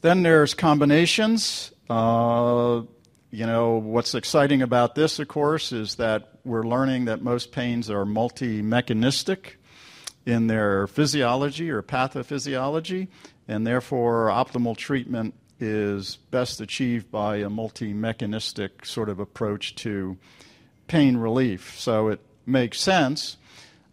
[0.00, 1.72] Then there's combinations.
[1.90, 2.82] Uh,
[3.32, 7.90] you know, what's exciting about this, of course, is that we're learning that most pains
[7.90, 9.58] are multi mechanistic
[10.24, 13.08] in their physiology or pathophysiology,
[13.48, 20.16] and therefore optimal treatment is best achieved by a multi mechanistic sort of approach to
[20.86, 21.76] pain relief.
[21.76, 23.36] So it makes sense.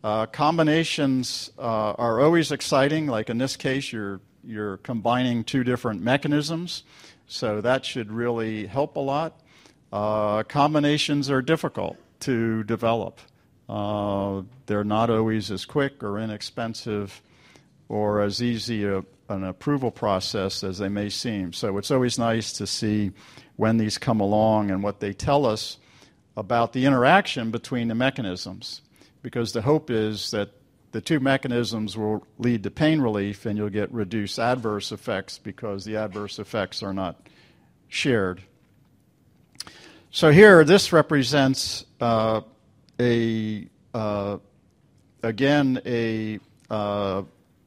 [0.04, 6.04] Uh, combinations uh, are always exciting, like in this case, you're, you're combining two different
[6.04, 6.84] mechanisms.
[7.28, 9.40] So that should really help a lot.
[9.92, 13.20] Uh, combinations are difficult to develop.
[13.70, 17.22] Uh, they're not always as quick or inexpensive
[17.90, 21.52] or as easy a, an approval process as they may seem.
[21.52, 23.12] So it's always nice to see
[23.58, 25.78] when these come along and what they tell us
[26.38, 28.82] about the interaction between the mechanisms.
[29.22, 30.52] Because the hope is that
[30.92, 35.86] the two mechanisms will lead to pain relief and you'll get reduced adverse effects because
[35.86, 37.28] the adverse effects are not
[37.90, 38.42] shared.
[40.12, 42.42] So here, this represents uh,
[43.00, 44.38] a uh,
[45.22, 46.40] again a
[46.70, 47.24] uh,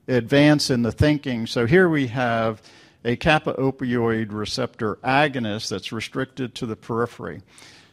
[0.09, 1.47] advance in the thinking.
[1.47, 2.63] So here we have
[3.05, 7.43] a kappa opioid receptor agonist that's restricted to the periphery.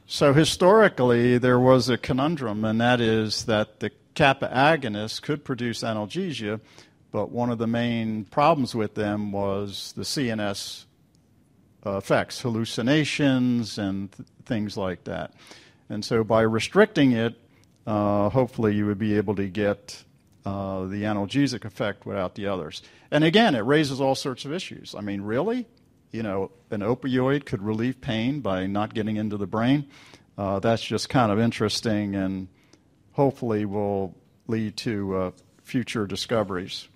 [0.06, 5.84] So historically, there was a conundrum, and that is that the kappa agonists could produce
[5.84, 6.60] analgesia,
[7.12, 10.86] but one of the main problems with them was the CNS
[11.86, 15.36] effects, hallucinations, and th- things like that.
[15.88, 17.40] And so by restricting it,
[17.86, 20.04] uh, hopefully you would be able to get
[20.48, 22.82] uh, the analgesic effect without the others.
[23.12, 24.96] And again, it raises all sorts of issues.
[24.98, 25.68] I mean, really?
[26.12, 29.88] You know, an opioid could relieve pain by not getting into the brain.
[30.40, 32.48] Uh, that's just kind of interesting and
[33.18, 34.16] hopefully will
[34.46, 35.32] lead to uh,
[35.64, 36.88] future discoveries.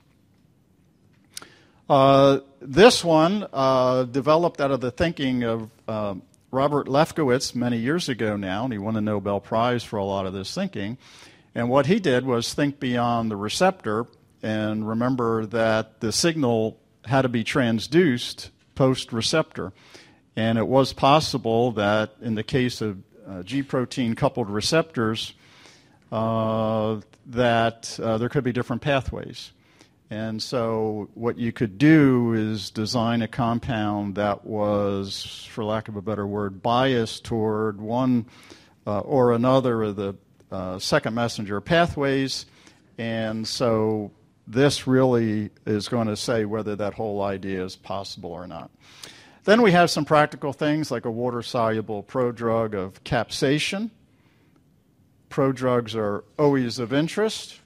[1.90, 6.14] Uh, this one uh, developed out of the thinking of uh,
[6.52, 10.28] Robert Lefkowitz many years ago now, and he won a Nobel Prize for a lot
[10.28, 11.00] of this thinking.
[11.56, 14.06] And what he did was think beyond the receptor
[14.44, 19.74] and remember that the signal had to be transduced post receptor.
[20.36, 25.34] And it was possible that in the case of uh, G protein coupled receptors,
[26.12, 29.52] that uh, there could be different pathways.
[30.10, 35.96] And so, what you could do is design a compound that was, for lack of
[35.96, 38.26] a better word, biased toward one
[38.86, 40.16] uh, or another of the
[40.52, 42.46] uh, second messenger pathways.
[42.98, 44.12] And so
[44.48, 48.70] this really is going to say whether that whole idea is possible or not.
[49.44, 53.90] Then we have some practical things like a water soluble prodrug of capsaicin.
[55.32, 57.60] Prodrugs are always of interest.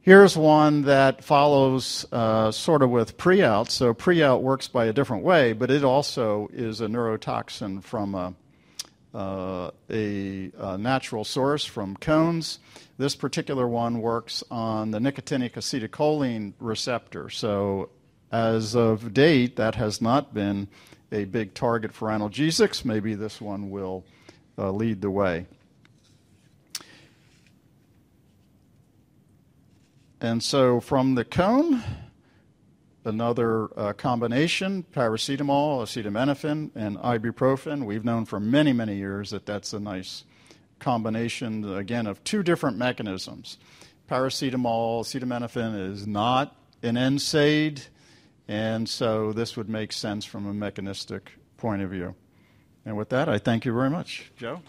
[0.00, 3.70] Here's one that follows uh, sort of with Prialt.
[3.70, 8.34] So Prialt works by a different way, but it also is a neurotoxin from a
[9.14, 12.58] uh, a, a, natural source from cones.
[12.98, 17.30] This particular one works on the nicotinic acetylcholine receptor.
[17.30, 17.90] So,
[18.32, 20.66] as of date, that has not been
[21.12, 22.84] a big target for analgesics.
[22.84, 24.04] Maybe this one will
[24.58, 25.46] uh, lead the way.
[30.24, 31.82] And so, from the cone,
[33.04, 37.84] another uh, combination, paracetamol, acetaminophen, and ibuprofen.
[37.84, 40.24] We've known for many, many years that that's a nice
[40.78, 43.58] combination, again, of two different mechanisms.
[44.10, 47.86] Paracetamol, acetaminophen is not an NSAID,
[48.48, 52.14] and so this would make sense from a mechanistic point of view.
[52.86, 54.32] And with that, I thank you very much.
[54.38, 54.62] Joe?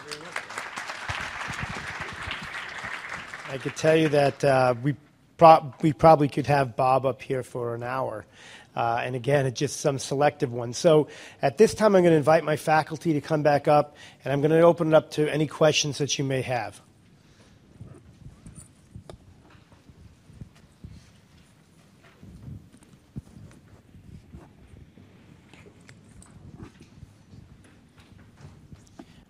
[3.48, 4.96] I could tell you that uh, we,
[5.38, 8.26] pro- we probably could have Bob up here for an hour.
[8.76, 10.78] Uh, and again, it's just some selective ones.
[10.78, 11.08] So
[11.42, 14.42] at this time, I'm going to invite my faculty to come back up, and I'm
[14.42, 16.82] going to open it up to any questions that you may have.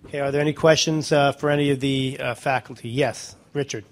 [0.07, 2.89] Okay, are there any questions uh, for any of the uh, faculty?
[2.89, 3.85] Yes, Richard.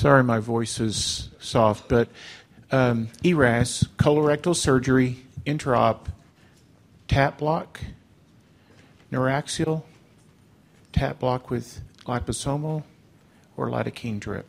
[0.00, 2.08] Sorry, my voice is soft, but
[2.72, 6.06] um, ERAS, colorectal surgery, intraop,
[7.06, 7.82] tap block,
[9.12, 9.82] neuraxial,
[10.94, 12.84] tap block with liposomal,
[13.58, 14.46] or lidocaine drip.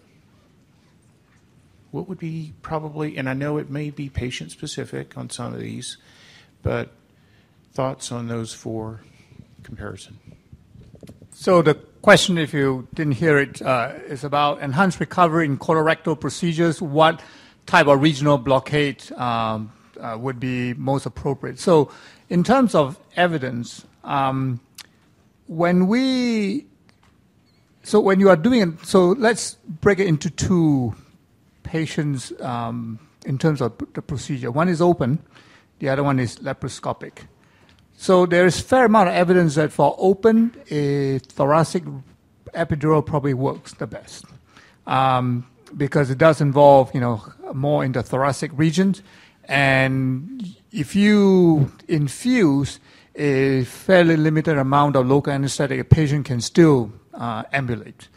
[1.91, 5.60] What would be probably, and I know it may be patient specific on some of
[5.60, 5.98] these,
[6.64, 6.94] but
[7.73, 9.02] thoughts on those for
[9.64, 10.18] comparison?
[11.34, 16.19] So the question, if you didn't hear it, uh, is about enhanced recovery in colorectal
[16.19, 16.82] procedures.
[16.82, 17.22] What
[17.65, 21.60] type of regional blockade um, uh, would be most appropriate?
[21.60, 21.91] So,
[22.30, 24.60] in terms of evidence, um,
[25.48, 26.65] when we
[27.84, 30.95] so when you are doing so let's break it into two
[31.64, 34.52] patients um, in terms of the procedure.
[34.52, 35.19] One is open,
[35.80, 37.28] the other one is laparoscopic.
[38.02, 41.84] So there is fair amount of evidence that for open, a thoracic
[42.56, 44.26] epidural probably works the best
[44.88, 45.45] um,
[45.78, 47.22] because it does involve, you know,
[47.53, 49.03] more in the thoracic regions.
[49.45, 52.80] And if you infuse
[53.14, 58.07] a fairly limited amount of local anesthetic, a patient can still uh, ambulate.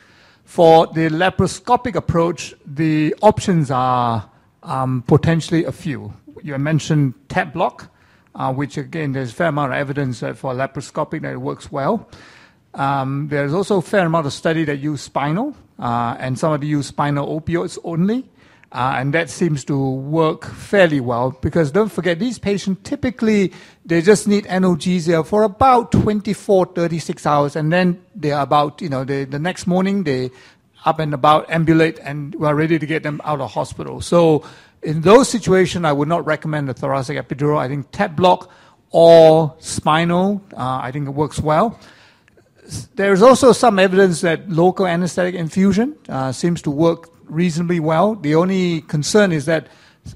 [0.45, 4.31] For the laparoscopic approach, the options are
[4.63, 6.15] um, potentially a few.
[6.43, 7.91] You mentioned tap block
[8.55, 12.09] which again, there's a fair amount of evidence for laparoscopic that it works well.
[12.75, 16.61] Um, there's also a fair amount of study that use spinal, uh, and some of
[16.61, 18.29] them use spinal opioids only.
[18.73, 23.53] Uh, and that seems to work fairly well because don't forget these patients typically
[23.87, 29.05] they just need analgesia for about 24 36 hours and then they're about you know
[29.05, 30.29] they, the next morning they
[30.85, 34.45] up and about ambulate and we're ready to get them out of hospital so
[34.85, 37.59] in those situations, I would not recommend the thoracic epidural.
[37.59, 38.51] I think tap block
[38.91, 41.79] or spinal, uh, I think it works well.
[42.95, 48.15] There's also some evidence that local anesthetic infusion uh, seems to work reasonably well.
[48.15, 49.69] The only concern is that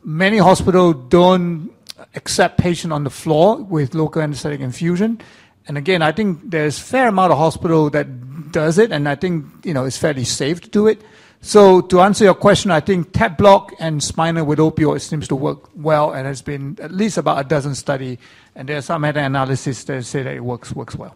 [0.04, 1.70] many hospitals don't
[2.14, 5.20] accept patient on the floor with local anesthetic infusion.
[5.66, 9.14] And again, I think there's a fair amount of hospital that does it, and I
[9.14, 11.02] think you know it's fairly safe to do it.
[11.40, 15.36] So to answer your question, I think tap block and spinal with opioids seems to
[15.36, 18.18] work well, and has been at least about a dozen study,
[18.54, 21.14] and there are some meta-analysis that say that it works works well.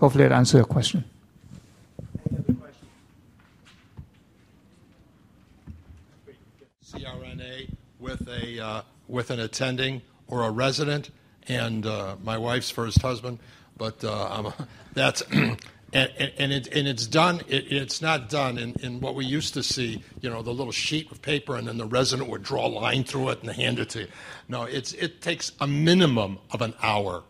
[0.00, 1.04] Hopefully, that answers your question.
[6.84, 11.10] CRNA with a uh, with an attending or a resident,
[11.46, 13.38] and uh, my wife's first husband,
[13.76, 14.50] but uh,
[14.94, 15.22] that's
[15.92, 17.40] and, and, it, and it's done.
[17.48, 20.02] It, it's not done in, in what we used to see.
[20.20, 23.04] You know, the little sheet of paper, and then the resident would draw a line
[23.04, 24.08] through it and hand it to you.
[24.48, 27.24] No, it's it takes a minimum of an hour,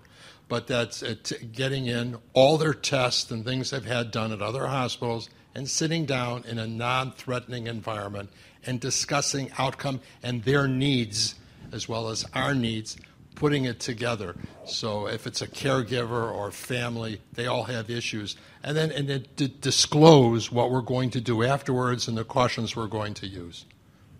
[0.49, 4.67] but that's it, getting in all their tests and things they've had done at other
[4.67, 8.31] hospitals, and sitting down in a non-threatening environment
[8.67, 11.35] and discussing outcome and their needs
[11.73, 12.97] as well as our needs
[13.41, 14.37] putting it together.
[14.67, 18.37] So if it's a caregiver or family, they all have issues.
[18.63, 22.77] And then, and then d- disclose what we're going to do afterwards and the cautions
[22.77, 23.65] we're going to use.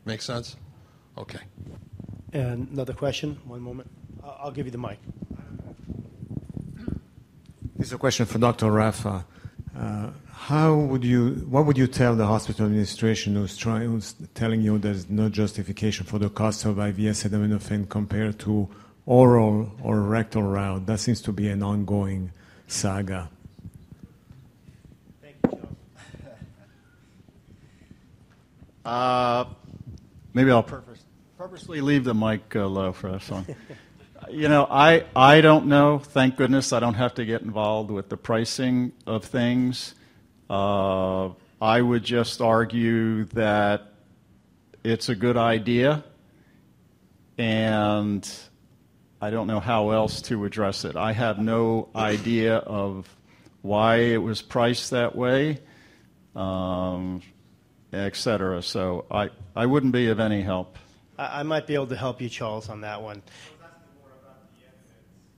[0.05, 0.57] Make sense?
[1.19, 1.41] Okay.
[2.33, 3.39] And another question?
[3.45, 3.91] One moment.
[4.25, 4.99] I'll give you the mic.
[7.77, 8.67] This is a question for Dr.
[8.67, 9.25] Raffa.
[9.79, 14.63] Uh, how would you, what would you tell the hospital administration who's, trying, who's telling
[14.63, 18.69] you there's no justification for the cost of IV acetaminophen compared to
[19.07, 20.87] oral or rectal route.
[20.87, 22.33] That seems to be an ongoing
[22.67, 23.29] saga.
[25.21, 25.77] Thank you, John.
[28.91, 29.45] Uh,
[30.35, 31.05] maybe I'll purpose,
[31.39, 33.47] purposely leave the mic uh, low for this one.
[34.31, 35.99] you know, I, I don't know.
[36.01, 39.95] Thank goodness I don't have to get involved with the pricing of things.
[40.51, 41.29] Uh,
[41.63, 43.93] I would just argue that
[44.83, 46.03] it's a good idea
[47.39, 48.29] and
[49.21, 50.97] I don't know how else to address it.
[50.97, 53.09] I have no idea of
[53.63, 55.61] why it was priced that way,
[56.35, 57.23] um,
[57.93, 58.63] et cetera.
[58.63, 60.77] So I, I wouldn't be of any help.
[61.19, 63.23] I, I might be able to help you, Charles, on that one.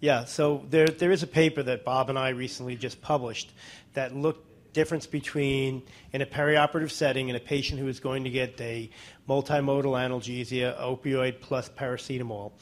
[0.00, 3.52] Yeah, so there, there is a paper that Bob and I recently just published
[3.94, 8.30] that looked difference between in a perioperative setting in a patient who is going to
[8.30, 8.90] get a
[9.28, 12.52] multimodal analgesia, opioid plus paracetamol.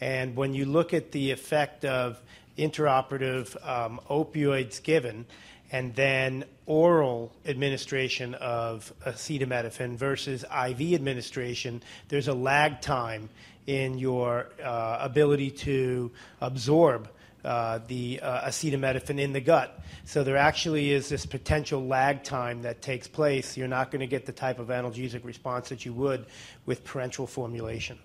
[0.00, 2.20] And when you look at the effect of
[2.56, 5.26] intraoperative um, opioids given
[5.70, 13.28] and then oral administration of acetaminophen versus IV administration, there's a lag time
[13.66, 17.08] in your uh, ability to absorb
[17.44, 19.80] uh, the uh, acetaminophen in the gut.
[20.04, 23.56] So there actually is this potential lag time that takes place.
[23.56, 26.26] You're not going to get the type of analgesic response that you would
[26.66, 27.98] with parenteral formulation.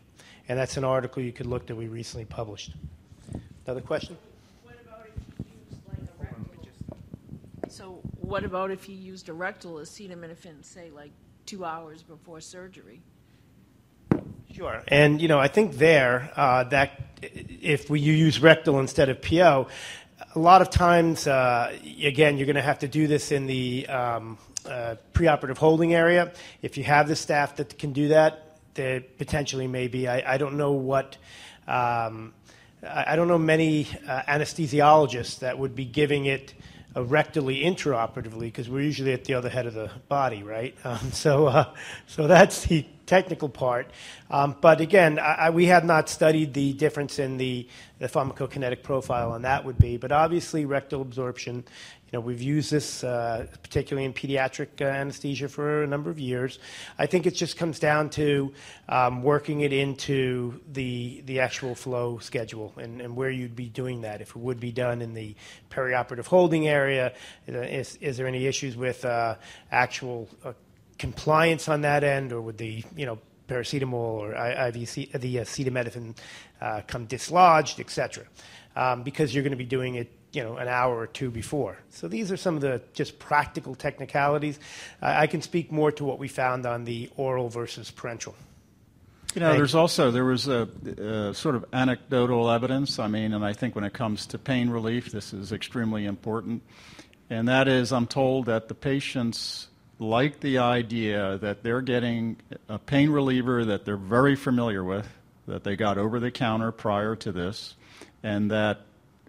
[0.49, 2.73] And that's an article you could look that we recently published.
[3.65, 4.17] Another question?
[7.69, 11.11] So what about if you used a rectal acetaminophen, say, like
[11.45, 13.01] two hours before surgery?
[14.53, 14.81] Sure.
[14.87, 19.21] And, you know, I think there, uh, that if we you use rectal instead of
[19.21, 19.67] PO,
[20.35, 23.87] a lot of times, uh, again, you're going to have to do this in the
[23.87, 26.31] um, uh, preoperative holding area.
[26.61, 30.07] If you have the staff that can do that, there potentially maybe.
[30.07, 31.17] I, I don't know what.
[31.67, 32.33] Um,
[32.83, 36.53] I, I don't know many uh, anesthesiologists that would be giving it
[36.95, 40.75] rectally intraoperatively because we're usually at the other head of the body, right?
[40.85, 41.73] Um, so, uh,
[42.07, 43.89] so that's the technical part.
[44.29, 47.67] Um, but again, I, I, we have not studied the difference in the,
[47.99, 49.97] the pharmacokinetic profile on that would be.
[49.97, 51.63] But obviously, rectal absorption
[52.13, 56.59] know, we've used this uh, particularly in pediatric uh, anesthesia for a number of years.
[56.97, 58.53] I think it just comes down to
[58.87, 64.01] um, working it into the the actual flow schedule and, and, where you'd be doing
[64.01, 64.21] that.
[64.21, 65.35] If it would be done in the
[65.69, 67.13] perioperative holding area,
[67.49, 69.05] uh, is, is there any issues with
[69.71, 70.29] actual
[70.99, 74.73] compliance on that end, or would the you know paracetamol or IV,
[75.19, 76.15] the acetaminophen
[76.87, 78.25] come dislodged, etc.
[78.75, 81.77] Um, because you're going to be doing it you know, an hour or two before.
[81.91, 84.59] So these are some of the just practical technicalities.
[85.01, 88.33] Uh, I can speak more to what we found on the oral versus parenteral.
[89.35, 92.99] You know, there's also there was a, a, sort of anecdotal evidence.
[92.99, 96.61] I mean, and I think when it comes to pain relief, this is extremely important.
[97.29, 102.37] And that is, I'm told that the patients like the idea that they're getting
[102.67, 105.07] a pain reliever that they're very familiar with,
[105.47, 107.75] that they got over the counter prior to this,
[108.21, 108.81] and that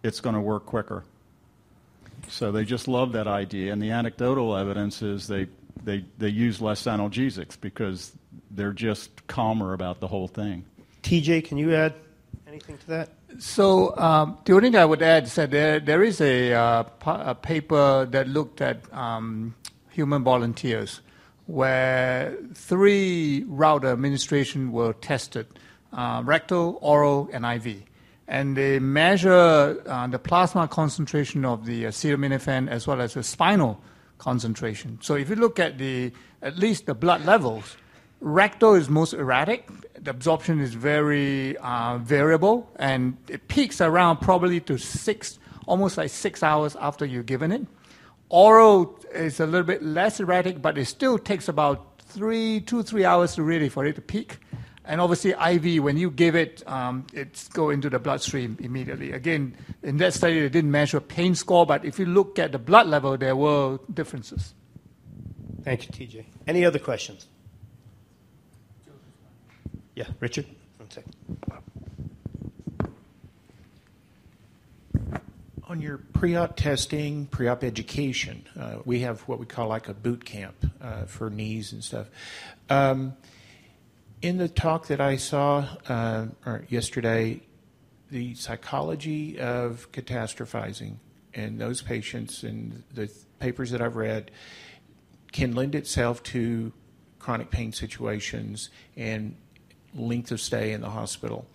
[0.04, 1.02] it's going to work quicker.
[2.28, 3.72] So they just love that idea.
[3.72, 5.48] And the anecdotal evidence is they,
[5.82, 8.12] they, they use less analgesics because
[8.50, 10.64] they're just calmer about the whole thing.
[11.02, 11.94] TJ, can you add
[12.46, 13.08] anything to that?
[13.38, 16.84] So um, the only thing I would add is that there, there is a, uh,
[17.04, 19.54] a paper that looked at um,
[19.90, 21.00] human volunteers
[21.46, 25.46] where three route administration were tested,
[25.92, 27.82] uh, rectal, oral, and IV
[28.26, 33.80] and they measure uh, the plasma concentration of the acetaminophen as well as the spinal
[34.18, 34.98] concentration.
[35.02, 37.76] So if you look at the at least the blood levels,
[38.20, 39.68] rectal is most erratic.
[40.02, 46.10] The absorption is very uh, variable, and it peaks around probably to six, almost like
[46.10, 47.66] six hours after you've given it.
[48.28, 53.04] Oral is a little bit less erratic, but it still takes about three, two, three
[53.04, 54.38] hours really for it to peak.
[54.86, 59.12] And obviously, IV, when you give it, um, it's go into the bloodstream immediately.
[59.12, 62.58] Again, in that study, they didn't measure pain score, but if you look at the
[62.58, 64.52] blood level, there were differences.
[65.62, 66.24] Thank you, TJ.
[66.46, 67.26] Any other questions?
[69.94, 70.46] Yeah, Richard?
[70.76, 71.14] One second.
[75.66, 80.26] On your pre-op testing, pre-op education, uh, we have what we call like a boot
[80.26, 82.08] camp uh, for knees and stuff.
[82.68, 83.14] Um,
[84.24, 86.26] in the talk that I saw uh,
[86.70, 87.42] yesterday,
[88.10, 90.94] the psychology of catastrophizing
[91.34, 94.30] and those patients and the papers that I've read
[95.30, 96.72] can lend itself to
[97.18, 99.36] chronic pain situations and
[99.94, 101.46] length of stay in the hospital.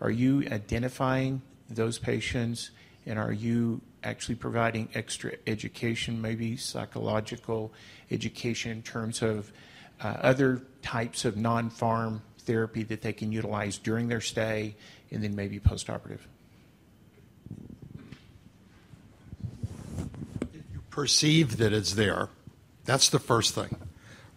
[0.00, 2.72] Are you identifying those patients
[3.06, 7.72] and are you actually providing extra education, maybe psychological
[8.10, 9.52] education in terms of
[10.02, 14.76] uh, other types of non-pharm therapy that they can utilize during their stay
[15.10, 16.20] and then maybe postoperative.
[20.72, 22.28] You perceive that it's there.
[22.84, 23.76] That's the first thing.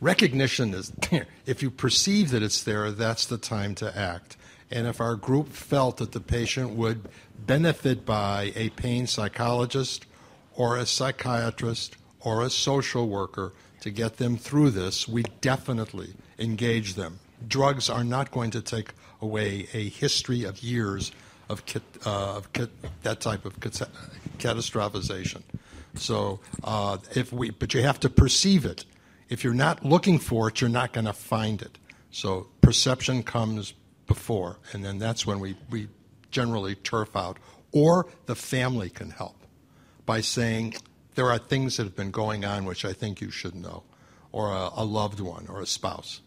[0.01, 0.91] Recognition is
[1.45, 4.35] if you perceive that it's there, that's the time to act.
[4.71, 7.07] And if our group felt that the patient would
[7.45, 10.07] benefit by a pain psychologist
[10.55, 16.95] or a psychiatrist or a social worker to get them through this, we definitely engage
[16.95, 17.19] them.
[17.47, 18.91] Drugs are not going to take
[19.21, 21.11] away a history of years
[21.49, 21.63] of,
[22.05, 22.49] uh, of
[23.03, 25.41] that type of catastrophization.
[25.95, 28.85] So uh, if we, but you have to perceive it.
[29.29, 31.77] If you're not looking for it, you're not going to find it.
[32.11, 33.73] So perception comes
[34.07, 35.87] before, and then that's when we, we
[36.31, 37.37] generally turf out.
[37.71, 39.35] Or the family can help
[40.05, 40.75] by saying,
[41.15, 43.83] there are things that have been going on which I think you should know,
[44.31, 46.21] or a, a loved one or a spouse.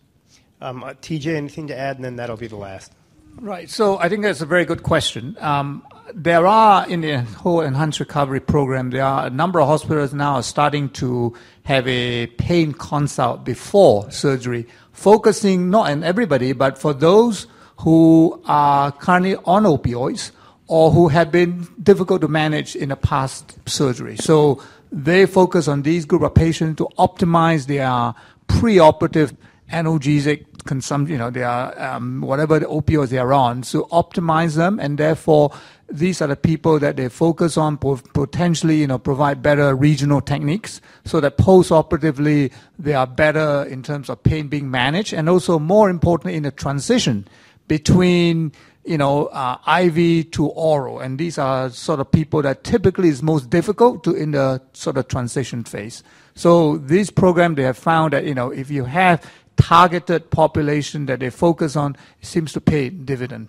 [0.63, 1.97] Um, uh, TJ, anything to add?
[1.97, 2.93] And then that'll be the last.
[3.41, 3.69] Right.
[3.69, 5.37] So I think that's a very good question.
[5.41, 5.85] Um,
[6.15, 10.41] there are in the whole enhanced recovery program, there are a number of hospitals now
[10.43, 11.35] starting to
[11.65, 17.47] have a pain consult before surgery, focusing not on everybody, but for those
[17.79, 20.31] who are currently on opioids
[20.67, 24.17] or who have been difficult to manage in a past surgery.
[24.17, 28.15] So they focus on these group of patients to optimize their
[28.47, 29.35] preoperative
[29.73, 31.49] analgesic consumption, you know, their
[31.83, 35.53] um, whatever the opioids they are on, so optimize them, and therefore
[35.91, 40.81] these are the people that they focus on potentially, you know, provide better regional techniques
[41.05, 45.91] so that post-operatively they are better in terms of pain being managed, and also more
[45.91, 47.27] importantly in the transition
[47.69, 48.53] between
[48.85, 53.23] you know, uh, IV to oral, and these are sort of people that typically is
[53.23, 56.03] most difficult to in the sort of transition phase.
[56.35, 59.25] So this program, they have found that you know, if you have
[59.57, 63.49] targeted population that they focus on, seems to pay dividend.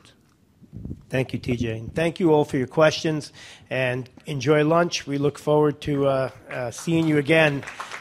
[1.10, 1.94] Thank you, TJ.
[1.94, 3.32] Thank you all for your questions,
[3.70, 5.06] and enjoy lunch.
[5.06, 7.64] We look forward to uh, uh, seeing you again